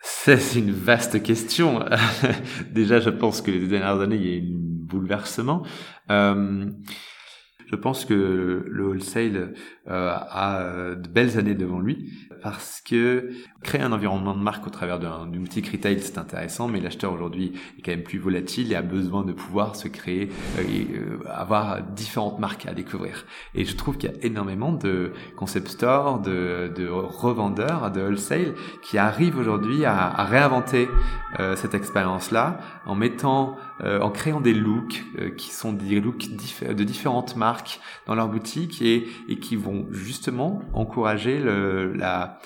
C'est 0.01 0.57
une 0.57 0.73
vaste 0.73 1.23
question. 1.23 1.85
Déjà, 2.73 2.99
je 2.99 3.11
pense 3.11 3.40
que 3.40 3.51
les 3.51 3.68
dernières 3.68 4.01
années, 4.01 4.16
il 4.16 4.27
y 4.27 4.33
a 4.33 4.37
eu 4.37 4.40
un 4.40 4.87
bouleversement. 4.87 5.62
Euh, 6.11 6.66
je 7.66 7.77
pense 7.77 8.05
que 8.05 8.64
le 8.66 8.85
wholesale 8.87 9.55
euh, 9.88 10.12
a 10.12 10.94
de 10.94 11.09
belles 11.09 11.38
années 11.38 11.55
devant 11.55 11.81
lui 11.81 12.12
parce 12.42 12.81
que 12.81 13.31
créer 13.62 13.83
un 13.83 13.92
environnement 13.92 14.35
de 14.35 14.42
marque 14.42 14.66
au 14.66 14.70
travers 14.70 14.98
d'une 14.98 15.40
boutique 15.40 15.68
retail 15.68 16.01
c'est 16.01 16.18
intéressant, 16.18 16.68
mais 16.68 16.81
l'acheteur 16.81 17.12
aujourd'hui 17.12 17.53
est 17.79 17.83
quand 17.83 17.92
même 17.92 18.03
plus 18.03 18.18
volatile 18.18 18.72
et 18.72 18.75
a 18.75 18.83
besoin 18.83 19.25
de 19.25 19.33
pouvoir 19.33 19.77
se 19.77 19.88
créer 19.88 20.29
euh, 20.59 20.62
et 20.62 20.87
euh, 20.94 21.18
avoir 21.29 21.83
différentes 21.83 22.38
marques 22.38 22.66
à 22.66 22.75
découvrir. 22.75 23.25
Et 23.55 23.64
je 23.64 23.77
trouve 23.77 23.96
qu'il 23.96 24.11
y 24.11 24.14
a 24.14 24.25
énormément 24.25 24.72
de 24.72 25.12
concept 25.37 25.68
stores, 25.68 26.20
de, 26.20 26.72
de 26.75 26.88
revendeurs, 26.88 27.90
de 27.90 28.01
wholesale 28.01 28.55
qui 28.83 28.98
arrivent 28.98 29.38
aujourd'hui 29.38 29.85
à, 29.85 30.07
à, 30.09 30.25
réinventer 30.25 30.88
cette 31.57 31.75
expérience-là 31.75 32.61
en 32.85 32.94
mettant, 32.94 33.57
en 33.83 34.11
créant 34.11 34.40
des 34.40 34.55
looks 34.55 35.03
qui 35.37 35.51
sont 35.51 35.73
des 35.73 36.01
looks 36.01 36.29
de 36.31 36.85
différentes 36.85 37.37
marques 37.37 37.81
dans 38.07 38.14
leur 38.14 38.29
boutique 38.29 38.81
et, 38.83 39.05
qui 39.40 39.57
vont 39.57 39.87
justement 39.90 40.62
encourager 40.73 41.40
la, 41.40 42.38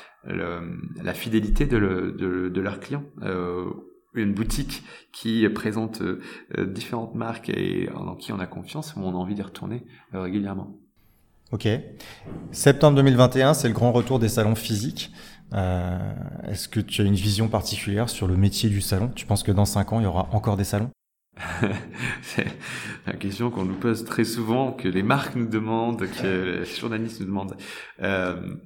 fidélité 1.14 1.66
de, 1.66 1.76
le, 1.76 2.12
de, 2.12 2.60
leurs 2.60 2.80
clients. 2.80 3.04
Euh, 3.22 3.64
une 4.16 4.32
boutique 4.32 4.82
qui 5.12 5.48
présente 5.48 6.00
euh, 6.00 6.20
différentes 6.66 7.14
marques 7.14 7.50
et 7.50 7.88
en 7.94 8.14
qui 8.14 8.32
on 8.32 8.40
a 8.40 8.46
confiance, 8.46 8.94
on 8.96 9.10
a 9.10 9.16
envie 9.16 9.34
d'y 9.34 9.42
retourner 9.42 9.84
euh, 10.14 10.22
régulièrement. 10.22 10.78
Ok. 11.52 11.68
Septembre 12.50 12.96
2021, 12.96 13.54
c'est 13.54 13.68
le 13.68 13.74
grand 13.74 13.92
retour 13.92 14.18
des 14.18 14.28
salons 14.28 14.56
physiques. 14.56 15.12
Euh, 15.52 15.98
Est-ce 16.48 16.68
que 16.68 16.80
tu 16.80 17.02
as 17.02 17.04
une 17.04 17.14
vision 17.14 17.48
particulière 17.48 18.08
sur 18.08 18.26
le 18.26 18.36
métier 18.36 18.68
du 18.68 18.80
salon? 18.80 19.12
Tu 19.14 19.26
penses 19.26 19.44
que 19.44 19.52
dans 19.52 19.64
cinq 19.64 19.92
ans, 19.92 20.00
il 20.00 20.04
y 20.04 20.06
aura 20.06 20.28
encore 20.32 20.56
des 20.56 20.64
salons? 20.64 20.90
C'est 22.22 22.46
une 23.06 23.18
question 23.18 23.50
qu'on 23.50 23.64
nous 23.64 23.74
pose 23.74 24.04
très 24.04 24.24
souvent, 24.24 24.72
que 24.72 24.88
les 24.88 25.02
marques 25.02 25.36
nous 25.36 25.48
demandent, 25.48 26.06
que 26.08 26.60
les 26.60 26.64
journalistes 26.64 27.20
nous 27.20 27.26
demandent. 27.26 27.56
Euh, 28.02 28.56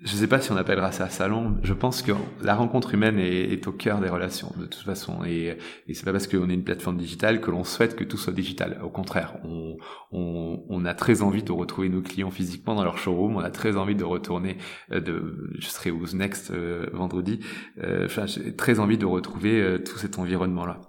je 0.00 0.14
ne 0.14 0.18
sais 0.20 0.28
pas 0.28 0.40
si 0.40 0.52
on 0.52 0.56
appellera 0.56 0.92
ça 0.92 1.08
salon. 1.08 1.56
Je 1.62 1.74
pense 1.74 2.02
que 2.02 2.12
la 2.40 2.54
rencontre 2.54 2.94
humaine 2.94 3.18
est, 3.18 3.66
au 3.66 3.72
cœur 3.72 4.00
des 4.00 4.08
relations 4.08 4.52
de 4.56 4.66
toute 4.66 4.84
façon, 4.84 5.24
et, 5.24 5.58
et 5.88 5.94
c'est 5.94 6.04
pas 6.04 6.12
parce 6.12 6.28
qu'on 6.28 6.48
est 6.48 6.54
une 6.54 6.62
plateforme 6.62 6.96
digitale 6.96 7.40
que 7.40 7.50
l'on 7.50 7.64
souhaite 7.64 7.96
que 7.96 8.04
tout 8.04 8.16
soit 8.16 8.32
digital. 8.32 8.80
Au 8.82 8.90
contraire, 8.90 9.34
on, 9.44 9.76
on, 10.12 10.64
on, 10.68 10.84
a 10.84 10.94
très 10.94 11.22
envie 11.22 11.42
de 11.42 11.50
retrouver 11.50 11.88
nos 11.88 12.00
clients 12.00 12.30
physiquement 12.30 12.76
dans 12.76 12.84
leur 12.84 12.98
showroom. 12.98 13.36
On 13.36 13.40
a 13.40 13.50
très 13.50 13.76
envie 13.76 13.96
de 13.96 14.04
retourner. 14.04 14.58
Euh, 14.92 15.00
de, 15.00 15.50
je 15.58 15.66
serai 15.66 15.90
au 15.90 16.04
Next 16.14 16.52
euh, 16.52 16.86
vendredi. 16.92 17.40
Euh, 17.82 18.06
j'ai 18.26 18.54
très 18.54 18.78
envie 18.78 18.98
de 18.98 19.06
retrouver 19.06 19.60
euh, 19.60 19.78
tout 19.78 19.98
cet 19.98 20.18
environnement 20.18 20.64
là. 20.64 20.87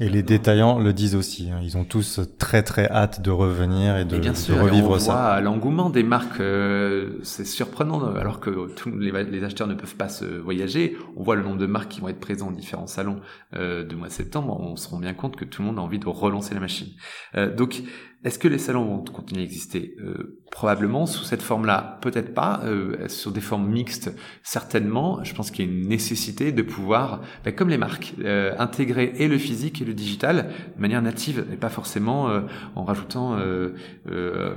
Et 0.00 0.08
les 0.08 0.22
détaillants 0.22 0.78
le 0.78 0.92
disent 0.92 1.16
aussi. 1.16 1.50
Hein. 1.50 1.58
Ils 1.60 1.76
ont 1.76 1.82
tous 1.82 2.20
très 2.38 2.62
très 2.62 2.88
hâte 2.88 3.20
de 3.20 3.32
revenir 3.32 3.96
et 3.96 4.04
de, 4.04 4.16
bien 4.16 4.34
sûr, 4.34 4.54
de 4.54 4.60
revivre 4.60 4.92
on 4.92 4.98
ça. 5.00 5.40
L'engouement 5.40 5.90
des 5.90 6.04
marques, 6.04 6.38
euh, 6.38 7.18
c'est 7.24 7.44
surprenant. 7.44 8.14
Alors 8.14 8.38
que 8.38 8.68
tous 8.74 8.96
les, 8.96 9.10
les, 9.24 9.42
acheteurs 9.42 9.66
ne 9.66 9.74
peuvent 9.74 9.96
pas 9.96 10.08
se 10.08 10.24
voyager, 10.24 10.96
on 11.16 11.24
voit 11.24 11.34
le 11.34 11.42
nombre 11.42 11.58
de 11.58 11.66
marques 11.66 11.88
qui 11.88 12.00
vont 12.00 12.08
être 12.08 12.20
présents 12.20 12.46
dans 12.46 12.56
différents 12.56 12.86
salons 12.86 13.20
euh, 13.54 13.84
du 13.84 13.96
mois 13.96 14.06
de 14.06 14.12
septembre. 14.12 14.56
On 14.60 14.76
se 14.76 14.88
rend 14.88 15.00
bien 15.00 15.14
compte 15.14 15.34
que 15.34 15.44
tout 15.44 15.62
le 15.62 15.66
monde 15.66 15.80
a 15.80 15.82
envie 15.82 15.98
de 15.98 16.08
relancer 16.08 16.54
la 16.54 16.60
machine. 16.60 16.90
Euh, 17.34 17.52
donc 17.52 17.82
est-ce 18.24 18.38
que 18.38 18.48
les 18.48 18.58
salons 18.58 18.84
vont 18.84 19.04
continuer 19.04 19.42
à 19.42 19.44
exister 19.44 19.94
euh, 20.00 20.40
Probablement 20.50 21.06
sous 21.06 21.22
cette 21.22 21.42
forme-là, 21.42 21.98
peut-être 22.02 22.34
pas. 22.34 22.62
Euh, 22.64 23.06
sur 23.06 23.30
des 23.30 23.40
formes 23.40 23.68
mixtes, 23.70 24.10
certainement. 24.42 25.22
Je 25.22 25.34
pense 25.34 25.52
qu'il 25.52 25.64
y 25.64 25.68
a 25.68 25.70
une 25.70 25.86
nécessité 25.86 26.50
de 26.50 26.62
pouvoir, 26.62 27.20
ben, 27.44 27.54
comme 27.54 27.68
les 27.68 27.78
marques, 27.78 28.14
euh, 28.20 28.54
intégrer 28.58 29.12
et 29.18 29.28
le 29.28 29.38
physique 29.38 29.80
et 29.80 29.84
le 29.84 29.94
digital 29.94 30.50
de 30.76 30.80
manière 30.80 31.00
native 31.00 31.46
et 31.52 31.56
pas 31.56 31.68
forcément 31.68 32.28
euh, 32.28 32.40
en 32.74 32.84
rajoutant 32.84 33.38
euh, 33.38 33.74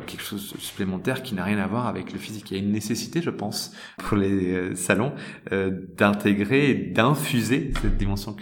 quelque 0.07 0.23
chose 0.23 0.53
de 0.53 0.59
supplémentaire 0.59 1.21
qui 1.21 1.35
n'a 1.35 1.43
rien 1.43 1.59
à 1.59 1.67
voir 1.67 1.85
avec 1.85 2.13
le 2.13 2.17
physique. 2.17 2.49
Il 2.49 2.57
y 2.57 2.59
a 2.59 2.63
une 2.63 2.71
nécessité, 2.71 3.21
je 3.21 3.29
pense, 3.29 3.73
pour 3.97 4.17
les 4.17 4.75
salons 4.75 5.13
d'intégrer 5.51 6.73
d'infuser 6.73 7.73
cette 7.81 7.97
dimension 7.97 8.35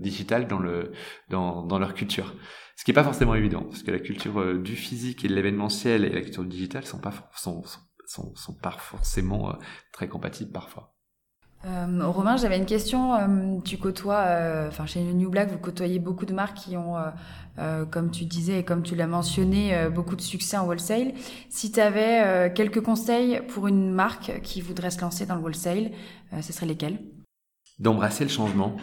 digitale 0.00 0.48
dans 0.48 0.58
le 0.58 0.92
dans, 1.30 1.64
dans 1.64 1.78
leur 1.78 1.94
culture. 1.94 2.34
Ce 2.80 2.84
qui 2.86 2.92
n'est 2.92 2.94
pas 2.94 3.04
forcément 3.04 3.34
évident, 3.34 3.64
parce 3.64 3.82
que 3.82 3.90
la 3.90 3.98
culture 3.98 4.40
euh, 4.40 4.58
du 4.58 4.74
physique 4.74 5.22
et 5.22 5.28
de 5.28 5.34
l'événementiel 5.34 6.02
et 6.02 6.08
la 6.08 6.22
culture 6.22 6.44
digitale 6.44 6.86
sont 6.86 6.98
pas 6.98 7.12
sont, 7.36 7.62
sont, 8.06 8.34
sont, 8.34 8.54
pas 8.54 8.70
forcément 8.70 9.50
euh, 9.50 9.52
très 9.92 10.08
compatibles 10.08 10.50
parfois. 10.50 10.94
Euh, 11.66 12.06
Romain, 12.06 12.38
j'avais 12.38 12.56
une 12.56 12.64
question. 12.64 13.14
Euh, 13.16 13.60
tu 13.66 13.76
côtoies, 13.76 14.20
euh, 14.20 14.68
enfin 14.68 14.86
chez 14.86 15.02
New 15.02 15.28
Black, 15.28 15.50
vous 15.50 15.58
côtoyez 15.58 15.98
beaucoup 15.98 16.24
de 16.24 16.32
marques 16.32 16.56
qui 16.56 16.78
ont, 16.78 16.94
comme 17.90 18.10
tu 18.10 18.24
disais 18.24 18.60
et 18.60 18.64
comme 18.64 18.82
tu 18.82 18.96
l'as 18.96 19.06
mentionné, 19.06 19.90
beaucoup 19.94 20.16
de 20.16 20.22
succès 20.22 20.56
en 20.56 20.66
wholesale. 20.66 21.12
Si 21.50 21.70
tu 21.70 21.80
avais 21.80 22.50
quelques 22.54 22.80
conseils 22.80 23.42
pour 23.46 23.68
une 23.68 23.90
marque 23.90 24.40
qui 24.42 24.62
voudrait 24.62 24.90
se 24.90 25.02
lancer 25.02 25.26
dans 25.26 25.34
le 25.34 25.42
wholesale, 25.42 25.90
ce 26.40 26.50
seraient 26.54 26.64
lesquels? 26.64 26.98
D'embrasser 27.78 28.24
le 28.24 28.30
changement. 28.30 28.78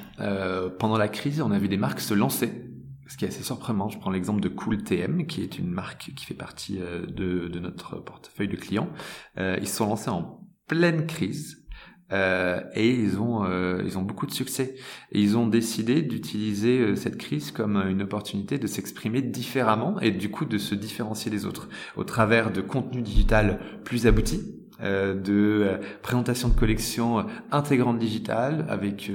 pendant 0.77 0.99
la 0.99 1.07
crise, 1.07 1.41
on 1.41 1.49
a 1.49 1.57
vu 1.57 1.67
des 1.67 1.77
marques 1.77 2.01
se 2.01 2.13
lancer 2.13 2.66
ce 3.07 3.17
qui 3.17 3.25
est 3.25 3.29
assez 3.29 3.43
surprenant, 3.43 3.89
je 3.89 3.99
prends 3.99 4.11
l'exemple 4.11 4.41
de 4.41 4.49
Cool 4.49 4.83
TM, 4.83 5.25
qui 5.27 5.41
est 5.41 5.57
une 5.59 5.69
marque 5.69 6.11
qui 6.15 6.25
fait 6.25 6.33
partie 6.33 6.77
de, 6.77 7.47
de 7.47 7.59
notre 7.59 7.97
portefeuille 7.97 8.47
de 8.47 8.55
clients. 8.55 8.89
ils 9.37 9.67
se 9.67 9.75
sont 9.77 9.87
lancés 9.87 10.09
en 10.09 10.41
pleine 10.67 11.07
crise 11.07 11.67
euh, 12.13 12.61
et 12.73 12.89
ils 12.89 13.19
ont 13.19 13.43
euh, 13.43 13.83
beaucoup 13.97 14.25
de 14.25 14.31
succès. 14.31 14.75
Ils 15.11 15.37
ont 15.37 15.47
décidé 15.47 16.01
d'utiliser 16.01 16.79
euh, 16.79 16.95
cette 16.95 17.17
crise 17.17 17.51
comme 17.51 17.75
une 17.75 18.01
opportunité 18.01 18.57
de 18.57 18.67
s'exprimer 18.67 19.21
différemment 19.21 19.99
et 19.99 20.11
du 20.11 20.29
coup 20.29 20.45
de 20.45 20.57
se 20.57 20.75
différencier 20.75 21.29
des 21.29 21.45
autres 21.45 21.67
au 21.97 22.03
travers 22.03 22.51
de 22.51 22.61
contenu 22.61 23.01
digital 23.01 23.59
plus 23.83 24.07
abouti. 24.07 24.56
Euh, 24.83 25.15
de 25.15 25.79
présentation 26.03 26.49
de 26.49 26.53
collections 26.53 27.25
intégrantes 27.51 27.97
digitales 27.97 28.65
avec 28.69 29.11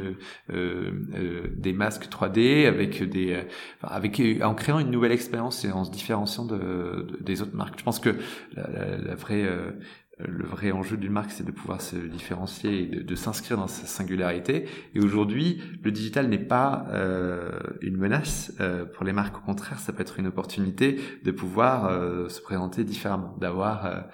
des 0.48 1.72
masques 1.72 2.08
3D 2.10 2.66
avec 2.66 3.02
des 3.08 3.44
avec 3.80 4.20
en 4.42 4.54
créant 4.54 4.80
une 4.80 4.90
nouvelle 4.90 5.12
expérience 5.12 5.64
et 5.64 5.70
en 5.70 5.84
se 5.84 5.90
différenciant 5.92 6.44
de, 6.44 7.06
des 7.20 7.42
autres 7.42 7.54
marques. 7.54 7.78
Je 7.78 7.84
pense 7.84 8.00
que 8.00 8.10
la, 8.56 8.68
la, 8.70 8.96
la 8.98 9.14
vraie 9.14 9.46
le 10.18 10.44
vrai 10.44 10.72
enjeu 10.72 10.96
d'une 10.96 11.12
marque, 11.12 11.30
c'est 11.30 11.44
de 11.44 11.50
pouvoir 11.50 11.80
se 11.80 11.96
différencier 11.96 12.82
et 12.82 13.02
de, 13.02 13.14
s'inscrire 13.14 13.56
dans 13.56 13.66
sa 13.66 13.86
singularité. 13.86 14.66
Et 14.94 15.00
aujourd'hui, 15.00 15.62
le 15.82 15.90
digital 15.90 16.28
n'est 16.28 16.38
pas 16.38 16.86
euh, 16.90 17.58
une 17.80 17.96
menace 17.96 18.52
euh, 18.60 18.84
pour 18.84 19.04
les 19.04 19.12
marques. 19.12 19.38
Au 19.38 19.40
contraire, 19.40 19.78
ça 19.78 19.92
peut 19.92 20.02
être 20.02 20.18
une 20.18 20.26
opportunité 20.26 21.00
de 21.24 21.30
pouvoir 21.30 21.86
euh, 21.86 22.28
se 22.28 22.40
présenter 22.40 22.84
différemment, 22.84 23.36
d'avoir 23.40 24.06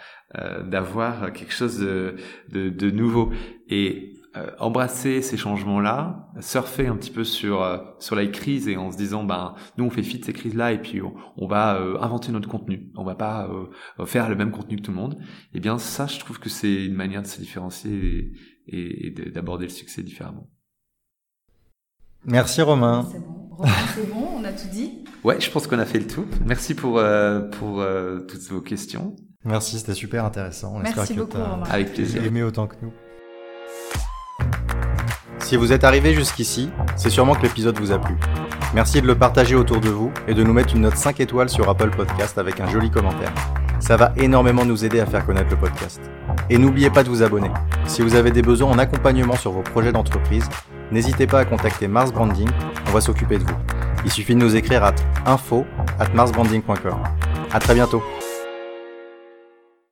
d'avoir 0.67 1.33
quelque 1.33 1.55
chose 1.55 1.79
de, 1.79 2.17
de, 2.51 2.69
de 2.69 2.91
nouveau. 2.91 3.33
Et 3.71 4.18
euh, 4.18 4.18
embrasser 4.59 5.23
ces 5.23 5.37
changements-là, 5.37 6.29
surfer 6.41 6.87
un 6.87 6.97
petit 6.97 7.11
peu 7.11 7.25
sur 7.25 7.63
euh, 7.63 7.79
sur 7.99 8.15
la 8.15 8.27
crise 8.27 8.69
et 8.69 8.77
en 8.77 8.91
se 8.91 8.97
disant 8.97 9.25
ben 9.25 9.55
nous 9.77 9.85
on 9.85 9.91
fait 9.91 10.03
fi 10.03 10.19
de 10.19 10.25
ces 10.25 10.33
crises-là 10.33 10.73
et 10.73 10.79
puis 10.81 11.01
on, 11.37 11.47
va 11.47 11.77
euh, 11.77 11.99
inventer 12.01 12.31
notre 12.33 12.49
contenu, 12.49 12.91
on 12.97 13.05
va 13.05 13.15
pas 13.15 13.49
faire 14.05 14.29
le 14.29 14.37
même 14.37 14.51
contenu 14.51 14.77
que 14.77 14.83
tout 14.83 14.91
le 14.91 14.97
monde. 14.97 15.17
Et 15.21 15.25
eh 15.55 15.61
bien 15.61 15.79
ça, 15.79 16.07
je 16.07 16.19
trouve 16.19 16.39
que 16.39 16.49
c'est 16.49 16.85
une 16.85 16.95
manière 16.95 17.23
de 17.23 17.27
se 17.27 17.41
différencier 17.41 18.33
et, 18.67 19.07
et 19.07 19.31
d'aborder 19.31 19.65
le 19.65 19.73
succès 19.73 20.03
différemment. 20.03 20.49
Merci 22.25 22.63
Romain. 22.63 23.09
C'est 23.11 23.21
bon. 23.21 23.49
Romain, 23.51 23.73
c'est 23.95 24.13
bon, 24.13 24.29
on 24.37 24.45
a 24.45 24.53
tout 24.53 24.69
dit. 24.69 25.05
Ouais, 25.25 25.41
je 25.41 25.51
pense 25.51 25.67
qu'on 25.67 25.79
a 25.79 25.85
fait 25.85 25.99
le 25.99 26.07
tout. 26.07 26.27
Merci 26.45 26.75
pour 26.75 27.03
pour 27.59 27.85
toutes 28.29 28.49
vos 28.51 28.61
questions. 28.61 29.17
Merci, 29.45 29.79
c'était 29.79 29.95
super 29.95 30.25
intéressant. 30.25 30.79
Merci 30.79 31.15
beaucoup, 31.15 31.39
Romain. 31.39 31.65
Avec 31.71 31.93
plaisir. 31.93 32.23
Aimé 32.25 32.43
autant 32.43 32.67
que 32.67 32.77
nous. 32.83 32.93
Si 35.49 35.57
vous 35.57 35.73
êtes 35.73 35.85
arrivé 35.85 36.13
jusqu'ici, 36.13 36.69
c'est 36.95 37.09
sûrement 37.09 37.35
que 37.35 37.41
l'épisode 37.41 37.79
vous 37.79 37.91
a 37.91 37.99
plu. 37.99 38.15
Merci 38.75 39.01
de 39.01 39.07
le 39.07 39.15
partager 39.15 39.55
autour 39.55 39.81
de 39.81 39.89
vous 39.89 40.13
et 40.27 40.35
de 40.35 40.43
nous 40.43 40.53
mettre 40.53 40.75
une 40.75 40.83
note 40.83 40.97
5 40.97 41.21
étoiles 41.21 41.49
sur 41.49 41.71
Apple 41.71 41.89
Podcast 41.89 42.37
avec 42.37 42.61
un 42.61 42.69
joli 42.69 42.91
commentaire. 42.91 43.33
Ça 43.81 43.97
va 43.97 44.13
énormément 44.19 44.67
nous 44.67 44.85
aider 44.85 45.01
à 45.01 45.07
faire 45.07 45.25
connaître 45.25 45.49
le 45.49 45.57
podcast. 45.57 46.03
Et 46.51 46.59
n'oubliez 46.59 46.91
pas 46.91 47.03
de 47.03 47.09
vous 47.09 47.23
abonner. 47.23 47.49
Si 47.87 48.03
vous 48.03 48.15
avez 48.15 48.31
des 48.31 48.43
besoins 48.43 48.71
en 48.71 48.79
accompagnement 48.79 49.37
sur 49.37 49.53
vos 49.53 49.63
projets 49.63 49.91
d'entreprise, 49.91 50.47
n'hésitez 50.93 51.27
pas 51.27 51.41
à 51.41 51.45
contacter 51.47 51.89
Mars 51.89 52.13
Branding, 52.13 52.51
on 52.87 52.91
va 52.91 53.01
s'occuper 53.01 53.39
de 53.39 53.45
vous. 53.45 53.57
Il 54.05 54.11
suffit 54.11 54.35
de 54.35 54.41
nous 54.41 54.55
écrire 54.55 54.85
à 54.85 54.93
info 55.25 55.65
at 55.99 56.13
marsbranding.com. 56.13 56.99
À 57.51 57.59
très 57.59 57.73
bientôt. 57.73 58.03